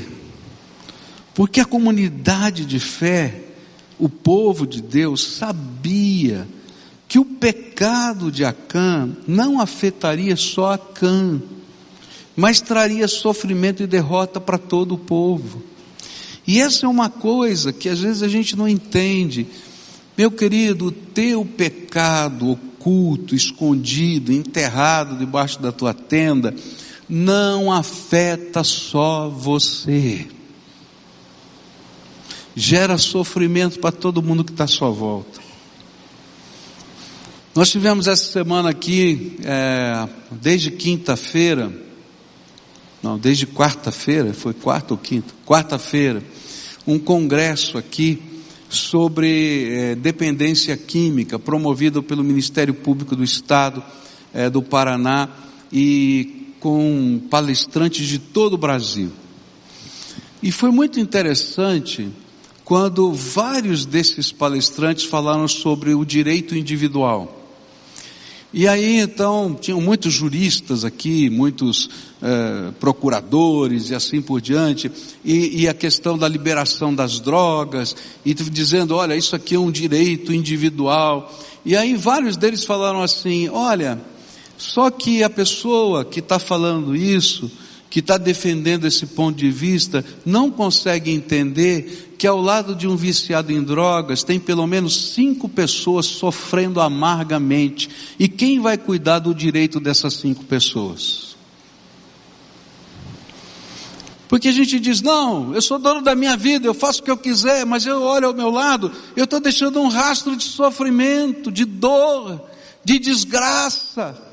Porque 1.32 1.58
a 1.58 1.64
comunidade 1.64 2.66
de 2.66 2.78
fé, 2.78 3.44
o 3.98 4.10
povo 4.10 4.66
de 4.66 4.82
Deus, 4.82 5.24
sabia 5.38 6.46
que 7.08 7.18
o 7.18 7.24
pecado 7.24 8.30
de 8.30 8.44
Acã 8.44 9.08
não 9.26 9.58
afetaria 9.58 10.36
só 10.36 10.74
Acã, 10.74 11.40
mas 12.36 12.60
traria 12.60 13.08
sofrimento 13.08 13.82
e 13.82 13.86
derrota 13.86 14.38
para 14.38 14.58
todo 14.58 14.96
o 14.96 14.98
povo. 14.98 15.62
E 16.46 16.60
essa 16.60 16.84
é 16.84 16.88
uma 16.90 17.08
coisa 17.08 17.72
que 17.72 17.88
às 17.88 18.00
vezes 18.00 18.22
a 18.22 18.28
gente 18.28 18.54
não 18.54 18.68
entende. 18.68 19.46
Meu 20.14 20.30
querido, 20.30 20.88
o 20.88 20.92
teu 20.92 21.42
pecado 21.42 22.60
oculto, 22.84 23.34
escondido, 23.34 24.30
enterrado 24.30 25.16
debaixo 25.16 25.60
da 25.60 25.72
tua 25.72 25.94
tenda, 25.94 26.54
não 27.08 27.72
afeta 27.72 28.62
só 28.62 29.28
você. 29.28 30.26
Gera 32.54 32.98
sofrimento 32.98 33.80
para 33.80 33.90
todo 33.90 34.22
mundo 34.22 34.44
que 34.44 34.52
está 34.52 34.64
à 34.64 34.68
sua 34.68 34.90
volta. 34.90 35.40
Nós 37.54 37.70
tivemos 37.70 38.06
essa 38.06 38.24
semana 38.30 38.68
aqui, 38.68 39.38
é, 39.42 40.08
desde 40.30 40.70
quinta-feira, 40.70 41.72
não, 43.02 43.18
desde 43.18 43.46
quarta-feira, 43.46 44.34
foi 44.34 44.52
quarta 44.52 44.92
ou 44.92 44.98
quinta? 44.98 45.32
Quarta-feira, 45.46 46.22
um 46.86 46.98
congresso 46.98 47.78
aqui 47.78 48.33
sobre 48.74 49.68
eh, 49.68 49.94
dependência 49.94 50.76
química, 50.76 51.38
promovido 51.38 52.02
pelo 52.02 52.24
Ministério 52.24 52.74
Público 52.74 53.16
do 53.16 53.24
Estado 53.24 53.82
eh, 54.32 54.50
do 54.50 54.62
Paraná 54.62 55.28
e 55.72 56.52
com 56.60 57.20
palestrantes 57.30 58.06
de 58.06 58.18
todo 58.18 58.54
o 58.54 58.58
Brasil. 58.58 59.10
E 60.42 60.52
foi 60.52 60.70
muito 60.70 61.00
interessante 61.00 62.08
quando 62.64 63.12
vários 63.12 63.84
desses 63.84 64.32
palestrantes 64.32 65.04
falaram 65.04 65.46
sobre 65.46 65.94
o 65.94 66.04
direito 66.04 66.56
individual. 66.56 67.43
E 68.56 68.68
aí 68.68 69.00
então 69.00 69.58
tinham 69.60 69.80
muitos 69.80 70.12
juristas 70.12 70.84
aqui, 70.84 71.28
muitos 71.28 71.90
eh, 72.22 72.70
procuradores 72.78 73.90
e 73.90 73.96
assim 73.96 74.22
por 74.22 74.40
diante, 74.40 74.88
e, 75.24 75.62
e, 75.62 75.68
a 75.68 75.74
questão 75.74 76.16
da 76.16 76.28
liberação 76.28 76.94
das 76.94 77.18
drogas, 77.18 77.96
e 78.24 78.32
dizendo, 78.32 78.94
olha, 78.94 79.16
isso 79.16 79.34
aqui 79.34 79.56
é 79.56 79.58
um 79.58 79.72
direito 79.72 80.32
individual. 80.32 81.36
E 81.64 81.74
aí 81.74 81.96
vários 81.96 82.36
deles 82.36 82.62
falaram 82.62 83.02
assim, 83.02 83.48
olha, 83.48 84.00
só 84.56 84.88
que 84.88 85.24
a 85.24 85.28
pessoa 85.28 86.04
que 86.04 86.20
está 86.20 86.38
falando 86.38 86.94
isso, 86.94 87.50
que 87.94 88.00
está 88.00 88.18
defendendo 88.18 88.88
esse 88.88 89.06
ponto 89.06 89.38
de 89.38 89.52
vista, 89.52 90.04
não 90.26 90.50
consegue 90.50 91.12
entender 91.12 92.16
que 92.18 92.26
ao 92.26 92.40
lado 92.40 92.74
de 92.74 92.88
um 92.88 92.96
viciado 92.96 93.52
em 93.52 93.62
drogas 93.62 94.24
tem 94.24 94.40
pelo 94.40 94.66
menos 94.66 95.12
cinco 95.14 95.48
pessoas 95.48 96.04
sofrendo 96.04 96.80
amargamente. 96.80 97.88
E 98.18 98.26
quem 98.26 98.58
vai 98.58 98.76
cuidar 98.76 99.20
do 99.20 99.32
direito 99.32 99.78
dessas 99.78 100.14
cinco 100.14 100.42
pessoas? 100.42 101.36
Porque 104.26 104.48
a 104.48 104.52
gente 104.52 104.80
diz, 104.80 105.00
não, 105.00 105.54
eu 105.54 105.62
sou 105.62 105.78
dono 105.78 106.02
da 106.02 106.16
minha 106.16 106.36
vida, 106.36 106.66
eu 106.66 106.74
faço 106.74 107.00
o 107.00 107.04
que 107.04 107.12
eu 107.12 107.16
quiser, 107.16 107.64
mas 107.64 107.86
eu 107.86 108.02
olho 108.02 108.26
ao 108.26 108.34
meu 108.34 108.50
lado, 108.50 108.90
eu 109.14 109.22
estou 109.22 109.38
deixando 109.38 109.80
um 109.80 109.86
rastro 109.86 110.34
de 110.34 110.42
sofrimento, 110.42 111.48
de 111.48 111.64
dor, 111.64 112.42
de 112.84 112.98
desgraça. 112.98 114.23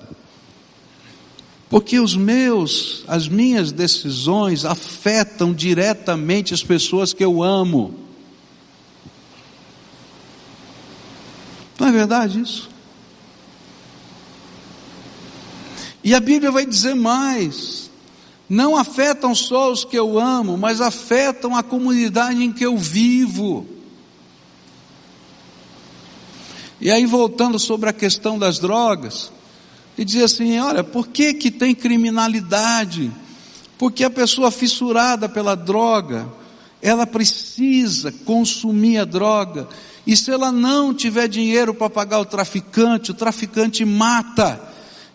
Porque 1.72 2.02
os 2.02 2.18
meus, 2.18 3.06
as 3.08 3.30
minhas 3.30 3.72
decisões 3.72 4.66
afetam 4.66 5.54
diretamente 5.54 6.54
as 6.54 6.62
pessoas 6.62 7.14
que 7.14 7.24
eu 7.24 7.42
amo. 7.42 7.96
Não 11.80 11.88
é 11.88 11.92
verdade 11.94 12.42
isso? 12.42 12.70
E 16.04 16.14
a 16.14 16.20
Bíblia 16.20 16.52
vai 16.52 16.66
dizer 16.66 16.94
mais: 16.94 17.90
não 18.50 18.76
afetam 18.76 19.34
só 19.34 19.72
os 19.72 19.86
que 19.86 19.98
eu 19.98 20.20
amo, 20.20 20.58
mas 20.58 20.82
afetam 20.82 21.56
a 21.56 21.64
comunidade 21.64 22.44
em 22.44 22.52
que 22.52 22.66
eu 22.66 22.78
vivo. 22.78 23.66
E 26.82 26.92
aí 26.92 27.06
voltando 27.06 27.58
sobre 27.58 27.90
a 27.90 27.94
questão 27.94 28.38
das 28.38 28.60
drogas, 28.60 29.32
e 30.02 30.06
dizer 30.06 30.24
assim, 30.24 30.58
olha, 30.58 30.84
por 30.84 31.10
que 31.10 31.32
que 31.32 31.52
tem 31.52 31.76
criminalidade? 31.76 33.12
Porque 33.78 34.04
a 34.04 34.10
pessoa 34.10 34.50
fissurada 34.50 35.30
pela 35.30 35.54
droga, 35.54 36.28
ela 36.82 37.06
precisa 37.06 38.12
consumir 38.12 38.98
a 38.98 39.06
droga, 39.06 39.68
e 40.08 40.18
se 40.18 40.32
ela 40.32 40.52
não 40.52 40.92
tiver 40.92 41.28
dinheiro 41.28 41.72
para 41.72 41.88
pagar 41.88 42.20
o 42.20 42.26
traficante, 42.26 43.12
o 43.12 43.14
traficante 43.14 43.86
mata. 43.86 44.60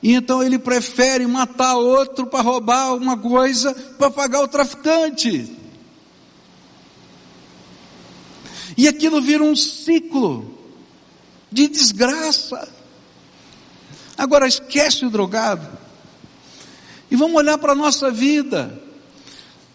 E 0.00 0.14
então 0.14 0.40
ele 0.40 0.56
prefere 0.56 1.26
matar 1.26 1.74
outro 1.74 2.24
para 2.28 2.40
roubar 2.40 2.82
alguma 2.82 3.16
coisa 3.16 3.74
para 3.98 4.08
pagar 4.08 4.42
o 4.42 4.46
traficante. 4.46 5.52
E 8.76 8.86
aquilo 8.86 9.20
vira 9.20 9.42
um 9.42 9.56
ciclo 9.56 10.56
de 11.50 11.66
desgraça. 11.66 12.75
Agora 14.16 14.46
esquece 14.46 15.04
o 15.04 15.10
drogado. 15.10 15.66
E 17.10 17.16
vamos 17.16 17.36
olhar 17.36 17.58
para 17.58 17.72
a 17.72 17.76
nossa 17.76 18.10
vida. 18.10 18.82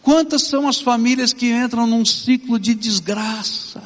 Quantas 0.01 0.43
são 0.43 0.67
as 0.67 0.81
famílias 0.81 1.31
que 1.31 1.51
entram 1.51 1.85
num 1.85 2.03
ciclo 2.03 2.59
de 2.59 2.73
desgraça? 2.73 3.81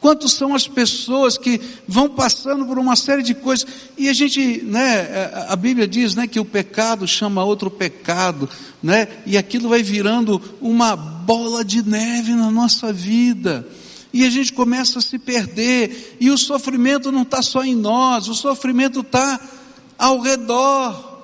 Quantas 0.00 0.32
são 0.32 0.54
as 0.54 0.68
pessoas 0.68 1.38
que 1.38 1.60
vão 1.88 2.10
passando 2.10 2.66
por 2.66 2.78
uma 2.78 2.94
série 2.94 3.22
de 3.22 3.34
coisas 3.34 3.66
e 3.96 4.08
a 4.08 4.12
gente, 4.12 4.62
né, 4.62 5.30
a 5.48 5.56
Bíblia 5.56 5.88
diz, 5.88 6.14
né, 6.14 6.26
que 6.26 6.38
o 6.38 6.44
pecado 6.44 7.08
chama 7.08 7.42
outro 7.42 7.70
pecado, 7.70 8.48
né, 8.82 9.08
e 9.24 9.38
aquilo 9.38 9.70
vai 9.70 9.82
virando 9.82 10.40
uma 10.60 10.94
bola 10.94 11.64
de 11.64 11.82
neve 11.82 12.34
na 12.34 12.50
nossa 12.50 12.92
vida 12.92 13.66
e 14.14 14.24
a 14.24 14.30
gente 14.30 14.52
começa 14.52 15.00
a 15.00 15.02
se 15.02 15.18
perder, 15.18 16.16
e 16.20 16.30
o 16.30 16.38
sofrimento 16.38 17.10
não 17.10 17.22
está 17.22 17.42
só 17.42 17.64
em 17.64 17.74
nós, 17.74 18.28
o 18.28 18.34
sofrimento 18.34 19.00
está 19.00 19.40
ao 19.98 20.20
redor. 20.20 21.18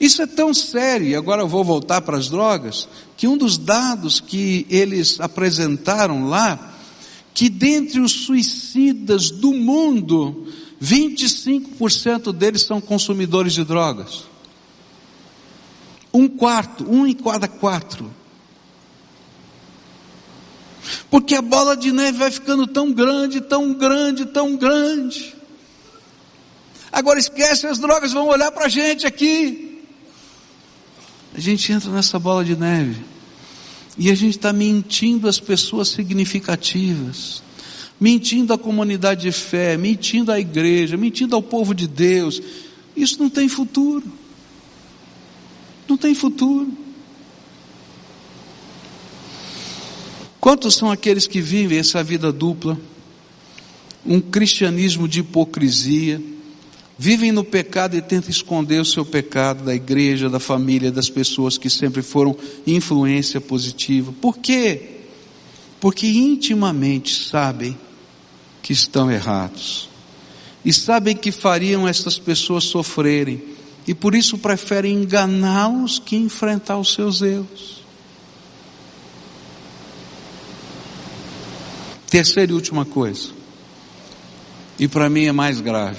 Isso 0.00 0.22
é 0.22 0.26
tão 0.26 0.54
sério, 0.54 1.06
e 1.06 1.14
agora 1.14 1.42
eu 1.42 1.46
vou 1.46 1.62
voltar 1.62 2.00
para 2.00 2.16
as 2.16 2.30
drogas, 2.30 2.88
que 3.18 3.28
um 3.28 3.36
dos 3.36 3.58
dados 3.58 4.18
que 4.18 4.66
eles 4.70 5.20
apresentaram 5.20 6.26
lá, 6.26 6.74
que 7.34 7.50
dentre 7.50 8.00
os 8.00 8.12
suicidas 8.24 9.30
do 9.30 9.52
mundo, 9.52 10.46
25% 10.82 12.32
deles 12.32 12.62
são 12.62 12.80
consumidores 12.80 13.52
de 13.52 13.62
drogas. 13.62 14.24
Um 16.14 16.28
quarto, 16.28 16.90
um 16.90 17.06
em 17.06 17.12
cada 17.12 17.46
quatro. 17.46 18.10
Porque 21.10 21.34
a 21.34 21.42
bola 21.42 21.76
de 21.76 21.92
neve 21.92 22.18
vai 22.18 22.30
ficando 22.30 22.66
tão 22.66 22.92
grande, 22.92 23.40
tão 23.40 23.72
grande, 23.74 24.24
tão 24.26 24.56
grande. 24.56 25.34
Agora 26.92 27.18
esquece, 27.18 27.66
as 27.66 27.78
drogas 27.78 28.12
vão 28.12 28.28
olhar 28.28 28.52
para 28.52 28.66
a 28.66 28.68
gente 28.68 29.06
aqui. 29.06 29.82
A 31.34 31.40
gente 31.40 31.72
entra 31.72 31.90
nessa 31.90 32.18
bola 32.18 32.44
de 32.44 32.54
neve. 32.54 33.02
E 33.98 34.10
a 34.10 34.14
gente 34.14 34.36
está 34.36 34.52
mentindo 34.52 35.28
às 35.28 35.40
pessoas 35.40 35.88
significativas. 35.88 37.42
Mentindo 37.98 38.52
à 38.52 38.58
comunidade 38.58 39.22
de 39.22 39.32
fé, 39.32 39.76
mentindo 39.76 40.30
à 40.30 40.38
igreja, 40.38 40.96
mentindo 40.96 41.34
ao 41.34 41.42
povo 41.42 41.74
de 41.74 41.86
Deus. 41.86 42.40
Isso 42.96 43.20
não 43.20 43.30
tem 43.30 43.48
futuro. 43.48 44.04
Não 45.88 45.96
tem 45.96 46.14
futuro. 46.14 46.83
Quantos 50.44 50.74
são 50.74 50.90
aqueles 50.90 51.26
que 51.26 51.40
vivem 51.40 51.78
essa 51.78 52.04
vida 52.04 52.30
dupla? 52.30 52.78
Um 54.04 54.20
cristianismo 54.20 55.08
de 55.08 55.20
hipocrisia, 55.20 56.20
vivem 56.98 57.32
no 57.32 57.42
pecado 57.42 57.96
e 57.96 58.02
tentam 58.02 58.28
esconder 58.28 58.78
o 58.78 58.84
seu 58.84 59.06
pecado 59.06 59.64
da 59.64 59.74
igreja, 59.74 60.28
da 60.28 60.38
família, 60.38 60.92
das 60.92 61.08
pessoas 61.08 61.56
que 61.56 61.70
sempre 61.70 62.02
foram 62.02 62.36
influência 62.66 63.40
positiva. 63.40 64.12
Por 64.20 64.36
quê? 64.36 64.82
Porque 65.80 66.08
intimamente 66.08 67.14
sabem 67.24 67.74
que 68.62 68.74
estão 68.74 69.10
errados 69.10 69.88
e 70.62 70.74
sabem 70.74 71.16
que 71.16 71.32
fariam 71.32 71.88
essas 71.88 72.18
pessoas 72.18 72.64
sofrerem 72.64 73.42
e 73.86 73.94
por 73.94 74.14
isso 74.14 74.36
preferem 74.36 74.92
enganá-los 74.92 75.98
que 75.98 76.16
enfrentar 76.16 76.76
os 76.76 76.92
seus 76.92 77.22
erros. 77.22 77.73
Terceira 82.14 82.52
e 82.52 82.54
última 82.54 82.84
coisa, 82.84 83.30
e 84.78 84.86
para 84.86 85.10
mim 85.10 85.24
é 85.24 85.32
mais 85.32 85.60
grave. 85.60 85.98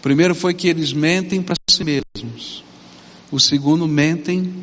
Primeiro 0.00 0.34
foi 0.34 0.54
que 0.54 0.68
eles 0.68 0.90
mentem 0.90 1.42
para 1.42 1.54
si 1.68 1.84
mesmos. 1.84 2.64
O 3.30 3.38
segundo, 3.38 3.86
mentem 3.86 4.54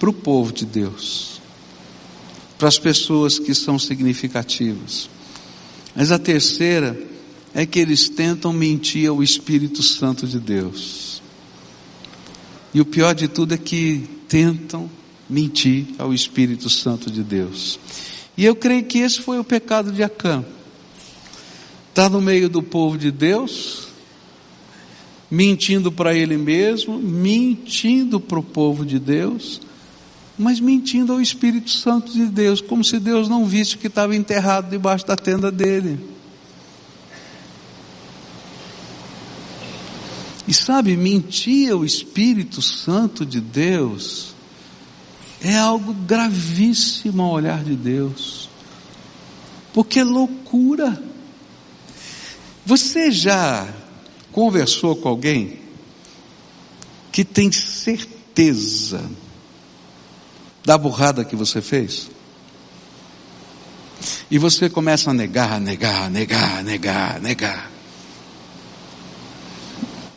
para 0.00 0.10
o 0.10 0.12
povo 0.12 0.52
de 0.52 0.66
Deus, 0.66 1.40
para 2.58 2.66
as 2.66 2.80
pessoas 2.80 3.38
que 3.38 3.54
são 3.54 3.78
significativas. 3.78 5.08
Mas 5.94 6.10
a 6.10 6.18
terceira 6.18 7.00
é 7.54 7.64
que 7.64 7.78
eles 7.78 8.08
tentam 8.08 8.52
mentir 8.52 9.08
ao 9.08 9.22
Espírito 9.22 9.84
Santo 9.84 10.26
de 10.26 10.40
Deus. 10.40 11.22
E 12.74 12.80
o 12.80 12.84
pior 12.84 13.14
de 13.14 13.28
tudo 13.28 13.54
é 13.54 13.56
que 13.56 14.10
tentam 14.26 14.90
mentir 15.30 15.94
ao 15.96 16.12
Espírito 16.12 16.68
Santo 16.68 17.08
de 17.08 17.22
Deus. 17.22 17.78
E 18.38 18.44
eu 18.44 18.54
creio 18.54 18.84
que 18.84 18.98
esse 19.00 19.20
foi 19.20 19.40
o 19.40 19.42
pecado 19.44 19.90
de 19.90 20.00
Acã. 20.00 20.44
Está 21.88 22.08
no 22.08 22.20
meio 22.20 22.48
do 22.48 22.62
povo 22.62 22.96
de 22.96 23.10
Deus, 23.10 23.88
mentindo 25.28 25.90
para 25.90 26.14
ele 26.14 26.36
mesmo, 26.36 27.00
mentindo 27.00 28.20
para 28.20 28.38
o 28.38 28.42
povo 28.42 28.86
de 28.86 29.00
Deus, 29.00 29.60
mas 30.38 30.60
mentindo 30.60 31.12
ao 31.12 31.20
Espírito 31.20 31.68
Santo 31.68 32.12
de 32.12 32.26
Deus, 32.26 32.60
como 32.60 32.84
se 32.84 33.00
Deus 33.00 33.28
não 33.28 33.44
visse 33.44 33.76
que 33.76 33.88
estava 33.88 34.14
enterrado 34.14 34.70
debaixo 34.70 35.04
da 35.04 35.16
tenda 35.16 35.50
dele. 35.50 35.98
E 40.46 40.54
sabe, 40.54 40.96
mentir 40.96 41.72
ao 41.72 41.84
Espírito 41.84 42.62
Santo 42.62 43.26
de 43.26 43.40
Deus 43.40 44.37
é 45.42 45.56
algo 45.56 45.92
gravíssimo 45.92 47.22
ao 47.22 47.32
olhar 47.32 47.62
de 47.62 47.76
Deus. 47.76 48.48
Porque 49.72 50.00
é 50.00 50.04
loucura. 50.04 51.00
Você 52.66 53.10
já 53.10 53.66
conversou 54.32 54.96
com 54.96 55.08
alguém 55.08 55.60
que 57.12 57.24
tem 57.24 57.50
certeza 57.50 59.08
da 60.64 60.76
burrada 60.76 61.24
que 61.24 61.36
você 61.36 61.60
fez? 61.60 62.10
E 64.30 64.38
você 64.38 64.68
começa 64.68 65.10
a 65.10 65.14
negar, 65.14 65.60
negar, 65.60 66.10
negar, 66.10 66.62
negar, 66.62 67.20
negar. 67.20 67.70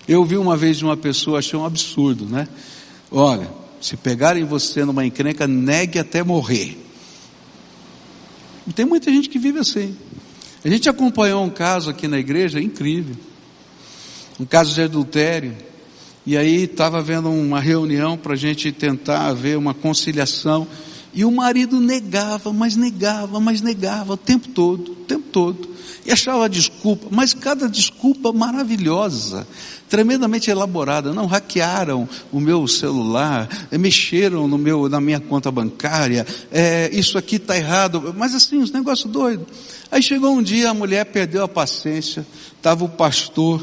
Eu 0.08 0.26
vi 0.26 0.38
uma 0.38 0.58
vez 0.58 0.78
de 0.78 0.84
uma 0.84 0.98
pessoa, 0.98 1.40
achei 1.40 1.58
um 1.58 1.66
absurdo, 1.66 2.26
né? 2.26 2.48
Olha, 3.10 3.61
se 3.82 3.98
pegarem 3.98 4.46
você 4.46 4.86
numa 4.86 5.06
encrenca, 5.06 5.48
negue 5.48 5.98
até 6.00 6.24
morrer. 6.24 6.78
E 8.68 8.72
tem 8.72 8.86
muita 8.86 9.12
gente 9.12 9.28
que 9.28 9.40
vive 9.40 9.60
assim. 9.60 9.96
A 10.64 10.70
gente 10.70 10.88
acompanhou 10.88 11.44
um 11.44 11.50
caso 11.50 11.90
aqui 11.90 12.08
na 12.08 12.20
igreja 12.20 12.62
incrível. 12.62 13.16
Um 14.40 14.46
caso 14.46 14.74
de 14.74 14.82
adultério. 14.82 15.56
E 16.26 16.38
aí 16.38 16.64
estava 16.64 17.02
vendo 17.02 17.30
uma 17.30 17.60
reunião 17.60 18.16
para 18.16 18.34
a 18.34 18.38
gente 18.38 18.72
tentar 18.72 19.34
ver 19.34 19.58
uma 19.58 19.74
conciliação. 19.74 20.68
E 21.14 21.26
o 21.26 21.32
marido 21.32 21.80
negava, 21.80 22.54
mas 22.54 22.76
negava, 22.76 23.40
mas 23.40 23.62
negava 23.62 24.14
o 24.14 24.18
tempo 24.18 24.50
todo, 24.50 24.92
o 24.92 24.96
tempo 24.96 25.28
todo. 25.32 25.71
E 26.06 26.12
achava 26.12 26.50
desculpa, 26.50 27.08
mas 27.12 27.34
cada 27.34 27.70
desculpa 27.70 28.34
maravilhosa, 28.34 29.48
tremendamente 29.88 30.50
elaborada. 30.50 31.14
Não 31.14 31.28
hackearam 31.28 32.10
o 32.32 32.40
meu 32.40 32.68
celular, 32.68 33.48
mexeram 33.72 34.48
no 34.48 34.58
meu, 34.58 34.90
na 34.90 35.00
minha 35.00 35.20
conta 35.20 35.52
bancária, 35.52 36.26
é, 36.52 36.90
isso 36.92 37.18
aqui 37.18 37.36
está 37.36 37.56
errado, 37.56 38.14
mas 38.18 38.34
assim, 38.34 38.58
os 38.60 38.72
negócios 38.72 39.12
doidos. 39.12 39.46
Aí 39.92 40.02
chegou 40.02 40.34
um 40.34 40.42
dia, 40.42 40.72
a 40.72 40.74
mulher 40.74 41.06
perdeu 41.06 41.44
a 41.44 41.48
paciência, 41.48 42.26
estava 42.58 42.84
o 42.84 42.90
pastor 42.90 43.62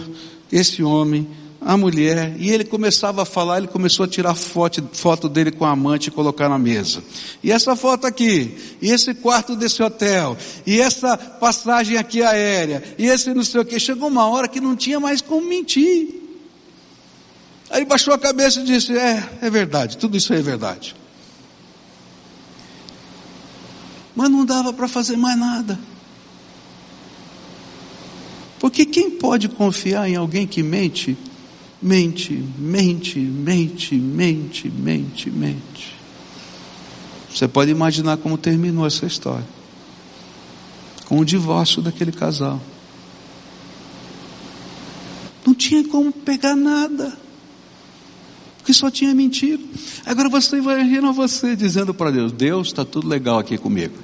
esse 0.51 0.83
homem, 0.83 1.29
a 1.69 1.77
mulher, 1.77 2.35
e 2.39 2.51
ele 2.51 2.65
começava 2.65 3.21
a 3.21 3.25
falar, 3.27 3.59
ele 3.59 3.67
começou 3.67 4.07
a 4.07 4.09
tirar 4.09 4.35
foto, 4.35 4.89
foto 4.95 5.29
dele 5.29 5.51
com 5.51 5.67
a 5.67 5.73
amante 5.73 6.07
e 6.07 6.11
colocar 6.11 6.49
na 6.49 6.59
mesa. 6.59 7.05
E 7.45 7.53
essa 7.53 7.77
foto 7.77 8.07
aqui, 8.07 8.57
e 8.81 8.91
esse 8.91 9.13
quarto 9.13 9.55
desse 9.55 9.83
hotel, 9.83 10.35
e 10.67 10.81
essa 10.81 11.15
passagem 11.15 11.99
aqui 11.99 12.23
aérea, 12.23 12.83
e 12.97 13.05
esse 13.05 13.35
não 13.35 13.45
sei 13.45 13.61
o 13.61 13.67
que. 13.67 13.79
Chegou 13.79 14.09
uma 14.09 14.27
hora 14.31 14.49
que 14.49 14.63
não 14.63 14.75
tinha 14.75 14.99
mais 14.99 15.21
como 15.21 15.47
mentir. 15.47 16.15
Aí 17.69 17.85
baixou 17.85 18.15
a 18.15 18.19
cabeça 18.19 18.61
e 18.61 18.65
disse: 18.65 18.97
É, 18.97 19.29
é 19.43 19.51
verdade, 19.51 19.99
tudo 19.99 20.17
isso 20.17 20.33
é 20.33 20.41
verdade. 20.41 20.97
Mas 24.17 24.31
não 24.31 24.43
dava 24.43 24.73
para 24.73 24.89
fazer 24.89 25.19
mais 25.19 25.39
nada. 25.39 25.79
Porque 28.59 28.87
quem 28.87 29.11
pode 29.11 29.51
confiar 29.51 30.09
em 30.09 30.17
alguém 30.17 30.47
que 30.47 30.63
mente? 30.63 31.28
Mente, 31.81 32.33
mente, 32.59 33.21
mente, 33.21 33.95
mente, 33.95 34.69
mente, 34.69 35.31
mente. 35.31 35.95
Você 37.33 37.47
pode 37.47 37.71
imaginar 37.71 38.17
como 38.17 38.37
terminou 38.37 38.87
essa 38.87 39.07
história 39.07 39.47
com 41.09 41.19
o 41.21 41.25
divórcio 41.25 41.81
daquele 41.81 42.13
casal. 42.13 42.61
Não 45.47 45.55
tinha 45.55 45.87
como 45.89 46.13
pegar 46.13 46.55
nada, 46.55 47.17
porque 48.59 48.75
só 48.75 48.91
tinha 48.91 49.15
mentido. 49.15 49.67
Agora 50.05 50.29
você 50.29 50.59
imagina 50.59 51.11
você 51.13 51.57
dizendo 51.57 51.95
para 51.95 52.11
Deus: 52.11 52.33
Deus, 52.33 52.69
está 52.69 52.85
tudo 52.85 53.09
legal 53.09 53.39
aqui 53.39 53.57
comigo. 53.57 53.97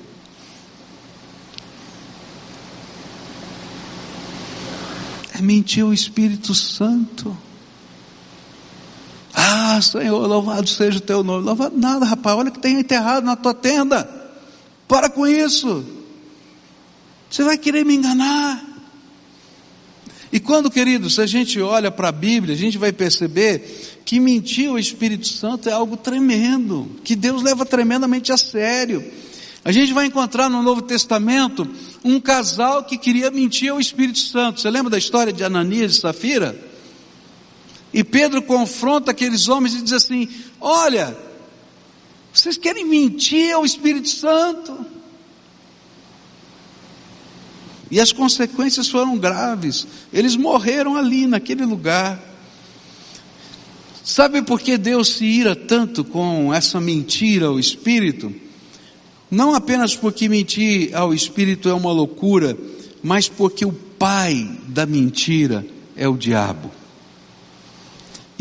É 5.35 5.43
mentir 5.43 5.85
o 5.85 5.93
Espírito 5.93 6.55
Santo. 6.55 7.37
Ah, 9.77 9.81
Senhor, 9.81 10.25
louvado 10.29 10.69
seja 10.69 10.99
o 10.99 11.01
teu 11.01 11.25
nome. 11.25 11.45
Louvado 11.45 11.77
nada, 11.77 12.05
rapaz. 12.07 12.39
Olha 12.39 12.51
que 12.51 12.61
tem 12.61 12.79
enterrado 12.79 13.25
na 13.25 13.35
tua 13.35 13.53
tenda. 13.53 14.09
Para 14.87 15.11
com 15.11 15.27
isso. 15.27 15.85
Você 17.29 17.43
vai 17.43 17.59
querer 17.59 17.85
me 17.85 17.97
enganar. 17.97 18.65
E 20.33 20.39
quando, 20.39 20.71
queridos, 20.71 21.19
a 21.19 21.27
gente 21.27 21.61
olha 21.61 21.91
para 21.91 22.09
a 22.09 22.13
Bíblia, 22.13 22.55
a 22.55 22.59
gente 22.59 22.79
vai 22.79 22.93
perceber 22.93 24.01
que 24.05 24.21
mentir 24.21 24.71
o 24.71 24.79
Espírito 24.79 25.27
Santo 25.27 25.69
é 25.69 25.73
algo 25.73 25.97
tremendo, 25.97 26.89
que 27.03 27.17
Deus 27.17 27.43
leva 27.43 27.67
tremendamente 27.67 28.31
a 28.31 28.37
sério. 28.37 29.05
A 29.65 29.73
gente 29.73 29.93
vai 29.93 30.07
encontrar 30.07 30.49
no 30.49 30.63
Novo 30.63 30.83
Testamento 30.83 31.69
um 32.05 32.21
casal 32.21 32.85
que 32.85 32.97
queria 32.97 33.29
mentir 33.29 33.73
ao 33.73 33.81
Espírito 33.81 34.21
Santo. 34.21 34.61
Você 34.61 34.71
lembra 34.71 34.91
da 34.91 34.99
história 34.99 35.33
de 35.33 35.43
Ananias 35.43 35.97
e 35.97 36.01
Safira? 36.01 36.74
E 37.95 38.03
Pedro 38.03 38.43
confronta 38.43 39.13
aqueles 39.13 39.49
homens 39.49 39.75
e 39.75 39.83
diz 39.83 39.93
assim: 39.93 40.29
Olha, 40.61 41.17
vocês 42.33 42.57
querem 42.57 42.85
mentir 42.85 43.55
ao 43.55 43.65
Espírito 43.65 44.09
Santo? 44.09 44.85
E 47.89 48.01
as 48.01 48.11
consequências 48.11 48.89
foram 48.89 49.17
graves. 49.17 49.87
Eles 50.13 50.35
morreram 50.35 50.97
ali, 50.97 51.29
naquele 51.29 51.65
lugar. 51.65 52.21
Sabe 54.03 54.43
por 54.43 54.61
que 54.61 54.77
Deus 54.77 55.11
se 55.11 55.25
ira 55.25 55.55
tanto 55.55 56.03
com 56.03 56.53
essa 56.53 56.81
mentira 56.81 57.47
ao 57.47 57.61
Espírito? 57.61 58.35
Não 59.31 59.55
apenas 59.55 59.95
porque 59.95 60.29
mentir 60.29 60.95
ao 60.97 61.15
espírito 61.15 61.69
é 61.69 61.75
uma 61.75 61.91
loucura, 61.91 62.57
mas 63.03 63.29
porque 63.29 63.65
o 63.65 63.73
pai 63.73 64.49
da 64.69 64.85
mentira 64.85 65.65
é 65.97 66.09
o 66.09 66.17
diabo. 66.17 66.71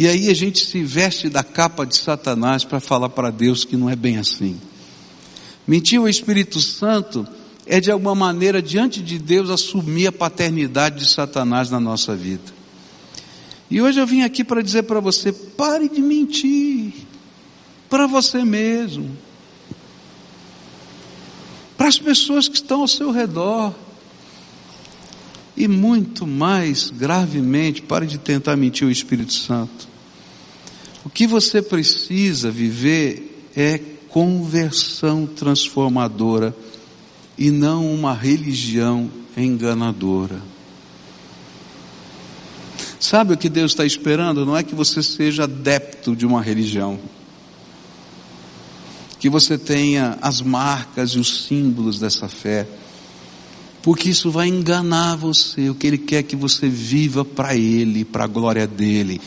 E 0.04 0.08
aí 0.10 0.30
a 0.30 0.34
gente 0.34 0.66
se 0.66 0.84
veste 0.84 1.30
da 1.30 1.46
capa 1.46 1.86
de 1.86 1.96
Satanás 1.96 2.66
para 2.66 2.82
falar 2.82 3.08
para 3.08 3.32
Deus 3.32 3.64
que 3.64 3.78
não 3.78 3.90
é 3.90 3.96
bem 3.96 4.18
assim. 4.18 4.60
Mentir 5.66 5.98
ao 5.98 6.10
Espírito 6.10 6.60
Santo 6.60 7.26
é 7.66 7.80
de 7.80 7.90
alguma 7.90 8.14
maneira 8.14 8.62
diante 8.62 9.02
de 9.02 9.18
Deus 9.18 9.50
assumir 9.50 10.08
a 10.08 10.12
paternidade 10.12 11.00
de 11.00 11.10
Satanás 11.10 11.70
na 11.70 11.80
nossa 11.80 12.18
vida. 12.18 12.44
E 13.72 13.82
hoje 13.82 13.98
eu 13.98 14.06
vim 14.06 14.24
aqui 14.24 14.44
para 14.44 14.62
dizer 14.62 14.84
para 14.84 15.00
você: 15.00 15.32
pare 15.32 15.88
de 15.88 16.02
mentir 16.02 16.92
para 17.90 18.06
você 18.06 18.44
mesmo 18.44 19.10
para 21.78 21.88
as 21.88 21.98
pessoas 21.98 22.50
que 22.50 22.58
estão 22.58 22.82
ao 22.82 22.90
seu 22.90 23.10
redor. 23.10 23.74
E 25.56 25.66
muito 25.66 26.28
mais 26.28 26.90
gravemente, 26.90 27.82
pare 27.82 28.06
de 28.06 28.18
tentar 28.18 28.58
mentir 28.58 28.86
o 28.86 28.92
Espírito 28.92 29.32
Santo. 29.32 29.93
O 31.06 31.10
que 31.10 31.28
você 31.28 31.62
precisa 31.62 32.50
viver 32.50 33.50
é 33.56 33.80
conversão 34.10 35.26
transformadora 35.26 36.56
e 37.38 37.52
não 37.52 37.92
uma 37.94 38.14
religião 38.14 39.10
enganadora. 39.36 40.42
Sabe 43.00 43.34
o 43.34 43.38
que 43.38 43.50
Deus 43.50 43.72
está 43.72 43.86
esperando? 43.86 44.46
Não 44.46 44.56
é 44.56 44.64
que 44.64 44.76
você 44.76 45.04
seja 45.04 45.44
adepto 45.44 46.16
de 46.16 46.26
uma 46.26 46.42
religião 46.42 47.00
que 49.24 49.30
você 49.30 49.58
tenha 49.58 50.18
as 50.22 50.42
marcas 50.42 51.12
e 51.12 51.18
os 51.18 51.46
símbolos 51.46 51.98
dessa 51.98 52.28
fé, 52.28 52.68
porque 53.82 54.10
isso 54.10 54.30
vai 54.30 54.50
enganar 54.50 55.16
você. 55.16 55.70
O 55.70 55.76
que 55.76 55.88
Ele 55.88 55.98
quer 55.98 56.24
que 56.24 56.36
você 56.36 56.68
viva 56.68 57.24
para 57.24 57.56
Ele, 57.56 58.04
para 58.04 58.26
a 58.26 58.28
glória 58.28 58.68
dEle. 58.68 59.22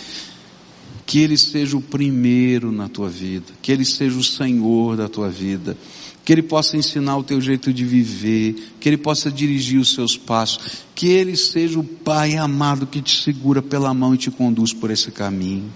Que 1.06 1.20
Ele 1.20 1.38
seja 1.38 1.76
o 1.76 1.80
primeiro 1.80 2.70
na 2.72 2.88
tua 2.88 3.08
vida, 3.08 3.52
que 3.62 3.70
Ele 3.70 3.84
seja 3.84 4.18
o 4.18 4.24
Senhor 4.24 4.96
da 4.96 5.08
tua 5.08 5.30
vida, 5.30 5.78
que 6.24 6.32
Ele 6.32 6.42
possa 6.42 6.76
ensinar 6.76 7.16
o 7.16 7.22
teu 7.22 7.40
jeito 7.40 7.72
de 7.72 7.84
viver, 7.84 8.74
que 8.80 8.88
Ele 8.88 8.96
possa 8.96 9.30
dirigir 9.30 9.78
os 9.78 9.94
seus 9.94 10.16
passos, 10.16 10.82
que 10.92 11.06
Ele 11.06 11.36
seja 11.36 11.78
o 11.78 11.84
Pai 11.84 12.36
amado 12.36 12.86
que 12.86 13.00
te 13.00 13.22
segura 13.22 13.62
pela 13.62 13.94
mão 13.94 14.12
e 14.12 14.18
te 14.18 14.30
conduz 14.30 14.72
por 14.72 14.90
esse 14.90 15.12
caminho. 15.12 15.70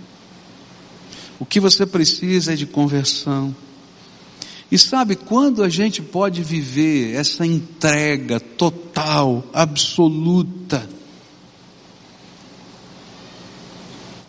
O 1.38 1.46
que 1.46 1.60
você 1.60 1.86
precisa 1.86 2.52
é 2.52 2.56
de 2.56 2.66
conversão. 2.66 3.54
E 4.70 4.78
sabe 4.78 5.16
quando 5.16 5.64
a 5.64 5.68
gente 5.68 6.02
pode 6.02 6.42
viver 6.42 7.14
essa 7.14 7.46
entrega 7.46 8.38
total, 8.38 9.44
absoluta? 9.52 10.88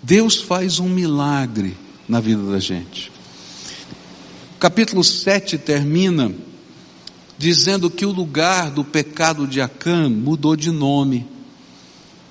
Deus 0.04 0.38
faz 0.38 0.80
um 0.80 0.90
milagre 0.90 1.78
na 2.08 2.20
vida 2.20 2.44
da 2.52 2.60
gente. 2.60 3.12
O 4.56 4.60
capítulo 4.60 5.04
7 5.04 5.58
termina 5.58 6.34
dizendo 7.38 7.90
que 7.90 8.06
o 8.06 8.12
lugar 8.12 8.70
do 8.70 8.84
pecado 8.84 9.48
de 9.48 9.60
Acã 9.60 10.08
mudou 10.08 10.56
de 10.56 10.72
nome. 10.72 11.26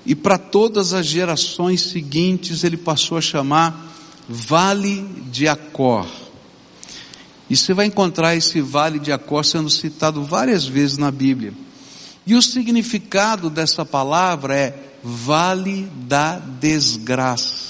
E 0.05 0.15
para 0.15 0.37
todas 0.37 0.93
as 0.93 1.05
gerações 1.05 1.81
seguintes 1.81 2.63
ele 2.63 2.77
passou 2.77 3.17
a 3.17 3.21
chamar 3.21 3.93
Vale 4.27 5.05
de 5.29 5.47
Acor. 5.47 6.07
E 7.49 7.57
você 7.57 7.73
vai 7.73 7.85
encontrar 7.85 8.35
esse 8.35 8.61
vale 8.61 8.99
de 8.99 9.11
Acor 9.11 9.43
sendo 9.43 9.69
citado 9.69 10.23
várias 10.23 10.65
vezes 10.65 10.97
na 10.97 11.11
Bíblia. 11.11 11.53
E 12.25 12.33
o 12.33 12.41
significado 12.41 13.49
dessa 13.49 13.85
palavra 13.85 14.55
é 14.55 14.93
vale 15.03 15.89
da 16.07 16.39
desgraça. 16.39 17.60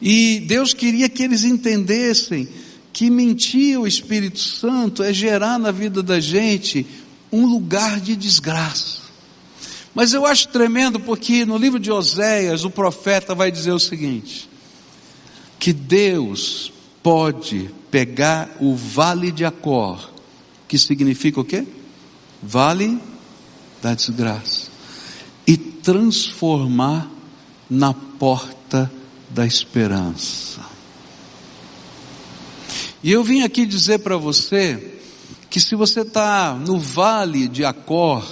E 0.00 0.40
Deus 0.46 0.72
queria 0.72 1.08
que 1.08 1.22
eles 1.22 1.44
entendessem 1.44 2.48
que 2.92 3.10
mentir 3.10 3.78
o 3.78 3.86
Espírito 3.86 4.38
Santo 4.38 5.02
é 5.02 5.12
gerar 5.12 5.58
na 5.58 5.70
vida 5.70 6.02
da 6.02 6.18
gente 6.18 6.86
um 7.30 7.46
lugar 7.46 8.00
de 8.00 8.16
desgraça. 8.16 9.00
Mas 9.94 10.12
eu 10.12 10.24
acho 10.24 10.48
tremendo 10.48 10.98
porque 10.98 11.44
no 11.44 11.56
livro 11.56 11.78
de 11.78 11.90
Oséias 11.90 12.64
o 12.64 12.70
profeta 12.70 13.34
vai 13.34 13.50
dizer 13.50 13.72
o 13.72 13.78
seguinte: 13.78 14.48
que 15.58 15.72
Deus 15.72 16.72
pode 17.02 17.70
pegar 17.90 18.56
o 18.60 18.74
vale 18.74 19.30
de 19.32 19.44
Acor, 19.44 20.10
que 20.68 20.78
significa 20.78 21.40
o 21.40 21.44
quê? 21.44 21.66
Vale 22.42 22.98
da 23.82 23.94
desgraça, 23.94 24.68
e 25.46 25.56
transformar 25.56 27.10
na 27.70 27.94
porta 27.94 28.90
da 29.30 29.46
esperança. 29.46 30.60
E 33.02 33.10
eu 33.10 33.24
vim 33.24 33.42
aqui 33.42 33.64
dizer 33.64 34.00
para 34.00 34.16
você 34.16 34.98
que 35.48 35.60
se 35.60 35.74
você 35.74 36.00
está 36.00 36.54
no 36.54 36.78
vale 36.78 37.48
de 37.48 37.64
Acor, 37.64 38.26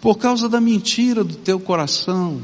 por 0.00 0.18
causa 0.18 0.48
da 0.48 0.60
mentira 0.60 1.24
do 1.24 1.36
teu 1.36 1.58
coração, 1.60 2.42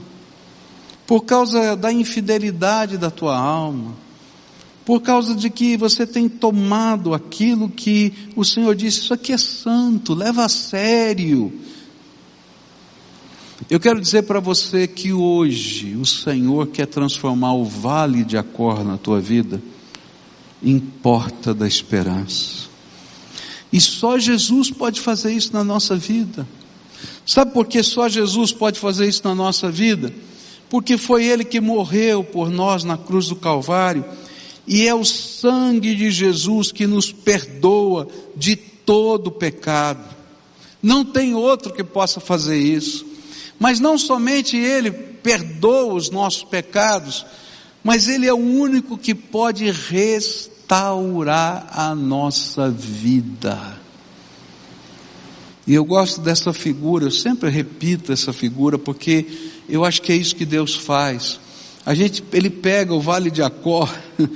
por 1.06 1.24
causa 1.24 1.76
da 1.76 1.92
infidelidade 1.92 2.96
da 2.96 3.10
tua 3.10 3.36
alma, 3.36 3.94
por 4.84 5.02
causa 5.02 5.34
de 5.34 5.50
que 5.50 5.76
você 5.76 6.06
tem 6.06 6.28
tomado 6.28 7.12
aquilo 7.12 7.68
que 7.68 8.30
o 8.34 8.44
Senhor 8.44 8.74
disse, 8.74 9.00
isso 9.00 9.12
aqui 9.12 9.32
é 9.32 9.38
santo, 9.38 10.14
leva 10.14 10.44
a 10.44 10.48
sério. 10.48 11.52
Eu 13.68 13.80
quero 13.80 14.00
dizer 14.00 14.22
para 14.22 14.38
você 14.38 14.86
que 14.86 15.12
hoje 15.12 15.96
o 15.96 16.06
Senhor 16.06 16.68
quer 16.68 16.86
transformar 16.86 17.54
o 17.54 17.64
vale 17.64 18.22
de 18.24 18.38
Acor 18.38 18.84
na 18.84 18.96
tua 18.96 19.20
vida 19.20 19.60
em 20.62 20.78
porta 20.78 21.52
da 21.52 21.66
esperança. 21.66 22.68
E 23.72 23.80
só 23.80 24.16
Jesus 24.16 24.70
pode 24.70 25.00
fazer 25.00 25.32
isso 25.32 25.52
na 25.52 25.64
nossa 25.64 25.96
vida. 25.96 26.46
Sabe 27.26 27.52
por 27.52 27.66
que 27.66 27.82
só 27.82 28.08
Jesus 28.08 28.52
pode 28.52 28.78
fazer 28.78 29.08
isso 29.08 29.22
na 29.24 29.34
nossa 29.34 29.70
vida? 29.70 30.14
Porque 30.70 30.96
foi 30.96 31.24
Ele 31.24 31.44
que 31.44 31.60
morreu 31.60 32.22
por 32.22 32.48
nós 32.50 32.84
na 32.84 32.96
cruz 32.96 33.26
do 33.26 33.36
Calvário, 33.36 34.04
e 34.66 34.86
é 34.86 34.94
o 34.94 35.04
sangue 35.04 35.94
de 35.94 36.10
Jesus 36.10 36.70
que 36.70 36.86
nos 36.86 37.10
perdoa 37.10 38.06
de 38.36 38.54
todo 38.54 39.30
pecado. 39.30 40.16
Não 40.82 41.04
tem 41.04 41.34
outro 41.34 41.72
que 41.72 41.82
possa 41.82 42.20
fazer 42.20 42.58
isso. 42.58 43.07
Mas 43.58 43.80
não 43.80 43.98
somente 43.98 44.56
Ele 44.56 44.90
perdoa 44.90 45.94
os 45.94 46.10
nossos 46.10 46.44
pecados, 46.44 47.26
mas 47.82 48.08
Ele 48.08 48.26
é 48.26 48.32
o 48.32 48.36
único 48.36 48.96
que 48.96 49.14
pode 49.14 49.70
restaurar 49.70 51.68
a 51.72 51.94
nossa 51.94 52.70
vida. 52.70 53.78
E 55.66 55.74
eu 55.74 55.84
gosto 55.84 56.22
dessa 56.22 56.52
figura, 56.52 57.04
eu 57.04 57.10
sempre 57.10 57.50
repito 57.50 58.10
essa 58.10 58.32
figura, 58.32 58.78
porque 58.78 59.26
eu 59.68 59.84
acho 59.84 60.00
que 60.00 60.12
é 60.12 60.16
isso 60.16 60.34
que 60.34 60.46
Deus 60.46 60.74
faz. 60.74 61.38
A 61.84 61.94
gente, 61.94 62.24
Ele 62.32 62.48
pega 62.48 62.94
o 62.94 63.00
vale 63.00 63.30
de 63.30 63.42
Acor, 63.42 63.94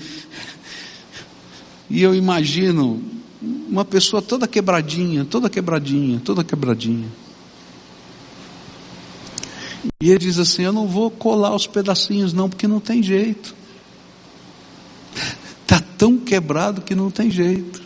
e 1.89 2.03
eu 2.03 2.15
imagino 2.15 3.03
uma 3.41 3.85
pessoa 3.85 4.21
toda 4.21 4.47
quebradinha, 4.47 5.25
toda 5.25 5.49
quebradinha, 5.49 6.21
toda 6.23 6.45
quebradinha. 6.45 7.22
E 10.01 10.11
ele 10.11 10.19
diz 10.19 10.39
assim: 10.39 10.63
Eu 10.63 10.73
não 10.73 10.87
vou 10.87 11.11
colar 11.11 11.55
os 11.55 11.67
pedacinhos, 11.67 12.33
não, 12.33 12.49
porque 12.49 12.69
não 12.69 12.81
tem 12.81 13.03
jeito. 13.03 13.55
Está 15.63 15.81
tão 15.99 16.19
quebrado 16.19 16.83
que 16.83 16.95
não 16.95 17.11
tem 17.11 17.31
jeito. 17.31 17.83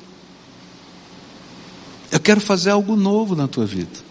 Eu 2.11 2.21
quero 2.21 2.41
fazer 2.41 2.71
algo 2.71 2.97
novo 2.97 3.35
na 3.35 3.49
tua 3.49 3.67
vida. 3.67 4.07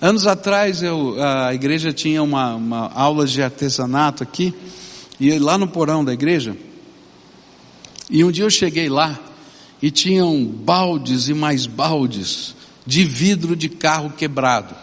Anos 0.00 0.26
atrás 0.26 0.82
eu, 0.82 1.22
a 1.22 1.52
igreja 1.52 1.92
tinha 1.92 2.22
uma, 2.22 2.54
uma 2.54 2.90
aula 2.92 3.26
de 3.26 3.42
artesanato 3.42 4.22
aqui, 4.22 4.54
e 5.18 5.38
lá 5.38 5.58
no 5.58 5.68
porão 5.68 6.02
da 6.02 6.12
igreja, 6.14 6.56
e 8.08 8.24
um 8.24 8.30
dia 8.30 8.44
eu 8.44 8.50
cheguei 8.50 8.88
lá, 8.88 9.20
e 9.82 9.90
tinham 9.90 10.42
baldes 10.44 11.28
e 11.28 11.34
mais 11.34 11.66
baldes 11.66 12.56
de 12.86 13.04
vidro 13.04 13.54
de 13.54 13.68
carro 13.68 14.10
quebrado. 14.10 14.74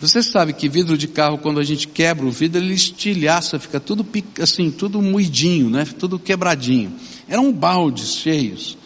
Você 0.00 0.22
sabe 0.22 0.52
que 0.52 0.68
vidro 0.68 0.98
de 0.98 1.08
carro, 1.08 1.38
quando 1.38 1.60
a 1.60 1.64
gente 1.64 1.88
quebra 1.88 2.26
o 2.26 2.30
vidro, 2.30 2.60
ele 2.60 2.74
estilhaça, 2.74 3.58
fica 3.58 3.80
tudo 3.80 4.06
assim, 4.40 4.70
tudo 4.70 5.00
moidinho, 5.00 5.70
né? 5.70 5.86
Tudo 5.98 6.18
quebradinho. 6.18 6.92
Eram 7.28 7.52
baldes 7.52 8.14
cheios. 8.16 8.76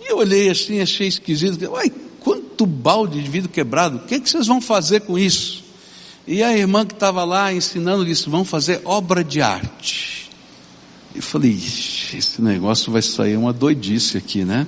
E 0.00 0.10
eu 0.10 0.18
olhei 0.18 0.50
assim, 0.50 0.80
achei 0.80 1.06
esquisito. 1.06 1.62
Uai, 1.70 1.92
quanto 2.20 2.66
balde 2.66 3.22
de 3.22 3.30
vidro 3.30 3.48
quebrado, 3.48 3.98
o 3.98 4.00
que, 4.00 4.14
é 4.14 4.20
que 4.20 4.28
vocês 4.28 4.46
vão 4.46 4.60
fazer 4.60 5.02
com 5.02 5.18
isso? 5.18 5.64
E 6.26 6.42
a 6.42 6.56
irmã 6.56 6.84
que 6.84 6.94
estava 6.94 7.24
lá 7.24 7.52
ensinando 7.52 8.04
disse: 8.04 8.28
vão 8.28 8.44
fazer 8.44 8.80
obra 8.84 9.22
de 9.22 9.40
arte. 9.40 10.28
Eu 11.14 11.22
falei: 11.22 11.52
esse 11.52 12.42
negócio 12.42 12.90
vai 12.90 13.02
sair 13.02 13.36
uma 13.36 13.52
doidice 13.52 14.18
aqui, 14.18 14.44
né? 14.44 14.66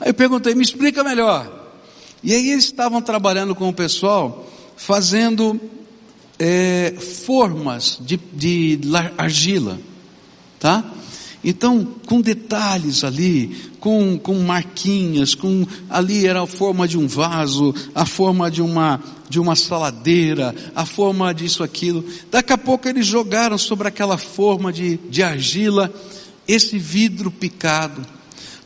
Aí 0.00 0.10
eu 0.10 0.14
perguntei: 0.14 0.54
me 0.54 0.62
explica 0.62 1.02
melhor. 1.02 1.64
E 2.22 2.32
aí 2.32 2.50
eles 2.50 2.64
estavam 2.64 3.02
trabalhando 3.02 3.54
com 3.54 3.68
o 3.68 3.72
pessoal, 3.72 4.48
fazendo 4.76 5.60
é, 6.38 6.94
formas 7.26 7.98
de, 8.00 8.16
de 8.16 8.80
argila, 9.16 9.78
tá? 10.60 10.84
Então, 11.44 11.86
com 12.06 12.20
detalhes 12.20 13.04
ali, 13.04 13.70
com, 13.78 14.18
com 14.18 14.34
marquinhas, 14.40 15.34
com 15.34 15.64
ali 15.88 16.26
era 16.26 16.42
a 16.42 16.46
forma 16.46 16.88
de 16.88 16.98
um 16.98 17.06
vaso, 17.06 17.72
a 17.94 18.04
forma 18.04 18.50
de 18.50 18.60
uma 18.60 19.00
de 19.28 19.40
uma 19.40 19.56
saladeira, 19.56 20.54
a 20.74 20.86
forma 20.86 21.32
disso 21.34 21.62
aquilo. 21.62 22.04
Daqui 22.30 22.52
a 22.52 22.58
pouco 22.58 22.88
eles 22.88 23.06
jogaram 23.06 23.58
sobre 23.58 23.88
aquela 23.88 24.16
forma 24.16 24.72
de, 24.72 24.96
de 25.08 25.22
argila 25.22 25.92
esse 26.46 26.78
vidro 26.78 27.30
picado, 27.30 28.06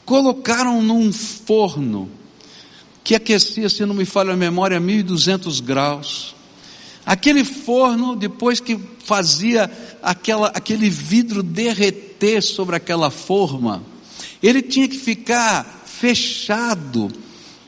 colocaram 0.04 0.82
num 0.82 1.12
forno 1.12 2.10
que 3.10 3.14
aquecia, 3.16 3.68
se 3.68 3.84
não 3.84 3.92
me 3.92 4.04
falha 4.04 4.32
a 4.32 4.36
memória, 4.36 4.78
1200 4.78 5.58
graus. 5.58 6.32
Aquele 7.04 7.44
forno, 7.44 8.14
depois 8.14 8.60
que 8.60 8.78
fazia 9.04 9.68
aquela, 10.00 10.46
aquele 10.54 10.88
vidro 10.88 11.42
derreter 11.42 12.40
sobre 12.40 12.76
aquela 12.76 13.10
forma, 13.10 13.82
ele 14.40 14.62
tinha 14.62 14.86
que 14.86 14.96
ficar 14.96 15.82
fechado, 15.86 17.10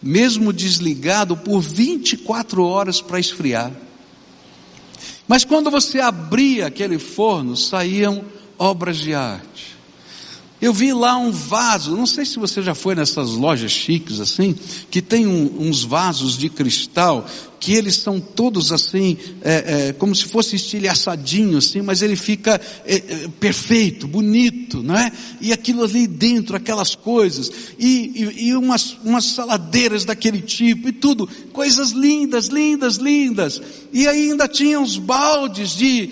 mesmo 0.00 0.52
desligado, 0.52 1.36
por 1.36 1.58
24 1.60 2.64
horas 2.64 3.00
para 3.00 3.18
esfriar. 3.18 3.72
Mas 5.26 5.44
quando 5.44 5.72
você 5.72 5.98
abria 5.98 6.68
aquele 6.68 7.00
forno, 7.00 7.56
saíam 7.56 8.24
obras 8.56 8.98
de 8.98 9.12
arte. 9.12 9.71
Eu 10.62 10.72
vi 10.72 10.92
lá 10.92 11.16
um 11.16 11.32
vaso, 11.32 11.96
não 11.96 12.06
sei 12.06 12.24
se 12.24 12.38
você 12.38 12.62
já 12.62 12.72
foi 12.72 12.94
nessas 12.94 13.30
lojas 13.30 13.72
chiques 13.72 14.20
assim, 14.20 14.54
que 14.88 15.02
tem 15.02 15.26
um, 15.26 15.66
uns 15.66 15.82
vasos 15.82 16.38
de 16.38 16.48
cristal, 16.48 17.26
que 17.58 17.74
eles 17.74 17.96
são 17.96 18.20
todos 18.20 18.70
assim, 18.70 19.16
é, 19.42 19.88
é, 19.88 19.92
como 19.92 20.14
se 20.14 20.24
fosse 20.26 20.54
estilhaçadinho 20.54 21.58
assim, 21.58 21.82
mas 21.82 22.00
ele 22.00 22.14
fica 22.14 22.60
é, 22.86 22.94
é 22.94 23.28
perfeito, 23.40 24.06
bonito, 24.06 24.84
não 24.84 24.96
é? 24.96 25.10
E 25.40 25.52
aquilo 25.52 25.82
ali 25.82 26.06
dentro, 26.06 26.54
aquelas 26.54 26.94
coisas, 26.94 27.50
e, 27.76 28.12
e, 28.14 28.48
e 28.48 28.54
umas, 28.54 28.96
umas 29.04 29.24
saladeiras 29.24 30.04
daquele 30.04 30.40
tipo, 30.40 30.88
e 30.88 30.92
tudo, 30.92 31.28
coisas 31.52 31.90
lindas, 31.90 32.46
lindas, 32.46 32.98
lindas. 32.98 33.60
E 33.92 34.06
ainda 34.06 34.46
tinha 34.46 34.78
uns 34.78 34.96
baldes 34.96 35.70
de, 35.76 36.10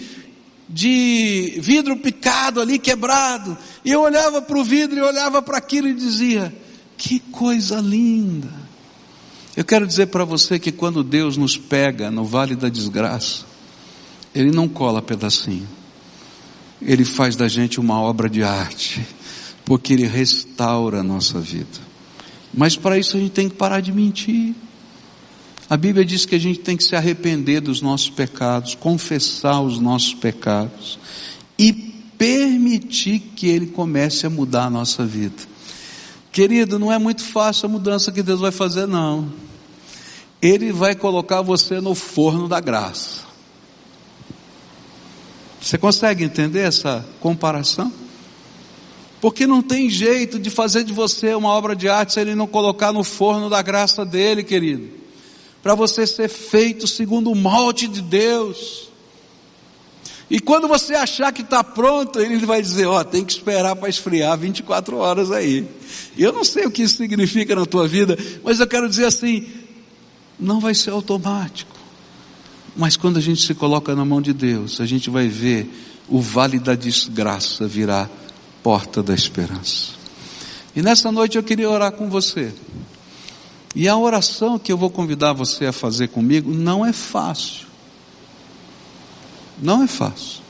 de 0.73 1.59
vidro 1.61 1.97
picado 1.97 2.61
ali, 2.61 2.79
quebrado. 2.79 3.59
E 3.85 3.91
eu 3.91 4.01
olhava 4.01 4.41
para 4.41 4.59
o 4.59 4.65
vidro 4.65 4.99
e 4.99 5.03
olhava 5.03 5.43
para 5.43 5.59
aquilo 5.59 5.89
e 5.89 5.95
dizia: 5.95 6.55
que 6.97 7.19
coisa 7.19 7.81
linda. 7.81 8.49
Eu 9.57 9.65
quero 9.65 9.87
dizer 9.87 10.07
para 10.07 10.25
você 10.25 10.59
que 10.59 10.71
quando 10.71 11.03
Deus 11.03 11.37
nos 11.37 11.57
pega 11.57 12.11
no 12.11 12.25
vale 12.25 12.55
da 12.55 12.69
desgraça, 12.69 13.45
Ele 14.35 14.51
não 14.51 14.69
cola 14.69 15.03
pedacinho, 15.03 15.69
Ele 16.81 17.05
faz 17.05 17.35
da 17.35 17.49
gente 17.49 17.81
uma 17.81 18.01
obra 18.01 18.31
de 18.31 18.45
arte, 18.45 19.05
porque 19.65 19.93
Ele 19.93 20.07
restaura 20.07 21.01
a 21.01 21.03
nossa 21.03 21.41
vida. 21.41 21.91
Mas 22.55 22.77
para 22.77 22.97
isso 22.97 23.17
a 23.17 23.21
gente 23.21 23.33
tem 23.33 23.49
que 23.49 23.57
parar 23.57 23.81
de 23.81 23.93
mentir. 23.93 24.55
A 25.71 25.77
Bíblia 25.77 26.05
diz 26.05 26.27
que 26.27 26.35
a 26.35 26.39
gente 26.39 26.59
tem 26.59 26.77
que 26.77 26.83
se 26.83 26.97
arrepender 26.97 27.61
dos 27.61 27.81
nossos 27.81 28.11
pecados, 28.11 28.75
confessar 28.75 29.61
os 29.61 29.79
nossos 29.79 30.13
pecados 30.13 30.99
e 31.57 31.73
permitir 32.19 33.21
que 33.37 33.47
Ele 33.47 33.69
comece 33.69 34.27
a 34.27 34.31
mudar 34.31 34.65
a 34.65 34.71
nossa 34.71 35.07
vida. 35.07 35.45
Querido, 36.33 36.77
não 36.77 36.93
é 36.93 36.99
muito 36.99 37.23
fácil 37.23 37.67
a 37.67 37.69
mudança 37.69 38.11
que 38.11 38.21
Deus 38.21 38.41
vai 38.41 38.51
fazer, 38.51 38.89
não. 38.89 39.33
Ele 40.43 40.73
vai 40.73 40.97
colocar 40.97 41.41
você 41.41 41.81
no 41.81 41.95
forno 41.95 42.49
da 42.49 42.59
graça. 42.59 43.21
Você 45.61 45.79
consegue 45.79 46.25
entender 46.25 46.67
essa 46.67 47.07
comparação? 47.21 47.93
Porque 49.21 49.47
não 49.47 49.63
tem 49.63 49.89
jeito 49.89 50.37
de 50.37 50.51
fazer 50.51 50.83
de 50.83 50.93
você 50.93 51.33
uma 51.33 51.51
obra 51.51 51.77
de 51.77 51.89
arte 51.89 52.15
se 52.15 52.21
ele 52.21 52.35
não 52.35 52.49
colocar 52.49 52.93
no 52.93 53.05
forno 53.05 53.49
da 53.49 53.63
graça 53.63 54.05
dele, 54.05 54.43
querido. 54.43 55.00
Para 55.63 55.75
você 55.75 56.07
ser 56.07 56.29
feito 56.29 56.87
segundo 56.87 57.31
o 57.31 57.35
molde 57.35 57.87
de 57.87 58.01
Deus. 58.01 58.89
E 60.31 60.39
quando 60.39 60.69
você 60.69 60.95
achar 60.95 61.33
que 61.33 61.43
está 61.43 61.65
pronto, 61.65 62.21
ele 62.21 62.47
vai 62.47 62.63
dizer, 62.63 62.87
ó, 62.87 63.01
oh, 63.01 63.05
tem 63.05 63.25
que 63.25 63.33
esperar 63.33 63.75
para 63.75 63.89
esfriar 63.89 64.39
24 64.39 64.97
horas 64.97 65.33
aí. 65.33 65.67
Eu 66.17 66.33
não 66.33 66.45
sei 66.45 66.67
o 66.67 66.71
que 66.71 66.83
isso 66.83 66.99
significa 66.99 67.57
na 67.57 67.67
tua 67.67 67.89
vida, 67.89 68.17
mas 68.45 68.61
eu 68.61 68.67
quero 68.67 68.89
dizer 68.89 69.07
assim, 69.07 69.49
não 70.39 70.61
vai 70.61 70.73
ser 70.73 70.91
automático. 70.91 71.77
Mas 72.77 72.97
quando 72.97 73.17
a 73.17 73.21
gente 73.21 73.45
se 73.45 73.55
coloca 73.55 73.95
na 73.97 74.05
mão 74.05 74.23
de 74.23 74.33
Deus, 74.33 74.81
a 74.81 74.87
gente 74.87 75.11
vai 75.11 75.27
ver 75.27 75.69
o 76.09 76.21
vale 76.21 76.61
da 76.61 76.77
desgraça 76.77 77.67
virar 77.67 78.09
porta 78.63 79.03
da 79.03 79.15
esperança. 79.15 79.93
E 80.75 80.83
nessa 80.83 81.11
noite 81.11 81.37
eu 81.37 81.43
queria 81.43 81.69
orar 81.69 81.93
com 81.93 82.09
você. 82.09 82.53
E 83.75 83.89
a 83.89 83.97
oração 83.97 84.59
que 84.59 84.73
eu 84.73 84.77
vou 84.77 84.91
convidar 84.91 85.33
você 85.33 85.67
a 85.67 85.73
fazer 85.73 86.09
comigo 86.09 86.53
não 86.53 86.85
é 86.85 86.93
fácil. 86.93 87.67
Não 89.61 89.83
é 89.83 89.87
fácil. 89.87 90.41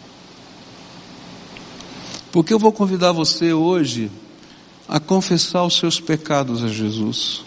Porque 2.33 2.55
eu 2.55 2.59
vou 2.59 2.73
convidar 2.73 3.13
você 3.13 3.53
hoje 3.53 4.11
a 4.89 4.99
confessar 4.99 5.65
os 5.65 5.77
seus 5.77 6.01
pecados 6.01 6.65
a 6.65 6.69
Jesus. 6.69 7.43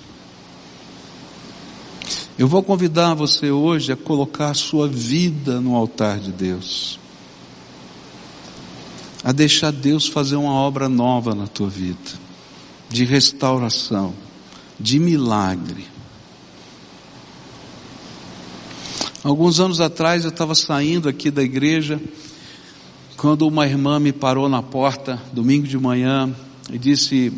Eu 2.38 2.48
vou 2.48 2.62
convidar 2.64 3.14
você 3.14 3.52
hoje 3.52 3.92
a 3.92 3.96
colocar 3.96 4.50
a 4.50 4.54
sua 4.54 4.88
vida 4.88 5.60
no 5.60 5.76
altar 5.76 6.20
de 6.20 6.32
Deus. 6.32 7.00
A 9.24 9.32
deixar 9.32 9.72
Deus 9.72 10.08
fazer 10.08 10.36
uma 10.36 10.54
obra 10.54 10.90
nova 10.90 11.34
na 11.34 11.48
tua 11.48 11.70
vida, 11.70 12.12
de 12.90 13.06
restauração, 13.06 14.14
de 14.80 15.00
milagre. 15.00 15.86
Alguns 19.24 19.60
anos 19.60 19.80
atrás 19.80 20.26
eu 20.26 20.30
estava 20.30 20.54
saindo 20.54 21.08
aqui 21.08 21.32
da 21.32 21.42
igreja, 21.42 22.02
quando 23.16 23.48
uma 23.48 23.66
irmã 23.66 23.98
me 23.98 24.12
parou 24.12 24.50
na 24.50 24.62
porta, 24.62 25.22
domingo 25.32 25.66
de 25.66 25.78
manhã, 25.78 26.30
e 26.70 26.78
disse: 26.78 27.32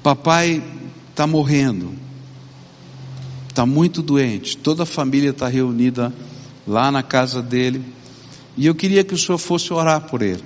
Papai 0.00 0.62
está 1.10 1.26
morrendo, 1.26 1.92
está 3.48 3.66
muito 3.66 4.00
doente, 4.00 4.56
toda 4.56 4.84
a 4.84 4.86
família 4.86 5.30
está 5.30 5.48
reunida 5.48 6.14
lá 6.64 6.92
na 6.92 7.02
casa 7.02 7.42
dele, 7.42 7.82
e 8.56 8.64
eu 8.66 8.74
queria 8.74 9.02
que 9.02 9.14
o 9.14 9.18
senhor 9.18 9.38
fosse 9.38 9.72
orar 9.72 10.02
por 10.02 10.22
ele. 10.22 10.44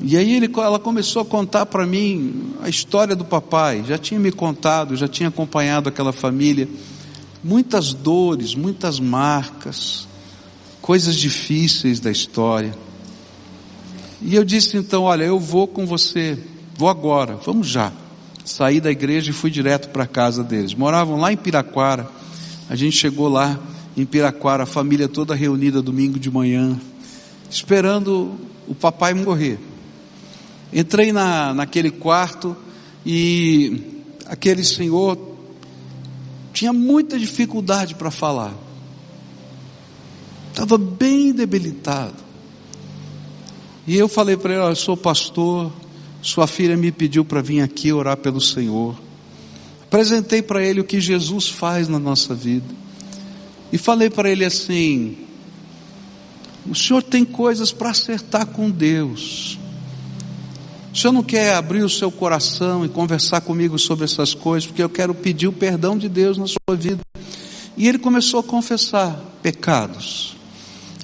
E 0.00 0.16
aí 0.16 0.34
ele, 0.34 0.50
ela 0.56 0.78
começou 0.78 1.22
a 1.22 1.24
contar 1.24 1.66
para 1.66 1.86
mim 1.86 2.52
a 2.62 2.68
história 2.68 3.16
do 3.16 3.24
papai, 3.24 3.82
já 3.86 3.96
tinha 3.96 4.20
me 4.20 4.30
contado, 4.30 4.96
já 4.96 5.08
tinha 5.08 5.28
acompanhado 5.28 5.88
aquela 5.88 6.12
família 6.12 6.68
muitas 7.46 7.94
dores, 7.94 8.56
muitas 8.56 8.98
marcas, 8.98 10.08
coisas 10.82 11.14
difíceis 11.14 12.00
da 12.00 12.10
história. 12.10 12.74
E 14.20 14.34
eu 14.34 14.44
disse 14.44 14.76
então: 14.76 15.04
Olha, 15.04 15.22
eu 15.22 15.38
vou 15.38 15.68
com 15.68 15.86
você, 15.86 16.36
vou 16.76 16.88
agora, 16.88 17.36
vamos 17.36 17.68
já. 17.68 17.92
Saí 18.44 18.80
da 18.80 18.90
igreja 18.90 19.30
e 19.30 19.34
fui 19.34 19.50
direto 19.50 19.88
para 19.90 20.04
a 20.04 20.06
casa 20.06 20.42
deles. 20.42 20.74
Moravam 20.74 21.18
lá 21.18 21.32
em 21.32 21.36
Piraquara. 21.36 22.08
A 22.68 22.74
gente 22.74 22.96
chegou 22.96 23.28
lá 23.28 23.58
em 23.96 24.04
Piraquara, 24.04 24.64
a 24.64 24.66
família 24.66 25.08
toda 25.08 25.34
reunida 25.34 25.80
domingo 25.80 26.18
de 26.18 26.30
manhã, 26.30 26.78
esperando 27.48 28.34
o 28.66 28.74
papai 28.74 29.14
morrer. 29.14 29.58
Entrei 30.72 31.12
na, 31.12 31.54
naquele 31.54 31.90
quarto 31.90 32.56
e 33.04 34.04
aquele 34.26 34.64
senhor 34.64 35.18
tinha 36.52 36.72
muita 36.72 37.18
dificuldade 37.18 37.94
para 37.94 38.10
falar. 38.10 38.54
Estava 40.50 40.78
bem 40.78 41.32
debilitado. 41.32 42.14
E 43.86 43.96
eu 43.96 44.08
falei 44.08 44.36
para 44.36 44.54
ele: 44.54 44.62
Eu 44.62 44.74
sou 44.74 44.96
pastor, 44.96 45.70
sua 46.22 46.46
filha 46.46 46.76
me 46.76 46.90
pediu 46.90 47.24
para 47.24 47.42
vir 47.42 47.60
aqui 47.60 47.92
orar 47.92 48.16
pelo 48.16 48.40
Senhor. 48.40 48.96
Apresentei 49.82 50.42
para 50.42 50.64
ele 50.64 50.80
o 50.80 50.84
que 50.84 51.00
Jesus 51.00 51.48
faz 51.48 51.88
na 51.88 51.98
nossa 51.98 52.34
vida. 52.34 52.74
E 53.72 53.78
falei 53.78 54.10
para 54.10 54.30
ele 54.30 54.44
assim: 54.44 55.16
O 56.68 56.74
senhor 56.74 57.02
tem 57.02 57.24
coisas 57.24 57.70
para 57.70 57.90
acertar 57.90 58.46
com 58.46 58.70
Deus. 58.70 59.58
O 60.96 60.98
senhor 60.98 61.12
não 61.12 61.22
quer 61.22 61.54
abrir 61.54 61.82
o 61.82 61.90
seu 61.90 62.10
coração 62.10 62.82
e 62.82 62.88
conversar 62.88 63.42
comigo 63.42 63.78
sobre 63.78 64.06
essas 64.06 64.32
coisas, 64.32 64.66
porque 64.66 64.82
eu 64.82 64.88
quero 64.88 65.14
pedir 65.14 65.46
o 65.46 65.52
perdão 65.52 65.98
de 65.98 66.08
Deus 66.08 66.38
na 66.38 66.46
sua 66.46 66.74
vida. 66.74 67.02
E 67.76 67.86
ele 67.86 67.98
começou 67.98 68.40
a 68.40 68.42
confessar 68.42 69.14
pecados, 69.42 70.34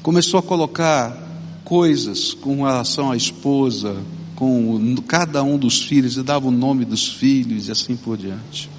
começou 0.03 0.41
a 0.41 0.43
colocar 0.43 1.15
coisas 1.63 2.33
com 2.33 2.65
relação 2.65 3.13
à 3.13 3.17
esposa, 3.19 3.95
com 4.35 4.97
cada 5.07 5.43
um 5.43 5.59
dos 5.59 5.83
filhos, 5.83 6.17
e 6.17 6.23
dava 6.23 6.49
o 6.49 6.51
nome 6.51 6.87
dos 6.87 7.07
filhos 7.07 7.69
e 7.69 7.71
assim 7.71 7.95
por 7.95 8.17
diante. 8.17 8.71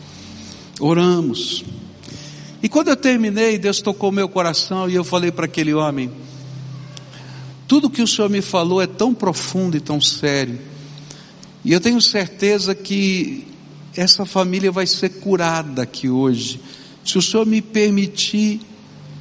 Oramos. 0.80 1.64
E 2.64 2.68
quando 2.68 2.88
eu 2.88 2.96
terminei, 2.96 3.60
Deus 3.60 3.82
tocou 3.84 4.12
meu 4.12 4.28
coração 4.28 4.90
e 4.90 4.96
eu 4.96 5.04
falei 5.04 5.32
para 5.32 5.46
aquele 5.46 5.76
homem: 5.76 6.10
tudo 7.68 7.88
que 7.88 8.02
o 8.02 8.08
Senhor 8.08 8.32
me 8.32 8.42
falou 8.42 8.82
é 8.82 8.88
tão 8.88 9.14
profundo 9.14 9.78
e 9.78 9.80
tão 9.80 10.02
sério 10.02 10.73
e 11.64 11.72
eu 11.72 11.80
tenho 11.80 12.02
certeza 12.02 12.76
que 12.76 13.48
essa 13.96 14.26
família 14.26 14.72
vai 14.72 14.86
ser 14.86 15.10
curada 15.10 15.84
aqui 15.84 16.10
hoje, 16.10 16.60
se 17.06 17.18
o 17.18 17.22
Senhor 17.22 17.46
me 17.46 17.62
permitir 17.62 18.60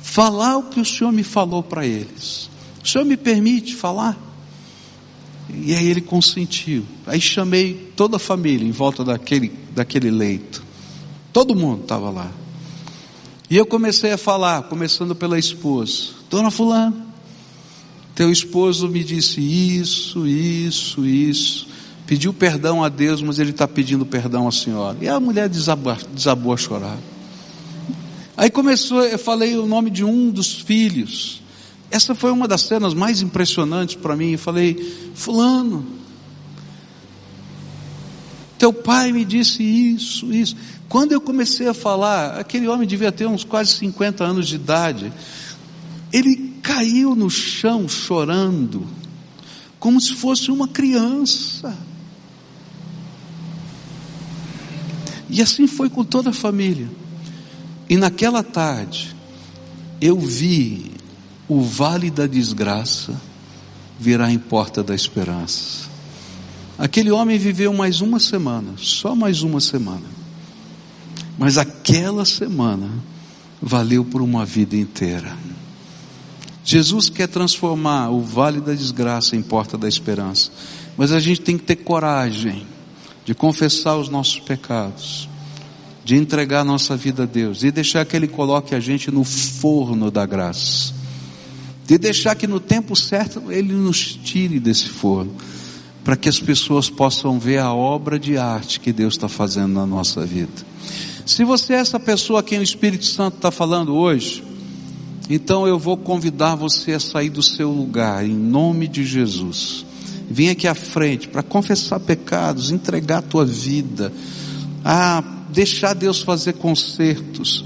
falar 0.03 0.57
o 0.57 0.65
que 0.65 0.81
o 0.81 0.85
Senhor 0.85 1.13
me 1.13 1.23
falou 1.23 1.63
para 1.63 1.87
eles. 1.87 2.51
O 2.83 2.89
Senhor 2.89 3.05
me 3.05 3.17
permite 3.17 3.77
falar? 3.77 4.19
E 5.49 5.75
aí 5.75 5.87
ele 5.87 6.01
consentiu. 6.01 6.85
Aí 7.07 7.21
chamei 7.21 7.93
toda 7.95 8.17
a 8.17 8.21
família 8.21 8.67
em 8.67 8.73
volta 8.73 9.05
daquele, 9.05 9.53
daquele 9.73 10.11
leito. 10.11 10.63
Todo 11.33 11.55
mundo 11.55 11.83
estava 11.83 12.11
lá. 12.11 12.31
E 13.49 13.57
eu 13.57 13.67
comecei 13.67 14.13
a 14.13 14.19
falar, 14.19 14.63
começando 14.63 15.15
pela 15.15 15.39
esposa. 15.39 16.11
Dona 16.31 16.51
Fulano, 16.51 17.07
teu 18.15 18.33
esposo 18.33 18.89
me 18.89 19.05
disse 19.05 19.41
isso, 19.41 20.27
isso, 20.27 21.07
isso 21.07 21.72
pediu 22.13 22.35
perdão 22.35 22.85
a 22.85 22.91
Deus, 22.91 23.23
mas 23.23 23.39
ele 23.39 23.53
está 23.53 23.67
pedindo 23.67 24.05
perdão 24.05 24.47
à 24.47 24.53
senhora. 24.53 24.99
E 25.01 25.09
a 25.09 25.19
mulher 25.19 25.49
desabou, 25.49 25.97
desabou 26.13 26.53
a 26.53 26.59
chorar. 26.59 26.99
Aí 28.37 28.51
começou, 28.51 29.03
eu 29.03 29.19
falei 29.19 29.57
o 29.57 29.65
nome 29.65 29.89
de 29.89 30.05
um 30.05 30.31
dos 30.31 30.53
filhos. 30.61 31.41
Essa 31.91 32.15
foi 32.15 32.31
uma 32.31 32.47
das 32.47 32.65
cenas 32.65 32.93
mais 32.93 33.23
impressionantes 33.23 33.95
para 33.95 34.15
mim. 34.15 34.33
Eu 34.33 34.39
falei, 34.39 34.77
Fulano, 35.15 35.87
teu 38.59 38.75
pai 38.75 39.11
me 39.11 39.25
disse 39.25 39.63
isso, 39.63 40.31
isso. 40.35 40.55
Quando 40.91 41.13
eu 41.13 41.21
comecei 41.21 41.67
a 41.67 41.73
falar, 41.73 42.39
aquele 42.39 42.69
homem 42.69 42.87
devia 42.87 43.11
ter 43.11 43.27
uns 43.27 43.43
quase 43.43 43.73
50 43.77 44.23
anos 44.23 44.49
de 44.49 44.57
idade. 44.57 45.11
Ele 46.13 46.57
caiu 46.61 47.15
no 47.15 47.31
chão 47.31 47.89
chorando, 47.89 48.87
como 49.81 49.99
se 49.99 50.13
fosse 50.13 50.51
uma 50.51 50.69
criança. 50.69 51.75
E 55.33 55.41
assim 55.41 55.67
foi 55.67 55.89
com 55.89 56.05
toda 56.05 56.29
a 56.29 56.33
família. 56.33 56.87
E 57.89 57.97
naquela 57.97 58.43
tarde, 58.43 59.17
eu 59.99 60.21
vi 60.21 60.93
o 61.49 61.63
vale 61.63 62.11
da 62.11 62.27
desgraça 62.27 63.19
virar 63.99 64.31
em 64.31 64.39
porta 64.39 64.83
da 64.83 64.95
esperança. 64.95 65.89
Aquele 66.79 67.11
homem 67.11 67.39
viveu 67.39 67.73
mais 67.73 68.03
uma 68.03 68.21
semana, 68.21 68.75
só 68.77 69.17
mais 69.17 69.43
uma 69.43 69.59
semana. 69.59 70.05
Mas 71.39 71.57
aquela 71.57 72.27
semana 72.27 72.91
valeu 73.61 74.05
por 74.05 74.21
uma 74.21 74.45
vida 74.45 74.77
inteira. 74.77 75.35
Jesus 76.63 77.09
quer 77.09 77.27
transformar 77.27 78.11
o 78.11 78.21
vale 78.21 78.61
da 78.61 78.75
desgraça 78.75 79.35
em 79.35 79.43
porta 79.43 79.79
da 79.79 79.89
esperança. 79.89 80.51
Mas 80.95 81.11
a 81.11 81.19
gente 81.19 81.41
tem 81.41 81.57
que 81.57 81.65
ter 81.65 81.77
coragem 81.77 82.67
de 83.25 83.35
confessar 83.35 83.97
os 83.97 84.09
nossos 84.09 84.41
pecados, 84.41 85.29
de 86.05 86.17
entregar 86.17 86.65
nossa 86.65 86.97
vida 86.97 87.23
a 87.23 87.27
Deus 87.27 87.63
e 87.63 87.71
deixar 87.71 88.05
que 88.05 88.17
Ele 88.17 88.27
coloque 88.27 88.75
a 88.75 88.81
gente 88.81 89.11
no 89.11 89.23
forno 89.23 90.11
da 90.11 90.27
graça, 90.27 90.93
de 91.87 91.97
deixar 91.99 92.35
que 92.35 92.47
no 92.47 92.59
tempo 92.59 92.97
certo 92.97 93.51
Ele 93.51 93.73
nos 93.73 94.15
tire 94.15 94.59
desse 94.59 94.89
forno, 94.89 95.35
para 96.03 96.17
que 96.17 96.29
as 96.29 96.41
pessoas 96.41 96.91
possam 96.91 97.39
ver 97.39 97.59
a 97.59 97.73
obra 97.73 98.19
de 98.19 98.37
arte 98.37 98.81
que 98.81 98.93
Deus 98.93 99.15
está 99.15 99.29
fazendo 99.29 99.75
na 99.75 99.87
nossa 99.87 100.27
vida. 100.27 100.73
Se 101.25 101.45
você 101.45 101.75
é 101.75 101.77
essa 101.77 102.01
pessoa 102.01 102.41
a 102.41 102.43
quem 102.43 102.59
o 102.59 102.63
Espírito 102.63 103.05
Santo 103.05 103.37
está 103.37 103.53
falando 103.53 103.95
hoje, 103.95 104.43
então 105.31 105.69
eu 105.69 105.79
vou 105.79 105.97
convidar 105.97 106.57
você 106.57 106.95
a 106.95 107.01
sair 107.01 107.31
do 107.31 107.43
seu 107.43 107.71
lugar, 107.71 108.25
em 108.25 108.35
nome 108.35 108.89
de 108.89 109.05
Jesus 109.05 109.87
Vem 110.33 110.49
aqui 110.49 110.67
à 110.67 110.75
frente 110.75 111.29
para 111.29 111.43
confessar 111.43 112.01
pecados, 112.01 112.71
entregar 112.71 113.19
a 113.19 113.23
tua 113.23 113.45
vida, 113.45 114.11
a 114.83 115.23
deixar 115.51 115.93
Deus 115.93 116.23
fazer 116.23 116.55
consertos. 116.55 117.63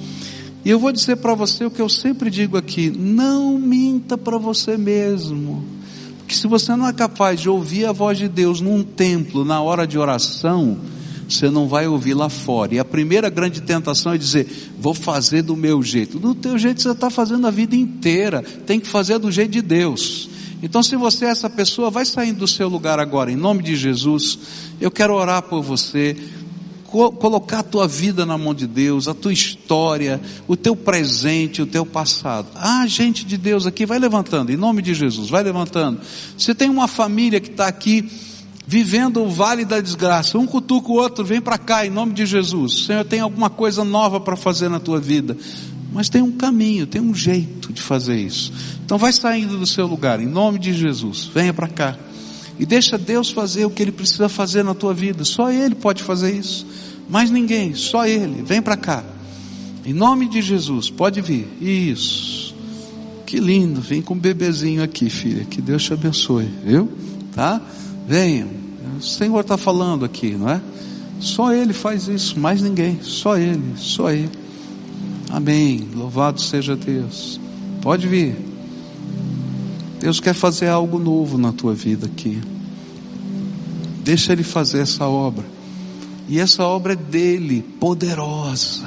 E 0.64 0.70
eu 0.70 0.80
vou 0.80 0.90
dizer 0.90 1.14
para 1.18 1.32
você 1.32 1.64
o 1.64 1.70
que 1.70 1.80
eu 1.80 1.88
sempre 1.88 2.28
digo 2.28 2.56
aqui: 2.56 2.90
não 2.90 3.56
minta 3.56 4.18
para 4.18 4.36
você 4.36 4.76
mesmo. 4.76 5.64
Porque 6.18 6.34
se 6.34 6.48
você 6.48 6.74
não 6.74 6.88
é 6.88 6.92
capaz 6.92 7.40
de 7.40 7.48
ouvir 7.48 7.84
a 7.84 7.92
voz 7.92 8.18
de 8.18 8.26
Deus 8.26 8.60
num 8.60 8.82
templo, 8.82 9.44
na 9.44 9.60
hora 9.60 9.86
de 9.86 9.96
oração, 9.96 10.76
você 11.28 11.48
não 11.48 11.68
vai 11.68 11.86
ouvir 11.86 12.14
lá 12.14 12.28
fora. 12.28 12.74
E 12.74 12.80
a 12.80 12.84
primeira 12.84 13.30
grande 13.30 13.60
tentação 13.62 14.12
é 14.12 14.18
dizer: 14.18 14.72
vou 14.76 14.92
fazer 14.92 15.42
do 15.42 15.54
meu 15.54 15.84
jeito. 15.84 16.18
Do 16.18 16.34
teu 16.34 16.58
jeito 16.58 16.82
você 16.82 16.90
está 16.90 17.10
fazendo 17.10 17.46
a 17.46 17.50
vida 17.52 17.76
inteira. 17.76 18.42
Tem 18.42 18.80
que 18.80 18.88
fazer 18.88 19.20
do 19.20 19.30
jeito 19.30 19.52
de 19.52 19.62
Deus. 19.62 20.28
Então, 20.62 20.82
se 20.82 20.96
você 20.96 21.26
é 21.26 21.28
essa 21.28 21.50
pessoa, 21.50 21.90
vai 21.90 22.04
saindo 22.04 22.40
do 22.40 22.46
seu 22.46 22.68
lugar 22.68 22.98
agora, 22.98 23.30
em 23.30 23.36
nome 23.36 23.62
de 23.62 23.76
Jesus. 23.76 24.38
Eu 24.80 24.90
quero 24.90 25.14
orar 25.14 25.42
por 25.42 25.62
você, 25.62 26.16
co 26.86 27.12
colocar 27.12 27.58
a 27.58 27.62
tua 27.62 27.86
vida 27.86 28.24
na 28.24 28.38
mão 28.38 28.54
de 28.54 28.66
Deus, 28.66 29.06
a 29.06 29.14
tua 29.14 29.32
história, 29.32 30.20
o 30.48 30.56
teu 30.56 30.74
presente, 30.74 31.60
o 31.60 31.66
teu 31.66 31.84
passado. 31.84 32.48
Ah, 32.54 32.86
gente 32.86 33.24
de 33.24 33.36
Deus 33.36 33.66
aqui, 33.66 33.84
vai 33.84 33.98
levantando, 33.98 34.50
em 34.50 34.56
nome 34.56 34.80
de 34.80 34.94
Jesus, 34.94 35.28
vai 35.28 35.42
levantando. 35.42 36.00
Você 36.36 36.54
tem 36.54 36.70
uma 36.70 36.88
família 36.88 37.38
que 37.38 37.50
está 37.50 37.66
aqui 37.66 38.08
vivendo 38.66 39.22
o 39.22 39.30
vale 39.30 39.64
da 39.64 39.80
desgraça. 39.80 40.38
Um 40.38 40.46
cutuca 40.46 40.88
o 40.88 40.94
outro, 40.94 41.24
vem 41.24 41.40
para 41.40 41.56
cá 41.56 41.86
em 41.86 41.90
nome 41.90 42.12
de 42.12 42.26
Jesus. 42.26 42.86
Senhor 42.86 43.04
tem 43.04 43.20
alguma 43.20 43.48
coisa 43.48 43.84
nova 43.84 44.18
para 44.18 44.36
fazer 44.36 44.68
na 44.68 44.80
tua 44.80 44.98
vida. 44.98 45.36
Mas 45.96 46.10
tem 46.10 46.20
um 46.20 46.30
caminho, 46.30 46.86
tem 46.86 47.00
um 47.00 47.14
jeito 47.14 47.72
de 47.72 47.80
fazer 47.80 48.18
isso. 48.18 48.52
Então 48.84 48.98
vai 48.98 49.14
saindo 49.14 49.56
do 49.56 49.66
seu 49.66 49.86
lugar, 49.86 50.20
em 50.20 50.26
nome 50.26 50.58
de 50.58 50.74
Jesus. 50.74 51.24
Venha 51.34 51.54
para 51.54 51.68
cá. 51.68 51.96
E 52.58 52.66
deixa 52.66 52.98
Deus 52.98 53.30
fazer 53.30 53.64
o 53.64 53.70
que 53.70 53.82
Ele 53.82 53.92
precisa 53.92 54.28
fazer 54.28 54.62
na 54.62 54.74
tua 54.74 54.92
vida. 54.92 55.24
Só 55.24 55.50
Ele 55.50 55.74
pode 55.74 56.02
fazer 56.02 56.36
isso. 56.36 56.66
Mais 57.08 57.30
ninguém, 57.30 57.74
só 57.74 58.06
Ele. 58.06 58.42
Vem 58.42 58.60
para 58.60 58.76
cá. 58.76 59.02
Em 59.86 59.94
nome 59.94 60.28
de 60.28 60.42
Jesus, 60.42 60.90
pode 60.90 61.22
vir. 61.22 61.48
Isso. 61.62 62.54
Que 63.24 63.40
lindo. 63.40 63.80
Vem 63.80 64.02
com 64.02 64.12
o 64.12 64.18
bebezinho 64.18 64.82
aqui, 64.82 65.08
filha. 65.08 65.46
Que 65.46 65.62
Deus 65.62 65.82
te 65.82 65.94
abençoe, 65.94 66.46
viu? 66.62 66.92
Tá? 67.34 67.58
Venham. 68.06 68.50
O 68.98 69.02
Senhor 69.02 69.40
está 69.40 69.56
falando 69.56 70.04
aqui, 70.04 70.32
não 70.32 70.50
é? 70.50 70.60
Só 71.20 71.54
Ele 71.54 71.72
faz 71.72 72.06
isso, 72.06 72.38
mais 72.38 72.60
ninguém. 72.60 72.98
Só 73.00 73.38
Ele, 73.38 73.72
só 73.76 74.10
Ele. 74.10 74.44
Amém. 75.30 75.88
Louvado 75.94 76.40
seja 76.40 76.76
Deus. 76.76 77.40
Pode 77.82 78.06
vir. 78.06 78.36
Deus 80.00 80.20
quer 80.20 80.34
fazer 80.34 80.68
algo 80.68 80.98
novo 80.98 81.38
na 81.38 81.52
tua 81.52 81.74
vida 81.74 82.06
aqui. 82.06 82.40
Deixa 84.04 84.32
Ele 84.32 84.42
fazer 84.42 84.80
essa 84.80 85.06
obra. 85.06 85.44
E 86.28 86.38
essa 86.38 86.64
obra 86.64 86.92
é 86.92 86.96
dele, 86.96 87.62
poderosa. 87.80 88.86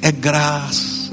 É 0.00 0.10
graça. 0.12 1.12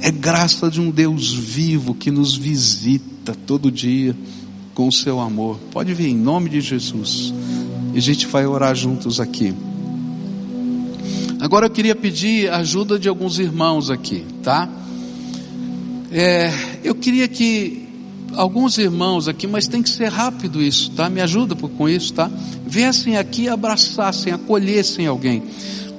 É 0.00 0.10
graça 0.10 0.70
de 0.70 0.80
um 0.80 0.90
Deus 0.90 1.32
vivo 1.32 1.94
que 1.94 2.10
nos 2.10 2.36
visita 2.36 3.34
todo 3.46 3.70
dia 3.70 4.16
com 4.74 4.88
o 4.88 4.92
seu 4.92 5.20
amor. 5.20 5.58
Pode 5.70 5.92
vir 5.92 6.08
em 6.08 6.16
nome 6.16 6.50
de 6.50 6.60
Jesus. 6.60 7.34
E 7.94 7.98
a 7.98 8.02
gente 8.02 8.26
vai 8.26 8.46
orar 8.46 8.74
juntos 8.74 9.20
aqui. 9.20 9.54
Agora 11.40 11.66
eu 11.66 11.70
queria 11.70 11.94
pedir 11.94 12.50
a 12.50 12.56
ajuda 12.56 12.98
de 12.98 13.08
alguns 13.08 13.38
irmãos 13.38 13.90
aqui, 13.90 14.24
tá? 14.42 14.68
É, 16.10 16.52
eu 16.82 16.96
queria 16.96 17.28
que 17.28 17.86
alguns 18.34 18.76
irmãos 18.76 19.28
aqui, 19.28 19.46
mas 19.46 19.68
tem 19.68 19.80
que 19.80 19.88
ser 19.88 20.08
rápido 20.08 20.60
isso, 20.60 20.90
tá? 20.90 21.08
Me 21.08 21.20
ajuda 21.20 21.54
com 21.54 21.88
isso, 21.88 22.12
tá? 22.12 22.28
Viessem 22.66 23.16
aqui 23.16 23.48
abraçassem, 23.48 24.32
acolhessem 24.32 25.06
alguém. 25.06 25.44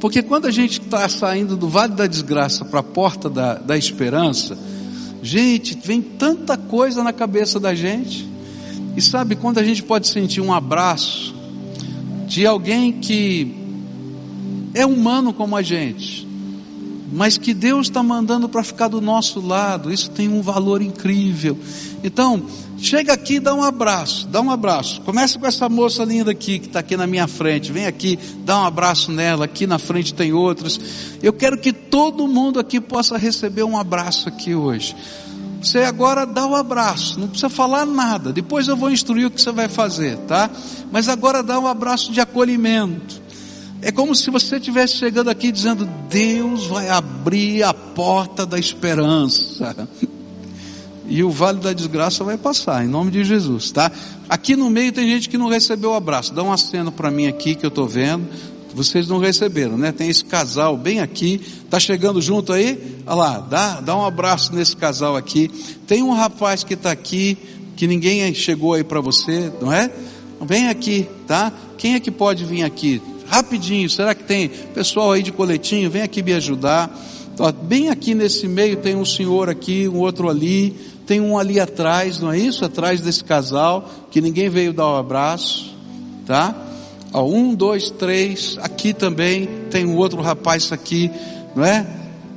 Porque 0.01 0.21
quando 0.21 0.45
a 0.45 0.51
gente 0.51 0.81
está 0.81 1.07
saindo 1.07 1.55
do 1.55 1.69
vale 1.69 1.93
da 1.93 2.05
desgraça 2.05 2.65
para 2.65 2.81
a 2.81 2.83
porta 2.83 3.29
da, 3.29 3.55
da 3.55 3.77
esperança, 3.77 4.57
gente, 5.23 5.77
vem 5.81 6.01
tanta 6.01 6.57
coisa 6.57 7.01
na 7.01 7.13
cabeça 7.13 7.59
da 7.59 7.73
gente. 7.73 8.27
E 8.95 9.01
sabe 9.01 9.37
quando 9.37 9.57
a 9.57 9.63
gente 9.63 9.83
pode 9.83 10.07
sentir 10.07 10.41
um 10.41 10.51
abraço 10.51 11.33
de 12.27 12.45
alguém 12.45 12.91
que 12.93 13.59
é 14.74 14.86
humano 14.86 15.34
como 15.34 15.55
a 15.55 15.61
gente, 15.61 16.28
mas 17.11 17.38
que 17.38 17.53
Deus 17.53 17.88
está 17.88 18.03
mandando 18.03 18.47
para 18.47 18.63
ficar 18.63 18.88
do 18.88 19.01
nosso 19.01 19.39
lado, 19.39 19.91
isso 19.91 20.11
tem 20.11 20.28
um 20.28 20.41
valor 20.41 20.82
incrível. 20.82 21.57
Então, 22.03 22.43
chega 22.78 23.13
aqui 23.13 23.36
e 23.36 23.39
dá 23.39 23.53
um 23.53 23.63
abraço, 23.63 24.28
dá 24.28 24.39
um 24.41 24.51
abraço. 24.51 25.01
Começa 25.01 25.39
com 25.39 25.47
essa 25.47 25.67
moça 25.67 26.03
linda 26.03 26.32
aqui, 26.32 26.59
que 26.59 26.67
está 26.67 26.80
aqui 26.80 26.95
na 26.95 27.07
minha 27.07 27.28
frente. 27.28 27.72
Vem 27.72 27.88
aqui, 27.88 28.17
dá 28.45 28.61
um 28.61 28.65
abraço 28.65 29.11
nela. 29.11 29.45
Aqui 29.45 29.65
na 29.65 29.80
frente 29.80 30.13
tem 30.13 30.34
outros. 30.34 30.80
Eu 31.22 31.34
quero 31.34 31.57
que 31.57 31.74
todo 31.74 32.28
mundo 32.28 32.59
aqui 32.59 32.80
possa 32.80 33.17
receber 33.17 33.63
um 33.63 33.78
abraço 33.78 34.30
aqui 34.30 34.53
hoje. 34.53 34.95
Você 35.61 35.80
agora 35.80 36.26
dá 36.26 36.45
o 36.45 36.51
um 36.51 36.55
abraço, 36.55 37.20
não 37.20 37.28
precisa 37.28 37.49
falar 37.49 37.86
nada. 37.86 38.32
Depois 38.32 38.67
eu 38.67 38.78
vou 38.78 38.89
instruir 38.89 39.28
o 39.28 39.32
que 39.32 39.41
você 39.41 39.51
vai 39.51 39.67
fazer, 39.67 40.17
tá? 40.20 40.49
Mas 40.89 41.09
agora 41.09 41.43
dá 41.43 41.59
um 41.59 41.67
abraço 41.67 42.13
de 42.13 42.22
acolhimento. 42.22 43.28
É 43.82 43.91
como 43.91 44.13
se 44.13 44.30
você 44.30 44.57
estivesse 44.57 44.95
chegando 44.97 45.30
aqui 45.30 45.51
dizendo: 45.51 45.88
Deus 46.09 46.65
vai 46.65 46.89
abrir 46.89 47.63
a 47.63 47.73
porta 47.73 48.45
da 48.45 48.59
esperança. 48.59 49.88
E 51.11 51.23
o 51.23 51.32
vale 51.32 51.57
da 51.57 51.73
desgraça 51.73 52.23
vai 52.23 52.38
passar, 52.38 52.86
em 52.86 52.88
nome 52.88 53.09
de 53.09 53.23
Jesus, 53.23 53.71
tá? 53.71 53.91
Aqui 54.30 54.55
no 54.55 54.69
meio 54.69 54.91
tem 54.91 55.07
gente 55.07 55.27
que 55.27 55.39
não 55.39 55.47
recebeu 55.47 55.89
o 55.89 55.95
abraço. 55.95 56.32
Dá 56.36 56.43
um 56.43 56.53
aceno 56.53 56.91
para 56.91 57.09
mim 57.09 57.25
aqui 57.25 57.55
que 57.55 57.65
eu 57.65 57.69
estou 57.69 57.88
vendo. 57.88 58.27
Vocês 58.75 59.07
não 59.07 59.17
receberam, 59.17 59.75
né? 59.75 59.91
Tem 59.91 60.07
esse 60.07 60.23
casal 60.23 60.77
bem 60.77 60.99
aqui, 60.99 61.41
tá 61.67 61.80
chegando 61.80 62.21
junto 62.21 62.53
aí? 62.53 63.01
Olha 63.07 63.15
lá, 63.15 63.39
dá, 63.39 63.82
dá 63.82 63.97
um 63.97 64.05
abraço 64.05 64.53
nesse 64.53 64.77
casal 64.77 65.15
aqui. 65.15 65.49
Tem 65.88 66.03
um 66.03 66.13
rapaz 66.13 66.63
que 66.63 66.75
está 66.75 66.91
aqui, 66.91 67.36
que 67.75 67.88
ninguém 67.88 68.32
chegou 68.36 68.75
aí 68.75 68.84
para 68.84 69.01
você, 69.01 69.51
não 69.59 69.73
é? 69.73 69.89
Vem 70.39 70.67
aqui, 70.67 71.07
tá? 71.25 71.51
Quem 71.75 71.95
é 71.95 71.99
que 71.99 72.11
pode 72.11 72.45
vir 72.45 72.61
aqui? 72.61 73.01
Rapidinho, 73.30 73.88
será 73.89 74.15
que 74.15 74.23
tem 74.23 74.49
pessoal 74.49 75.11
aí 75.11 75.21
de 75.21 75.32
coletinho? 75.32 75.89
Vem 75.89 76.01
aqui 76.01 76.23
me 76.23 76.34
ajudar. 76.34 76.89
Bem 77.63 77.89
aqui 77.89 78.15
nesse 78.15 78.47
meio 78.47 78.77
tem 78.77 78.95
um 78.95 79.05
senhor 79.05 79.49
aqui, 79.49 79.88
um 79.88 79.97
outro 79.97 80.27
ali, 80.27 80.75
tem 81.05 81.21
um 81.21 81.38
ali 81.38 81.59
atrás, 81.59 82.19
não 82.19 82.32
é 82.32 82.38
isso? 82.38 82.65
Atrás 82.65 82.99
desse 83.01 83.23
casal, 83.23 83.89
que 84.11 84.19
ninguém 84.19 84.49
veio 84.49 84.73
dar 84.73 84.88
o 84.88 84.93
um 84.93 84.97
abraço, 84.97 85.73
tá? 86.25 86.53
Ó, 87.13 87.23
um, 87.23 87.53
dois, 87.53 87.91
três, 87.91 88.57
aqui 88.61 88.93
também 88.93 89.47
tem 89.69 89.86
um 89.86 89.95
outro 89.95 90.21
rapaz 90.21 90.71
aqui, 90.71 91.09
não 91.55 91.63
é? 91.63 91.88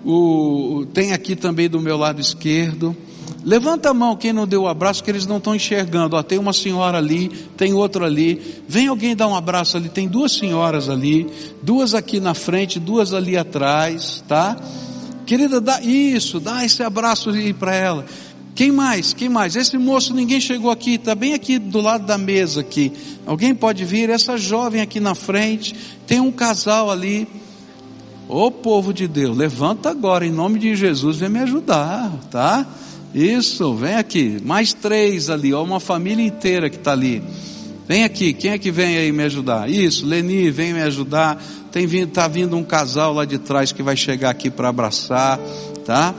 O, 0.04 0.86
tem 0.92 1.12
aqui 1.12 1.34
também 1.34 1.68
do 1.68 1.80
meu 1.80 1.96
lado 1.96 2.20
esquerdo. 2.20 2.96
Levanta 3.44 3.90
a 3.90 3.94
mão 3.94 4.16
quem 4.16 4.32
não 4.32 4.46
deu 4.46 4.62
o 4.62 4.64
um 4.64 4.68
abraço, 4.68 5.02
que 5.02 5.10
eles 5.10 5.26
não 5.26 5.38
estão 5.38 5.54
enxergando. 5.54 6.16
Ó, 6.16 6.22
tem 6.22 6.38
uma 6.38 6.52
senhora 6.52 6.98
ali, 6.98 7.28
tem 7.56 7.74
outro 7.74 8.04
ali. 8.04 8.40
Vem 8.68 8.86
alguém 8.86 9.16
dar 9.16 9.26
um 9.26 9.34
abraço 9.34 9.76
ali. 9.76 9.88
Tem 9.88 10.06
duas 10.06 10.32
senhoras 10.32 10.88
ali, 10.88 11.26
duas 11.62 11.94
aqui 11.94 12.20
na 12.20 12.34
frente, 12.34 12.78
duas 12.78 13.12
ali 13.12 13.36
atrás, 13.36 14.22
tá? 14.28 14.56
Querida, 15.26 15.60
dá 15.60 15.80
isso, 15.80 16.38
dá 16.38 16.64
esse 16.64 16.82
abraço 16.82 17.30
aí 17.30 17.52
para 17.52 17.74
ela. 17.74 18.06
Quem 18.54 18.70
mais? 18.70 19.14
Quem 19.14 19.28
mais? 19.28 19.56
Esse 19.56 19.78
moço, 19.78 20.14
ninguém 20.14 20.40
chegou 20.40 20.70
aqui, 20.70 20.94
está 20.94 21.14
bem 21.14 21.32
aqui 21.32 21.58
do 21.58 21.80
lado 21.80 22.06
da 22.06 22.18
mesa 22.18 22.60
aqui. 22.60 22.92
Alguém 23.26 23.54
pode 23.54 23.84
vir? 23.84 24.10
Essa 24.10 24.36
jovem 24.36 24.80
aqui 24.80 25.00
na 25.00 25.14
frente, 25.14 25.74
tem 26.06 26.20
um 26.20 26.30
casal 26.30 26.90
ali. 26.90 27.26
Ô 28.28 28.50
povo 28.50 28.92
de 28.92 29.08
Deus, 29.08 29.36
levanta 29.36 29.90
agora, 29.90 30.24
em 30.24 30.30
nome 30.30 30.58
de 30.58 30.76
Jesus, 30.76 31.16
vem 31.16 31.28
me 31.28 31.40
ajudar, 31.40 32.12
tá? 32.30 32.66
Isso, 33.14 33.74
vem 33.74 33.94
aqui. 33.94 34.38
Mais 34.44 34.72
três 34.72 35.28
ali, 35.28 35.52
ó, 35.52 35.62
uma 35.62 35.80
família 35.80 36.24
inteira 36.24 36.70
que 36.70 36.76
está 36.76 36.92
ali. 36.92 37.22
Vem 37.86 38.04
aqui, 38.04 38.32
quem 38.32 38.52
é 38.52 38.58
que 38.58 38.70
vem 38.70 38.96
aí 38.96 39.12
me 39.12 39.24
ajudar? 39.24 39.68
Isso, 39.68 40.06
Leni, 40.06 40.50
vem 40.50 40.72
me 40.72 40.82
ajudar. 40.82 41.42
Tem 41.70 41.86
vindo, 41.86 42.10
tá 42.10 42.28
vindo 42.28 42.56
um 42.56 42.64
casal 42.64 43.12
lá 43.12 43.24
de 43.24 43.38
trás 43.38 43.72
que 43.72 43.82
vai 43.82 43.96
chegar 43.96 44.30
aqui 44.30 44.50
para 44.50 44.68
abraçar, 44.68 45.38
tá? 45.84 46.14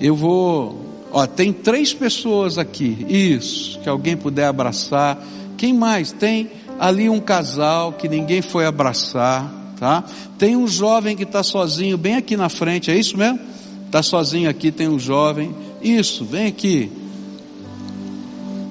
Eu 0.00 0.14
vou 0.14 0.86
Ó, 1.12 1.26
tem 1.26 1.50
três 1.50 1.94
pessoas 1.94 2.58
aqui. 2.58 3.06
Isso, 3.08 3.78
que 3.80 3.88
alguém 3.88 4.16
puder 4.16 4.46
abraçar. 4.46 5.18
Quem 5.56 5.72
mais? 5.72 6.12
Tem 6.12 6.50
ali 6.78 7.08
um 7.08 7.20
casal 7.20 7.94
que 7.94 8.06
ninguém 8.06 8.42
foi 8.42 8.66
abraçar, 8.66 9.50
tá? 9.78 10.04
Tem 10.36 10.54
um 10.54 10.68
jovem 10.68 11.16
que 11.16 11.22
está 11.22 11.42
sozinho 11.42 11.96
bem 11.96 12.16
aqui 12.16 12.36
na 12.36 12.50
frente, 12.50 12.90
é 12.90 12.98
isso 12.98 13.16
mesmo? 13.16 13.40
Está 13.86 14.02
sozinho 14.02 14.50
aqui, 14.50 14.70
tem 14.70 14.88
um 14.88 14.98
jovem. 14.98 15.54
Isso, 15.86 16.24
vem 16.24 16.46
aqui. 16.46 16.90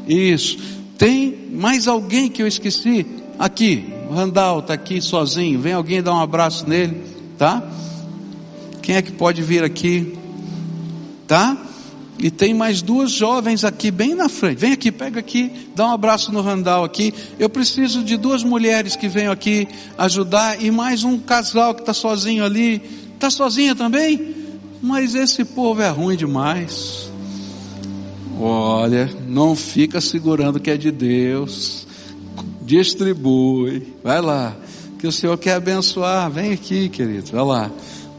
Isso. 0.06 0.58
Tem 0.98 1.48
mais 1.50 1.88
alguém 1.88 2.30
que 2.30 2.42
eu 2.42 2.48
esqueci? 2.48 3.06
Aqui, 3.40 3.86
o 4.10 4.14
Randall 4.14 4.60
está 4.60 4.74
aqui 4.74 5.02
sozinho. 5.02 5.62
Vem 5.62 5.72
alguém 5.72 6.04
dar 6.04 6.14
um 6.14 6.20
abraço 6.20 6.68
nele, 6.68 7.02
tá? 7.38 7.64
Quem 8.82 8.98
é 8.98 9.02
que 9.02 9.14
pode 9.14 9.42
vir 9.42 9.64
aqui? 9.64 10.18
Tá? 11.26 11.58
E 12.20 12.30
tem 12.30 12.54
mais 12.54 12.82
duas 12.82 13.12
jovens 13.12 13.64
aqui 13.64 13.92
bem 13.92 14.14
na 14.14 14.28
frente. 14.28 14.60
Vem 14.60 14.74
aqui, 14.74 14.92
pega 14.92 15.22
aqui, 15.22 15.70
dá 15.74 15.88
um 15.88 15.94
abraço 15.94 16.34
no 16.34 16.42
Randall 16.42 16.84
aqui. 16.84 17.14
Eu 17.40 17.50
preciso 17.50 18.04
de 18.04 18.18
duas 18.18 18.44
mulheres 18.44 18.98
que 18.98 19.08
venham 19.08 19.32
aqui 19.32 19.70
ajudar 19.98 20.62
e 20.62 20.70
mais 20.70 21.06
um 21.06 21.18
casal 21.18 21.74
que 21.74 21.82
está 21.82 21.94
sozinho 21.94 22.44
ali. 22.44 22.82
Está 23.14 23.30
sozinha 23.30 23.74
também? 23.74 24.36
Mas 24.82 25.16
esse 25.16 25.44
povo 25.44 25.82
é 25.82 25.90
ruim 25.90 26.16
demais. 26.16 27.05
Olha, 28.40 29.10
não 29.28 29.56
fica 29.56 30.02
segurando 30.02 30.60
que 30.60 30.72
é 30.72 30.78
de 30.78 30.92
Deus. 30.92 31.88
Distribui. 32.62 33.94
Vai 34.04 34.22
lá. 34.22 34.56
Que 35.00 35.08
o 35.08 35.12
Senhor 35.12 35.38
quer 35.38 35.54
abençoar. 35.54 36.30
Vem 36.30 36.54
aqui, 36.54 36.90
querido. 36.90 37.32
Vai 37.32 37.44
lá 37.44 37.72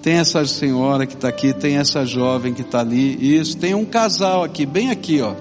tem 0.06 0.18
essa 0.18 0.46
senhora 0.46 1.04
que 1.04 1.14
está 1.14 1.26
aqui, 1.26 1.52
tem 1.52 1.78
essa 1.78 2.06
jovem 2.06 2.54
que 2.54 2.60
está 2.60 2.78
ali, 2.78 3.36
isso, 3.36 3.56
tem 3.56 3.74
um 3.74 3.84
casal 3.84 4.44
aqui, 4.44 4.64
bem 4.64 4.88
aqui, 4.88 5.20
ó. 5.20 5.34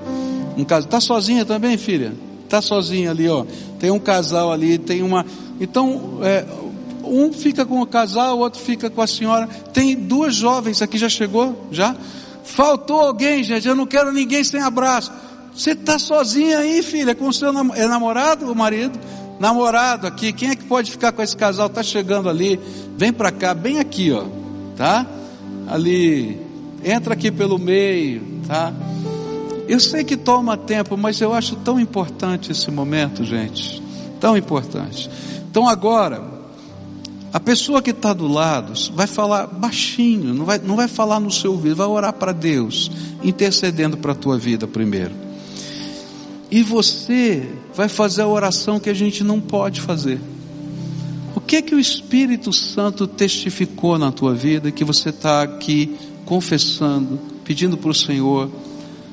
Um 0.58 0.64
casal, 0.64 0.90
tá 0.90 1.00
sozinha 1.00 1.46
também, 1.46 1.78
filha? 1.78 2.14
Tá 2.50 2.60
sozinha 2.64 3.12
ali, 3.12 3.30
ó. 3.30 3.46
Tem 3.80 3.92
um 3.92 4.00
casal 4.00 4.52
ali, 4.52 4.80
tem 4.80 5.04
uma. 5.04 5.24
Então, 5.62 6.18
é, 6.24 6.44
um 7.04 7.32
fica 7.32 7.64
com 7.64 7.80
o 7.80 7.86
casal, 7.86 8.38
o 8.38 8.40
outro 8.40 8.60
fica 8.60 8.90
com 8.90 9.04
a 9.04 9.06
senhora. 9.06 9.48
Tem 9.72 9.96
duas 9.96 10.34
jovens 10.34 10.82
aqui, 10.82 10.98
já 10.98 11.10
chegou? 11.10 11.68
Já? 11.72 11.96
Faltou 12.46 13.02
alguém, 13.02 13.44
gente. 13.44 13.68
Eu 13.68 13.76
não 13.76 13.86
quero 13.86 14.12
ninguém 14.12 14.44
sem 14.44 14.62
abraço. 14.62 15.12
Você 15.54 15.72
está 15.72 15.98
sozinha 16.00 16.60
aí, 16.60 16.82
filha, 16.84 17.16
com 17.16 17.28
o 17.28 17.34
seu 17.34 17.50
é 17.50 17.88
namorado 17.88 18.48
ou 18.48 18.56
marido? 18.56 19.00
namorado 19.40 20.08
aqui, 20.08 20.32
quem 20.32 20.50
é 20.50 20.56
que 20.56 20.64
pode 20.64 20.92
ficar 20.92 21.12
com 21.12 21.22
esse 21.22 21.36
casal? 21.36 21.70
Tá 21.70 21.84
chegando 21.84 22.30
ali, 22.30 22.60
vem 22.98 23.12
para 23.12 23.32
cá, 23.32 23.54
bem 23.54 23.80
aqui, 23.80 24.12
ó, 24.12 24.26
tá? 24.76 25.06
Ali, 25.68 26.40
entra 26.84 27.14
aqui 27.14 27.32
pelo 27.32 27.58
meio, 27.58 28.22
tá? 28.48 28.74
Eu 29.68 29.80
sei 29.80 30.04
que 30.04 30.16
toma 30.16 30.56
tempo, 30.56 30.96
mas 30.96 31.20
eu 31.20 31.34
acho 31.34 31.56
tão 31.58 31.80
importante 31.80 32.52
esse 32.52 32.70
momento, 32.70 33.24
gente, 33.24 33.82
tão 34.20 34.38
importante. 34.38 35.10
Então 35.50 35.68
agora, 35.68 36.22
a 37.36 37.40
pessoa 37.42 37.82
que 37.82 37.90
está 37.90 38.14
do 38.14 38.30
lado 38.30 38.72
vai 38.94 39.08
falar 39.08 39.48
baixinho, 39.48 40.34
não 40.34 40.46
vai, 40.46 40.58
não 40.58 40.78
vai 40.78 40.88
falar 40.88 41.20
no 41.20 41.30
seu 41.30 41.52
ouvido, 41.52 41.76
vai 41.76 41.86
orar 41.86 42.14
para 42.14 42.32
Deus, 42.32 42.90
intercedendo 43.22 43.98
para 43.98 44.14
a 44.14 44.16
tua 44.16 44.38
vida 44.38 44.66
primeiro. 44.66 45.12
E 46.50 46.64
você 46.64 47.46
vai 47.76 47.90
fazer 47.90 48.22
a 48.22 48.28
oração 48.28 48.80
que 48.80 48.90
a 48.90 48.94
gente 48.94 49.22
não 49.22 49.42
pode 49.42 49.82
fazer. 49.82 50.18
O 51.36 51.42
que 51.42 51.62
que 51.62 51.76
o 51.76 51.80
Espírito 51.80 52.54
Santo 52.54 53.06
testificou 53.06 54.00
na 54.00 54.14
tua 54.14 54.34
vida 54.34 54.72
que 54.72 54.86
você 54.86 55.10
está 55.10 55.42
aqui 55.42 55.94
confessando, 56.24 57.20
pedindo 57.44 57.76
para 57.76 57.92
o 57.92 57.94
Senhor 57.94 58.50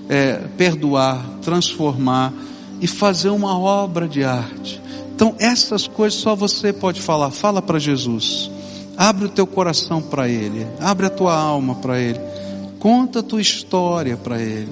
é, 0.09 0.35
perdoar, 0.57 1.21
transformar 1.43 2.33
e 2.81 2.87
fazer 2.87 3.31
uma 3.31 3.59
obra 3.59 4.07
de 4.07 4.23
arte? 4.23 4.81
Então 5.15 5.35
essas 5.39 5.87
coisas 5.87 6.19
só 6.19 6.35
você 6.35 6.73
pode 6.73 7.01
falar. 7.01 7.31
Fala 7.31 7.61
para 7.63 7.79
Jesus. 7.79 8.51
Abre 8.97 9.27
o 9.27 9.31
teu 9.31 9.47
coração 9.47 10.03
para 10.03 10.29
Ele. 10.29 10.67
Abre 10.81 11.07
a 11.07 11.11
tua 11.11 11.35
alma 11.35 11.77
para 11.77 11.99
Ele. 12.01 12.21
Conta 12.79 13.21
a 13.21 13.23
tua 13.23 13.41
história 13.41 14.17
para 14.17 14.41
Ele 14.41 14.71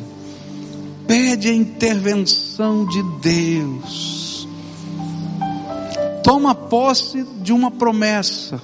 pede 1.11 1.49
a 1.49 1.53
intervenção 1.53 2.87
de 2.87 3.03
Deus. 3.21 4.47
Toma 6.23 6.55
posse 6.55 7.27
de 7.43 7.53
uma 7.53 7.69
promessa. 7.69 8.63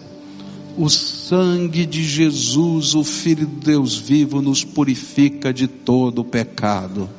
O 0.78 0.88
sangue 0.88 1.84
de 1.84 2.04
Jesus, 2.04 2.94
o 2.94 3.02
Filho 3.02 3.48
de 3.48 3.66
Deus 3.66 3.96
vivo, 3.96 4.40
nos 4.40 4.62
purifica 4.62 5.52
de 5.52 5.66
todo 5.66 6.20
o 6.20 6.24
pecado. 6.24 7.10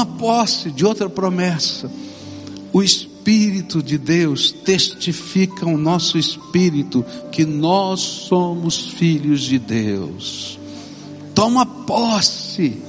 Toma 0.00 0.06
posse 0.06 0.70
de 0.70 0.86
outra 0.86 1.10
promessa. 1.10 1.90
O 2.72 2.82
Espírito 2.82 3.82
de 3.82 3.98
Deus 3.98 4.50
testifica 4.50 5.66
o 5.66 5.76
nosso 5.76 6.16
espírito 6.16 7.04
que 7.30 7.44
nós 7.44 8.00
somos 8.00 8.92
filhos 8.92 9.42
de 9.42 9.58
Deus. 9.58 10.58
Toma 11.34 11.66
posse 11.66 12.80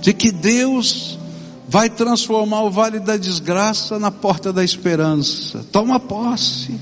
de 0.00 0.12
que 0.12 0.30
Deus 0.30 1.18
vai 1.68 1.90
transformar 1.90 2.62
o 2.62 2.70
vale 2.70 3.00
da 3.00 3.16
desgraça 3.16 3.98
na 3.98 4.12
porta 4.12 4.52
da 4.52 4.62
esperança. 4.62 5.66
Toma 5.72 5.98
posse 5.98 6.78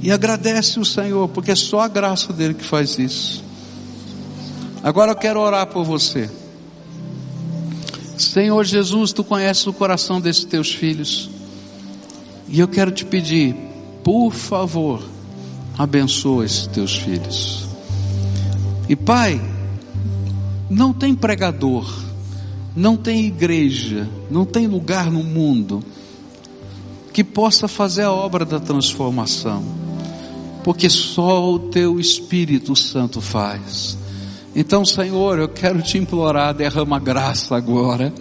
e 0.00 0.12
agradece 0.12 0.78
o 0.78 0.84
Senhor, 0.84 1.28
porque 1.28 1.50
é 1.50 1.56
só 1.56 1.80
a 1.80 1.88
graça 1.88 2.32
dele 2.32 2.54
que 2.54 2.64
faz 2.64 3.00
isso. 3.00 3.42
Agora 4.80 5.10
eu 5.10 5.16
quero 5.16 5.40
orar 5.40 5.66
por 5.66 5.84
você. 5.84 6.30
Senhor 8.16 8.64
Jesus, 8.64 9.12
tu 9.12 9.24
conheces 9.24 9.66
o 9.66 9.72
coração 9.72 10.20
desses 10.20 10.44
teus 10.44 10.72
filhos. 10.72 11.30
E 12.48 12.60
eu 12.60 12.68
quero 12.68 12.90
te 12.90 13.04
pedir, 13.04 13.54
por 14.02 14.32
favor, 14.32 15.02
abençoa 15.76 16.44
esses 16.44 16.66
teus 16.66 16.96
filhos. 16.96 17.66
E 18.88 18.94
Pai, 18.94 19.40
não 20.70 20.92
tem 20.92 21.14
pregador, 21.14 21.92
não 22.76 22.96
tem 22.96 23.24
igreja, 23.24 24.08
não 24.30 24.44
tem 24.44 24.66
lugar 24.66 25.10
no 25.10 25.22
mundo 25.22 25.82
que 27.12 27.24
possa 27.24 27.68
fazer 27.68 28.02
a 28.02 28.12
obra 28.12 28.44
da 28.44 28.58
transformação, 28.58 29.64
porque 30.62 30.90
só 30.90 31.48
o 31.48 31.58
Teu 31.58 31.98
Espírito 31.98 32.74
Santo 32.74 33.20
faz. 33.20 33.96
Então, 34.54 34.84
Senhor, 34.84 35.38
eu 35.38 35.48
quero 35.48 35.82
te 35.82 35.98
implorar, 35.98 36.54
derrama 36.54 36.98
graça 36.98 37.56
agora 37.56 38.12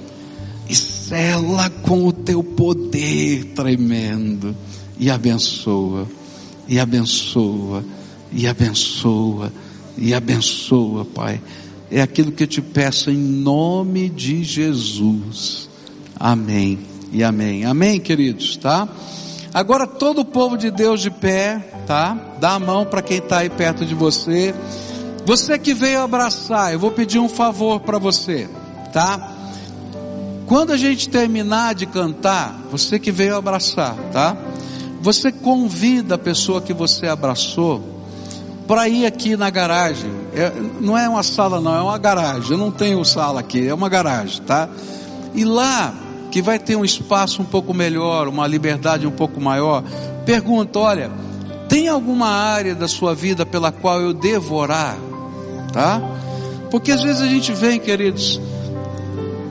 e 0.68 0.76
cela 0.76 1.70
com 1.70 2.08
o 2.08 2.12
Teu 2.12 2.44
poder 2.44 3.54
tremendo 3.56 4.56
e 4.98 5.12
abençoa, 5.12 6.08
e 6.68 6.80
abençoa, 6.80 7.84
e 8.32 8.48
abençoa 8.48 9.52
e 9.98 10.14
abençoa, 10.14 11.06
Pai. 11.06 11.42
É 11.92 12.02
aquilo 12.02 12.32
que 12.32 12.44
eu 12.44 12.48
te 12.48 12.62
peço 12.62 13.12
em 13.12 13.18
nome 13.18 14.10
de 14.10 14.44
Jesus. 14.44 15.70
Amém 16.20 16.80
e 17.12 17.24
amém. 17.24 17.66
Amém, 17.66 18.00
queridos, 18.00 18.58
tá? 18.58 18.88
Agora 19.54 19.86
todo 19.86 20.22
o 20.22 20.26
povo 20.26 20.58
de 20.58 20.72
Deus 20.72 21.02
de 21.02 21.12
pé, 21.12 21.60
tá? 21.86 22.18
Dá 22.40 22.54
a 22.54 22.60
mão 22.60 22.86
para 22.86 23.04
quem 23.04 23.18
está 23.18 23.40
aí 23.40 23.50
perto 23.50 23.86
de 23.86 23.94
você. 23.94 24.56
Você 25.26 25.58
que 25.58 25.74
veio 25.74 26.02
abraçar, 26.02 26.74
eu 26.74 26.80
vou 26.80 26.92
pedir 26.92 27.20
um 27.20 27.30
favor 27.30 27.80
para 27.80 27.98
você, 27.98 28.50
tá? 28.92 29.32
Quando 30.46 30.72
a 30.72 30.78
gente 30.78 31.08
terminar 31.08 31.74
de 31.74 31.86
cantar, 31.86 32.62
você 32.70 33.00
que 33.00 33.12
veio 33.12 33.36
abraçar, 33.36 33.96
tá? 34.12 34.36
Você 35.02 35.32
convida 35.32 36.16
a 36.16 36.18
pessoa 36.18 36.62
que 36.62 36.74
você 36.74 37.08
abraçou 37.08 37.82
para 38.68 38.88
ir 38.90 39.06
aqui 39.06 39.38
na 39.38 39.50
garagem. 39.50 40.12
É, 40.34 40.52
não 40.82 40.98
é 40.98 41.08
uma 41.08 41.24
sala 41.24 41.62
não, 41.62 41.76
é 41.76 41.82
uma 41.82 41.98
garagem. 41.98 42.52
Eu 42.52 42.58
não 42.58 42.72
tenho 42.72 43.04
sala 43.06 43.40
aqui, 43.40 43.68
é 43.68 43.74
uma 43.74 43.88
garagem, 43.88 44.42
tá? 44.42 44.68
E 45.34 45.46
lá 45.46 45.94
que 46.32 46.42
vai 46.42 46.60
ter 46.60 46.76
um 46.76 46.84
espaço 46.84 47.42
um 47.42 47.46
pouco 47.46 47.74
melhor, 47.74 48.28
uma 48.28 48.46
liberdade 48.46 49.08
um 49.08 49.12
pouco 49.12 49.40
maior. 49.40 49.84
Pergunta, 50.26 50.80
olha, 50.80 51.12
tem 51.70 51.88
alguma 51.88 52.28
área 52.28 52.76
da 52.76 52.88
sua 52.88 53.16
vida 53.16 53.46
pela 53.46 53.72
qual 53.72 54.02
eu 54.02 54.14
devo 54.14 54.56
orar? 54.56 54.98
Tá? 55.74 56.00
Porque 56.72 56.92
às 56.92 57.04
vezes 57.04 57.22
a 57.22 57.28
gente 57.28 57.52
vem, 57.52 57.80
queridos, 57.80 58.40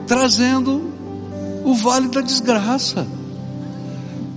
trazendo 0.07 0.91
o 1.63 1.75
vale 1.75 2.07
da 2.07 2.21
desgraça, 2.21 3.05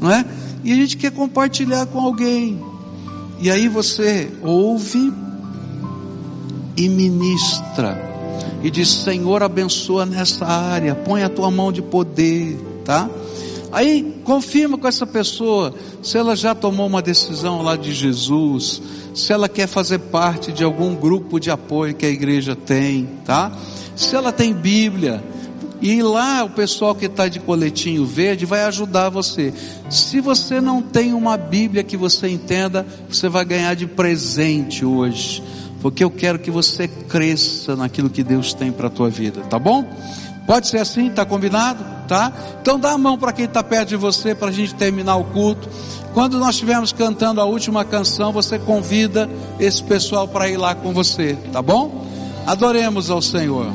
não 0.00 0.10
é? 0.10 0.24
E 0.62 0.72
a 0.72 0.74
gente 0.74 0.96
quer 0.96 1.12
compartilhar 1.12 1.86
com 1.86 2.00
alguém. 2.00 2.60
E 3.40 3.50
aí 3.50 3.68
você 3.68 4.30
ouve 4.42 5.12
e 6.76 6.88
ministra. 6.88 8.04
E 8.62 8.70
diz: 8.70 8.88
Senhor, 8.88 9.42
abençoa 9.42 10.04
nessa 10.04 10.44
área, 10.44 10.94
põe 10.94 11.22
a 11.22 11.28
tua 11.28 11.50
mão 11.50 11.70
de 11.70 11.82
poder, 11.82 12.58
tá? 12.84 13.08
Aí 13.72 14.14
confirma 14.24 14.78
com 14.78 14.86
essa 14.86 15.06
pessoa 15.06 15.74
se 16.02 16.16
ela 16.16 16.36
já 16.36 16.54
tomou 16.54 16.86
uma 16.86 17.02
decisão 17.02 17.62
lá 17.62 17.76
de 17.76 17.92
Jesus, 17.92 18.80
se 19.14 19.32
ela 19.32 19.48
quer 19.48 19.66
fazer 19.66 19.98
parte 19.98 20.52
de 20.52 20.62
algum 20.62 20.94
grupo 20.94 21.40
de 21.40 21.50
apoio 21.50 21.94
que 21.94 22.06
a 22.06 22.10
igreja 22.10 22.54
tem, 22.54 23.08
tá? 23.24 23.52
Se 23.94 24.14
ela 24.14 24.32
tem 24.32 24.52
Bíblia, 24.52 25.22
e 25.80 26.02
lá 26.02 26.42
o 26.44 26.50
pessoal 26.50 26.94
que 26.94 27.06
está 27.06 27.28
de 27.28 27.38
coletinho 27.38 28.04
verde 28.06 28.46
vai 28.46 28.64
ajudar 28.64 29.10
você. 29.10 29.52
Se 29.90 30.20
você 30.20 30.60
não 30.60 30.80
tem 30.80 31.12
uma 31.12 31.36
Bíblia 31.36 31.82
que 31.82 31.96
você 31.96 32.28
entenda, 32.28 32.86
você 33.08 33.28
vai 33.28 33.44
ganhar 33.44 33.74
de 33.74 33.86
presente 33.86 34.84
hoje. 34.84 35.42
Porque 35.82 36.02
eu 36.02 36.10
quero 36.10 36.38
que 36.38 36.50
você 36.50 36.88
cresça 36.88 37.76
naquilo 37.76 38.08
que 38.08 38.24
Deus 38.24 38.54
tem 38.54 38.72
para 38.72 38.86
a 38.86 38.90
tua 38.90 39.10
vida, 39.10 39.42
tá 39.42 39.58
bom? 39.58 39.84
Pode 40.46 40.68
ser 40.68 40.78
assim, 40.78 41.10
tá 41.10 41.24
combinado? 41.24 41.84
Tá? 42.06 42.32
Então 42.62 42.78
dá 42.78 42.92
a 42.92 42.98
mão 42.98 43.18
para 43.18 43.32
quem 43.32 43.46
está 43.46 43.62
perto 43.62 43.88
de 43.88 43.96
você 43.96 44.34
para 44.34 44.48
a 44.48 44.52
gente 44.52 44.74
terminar 44.74 45.16
o 45.16 45.24
culto. 45.24 45.68
Quando 46.14 46.38
nós 46.38 46.54
estivermos 46.54 46.92
cantando 46.92 47.40
a 47.40 47.44
última 47.44 47.84
canção, 47.84 48.32
você 48.32 48.58
convida 48.58 49.28
esse 49.58 49.82
pessoal 49.82 50.26
para 50.26 50.48
ir 50.48 50.56
lá 50.56 50.74
com 50.74 50.92
você, 50.92 51.36
tá 51.52 51.60
bom? 51.60 52.06
Adoremos 52.46 53.10
ao 53.10 53.20
Senhor. 53.20 53.72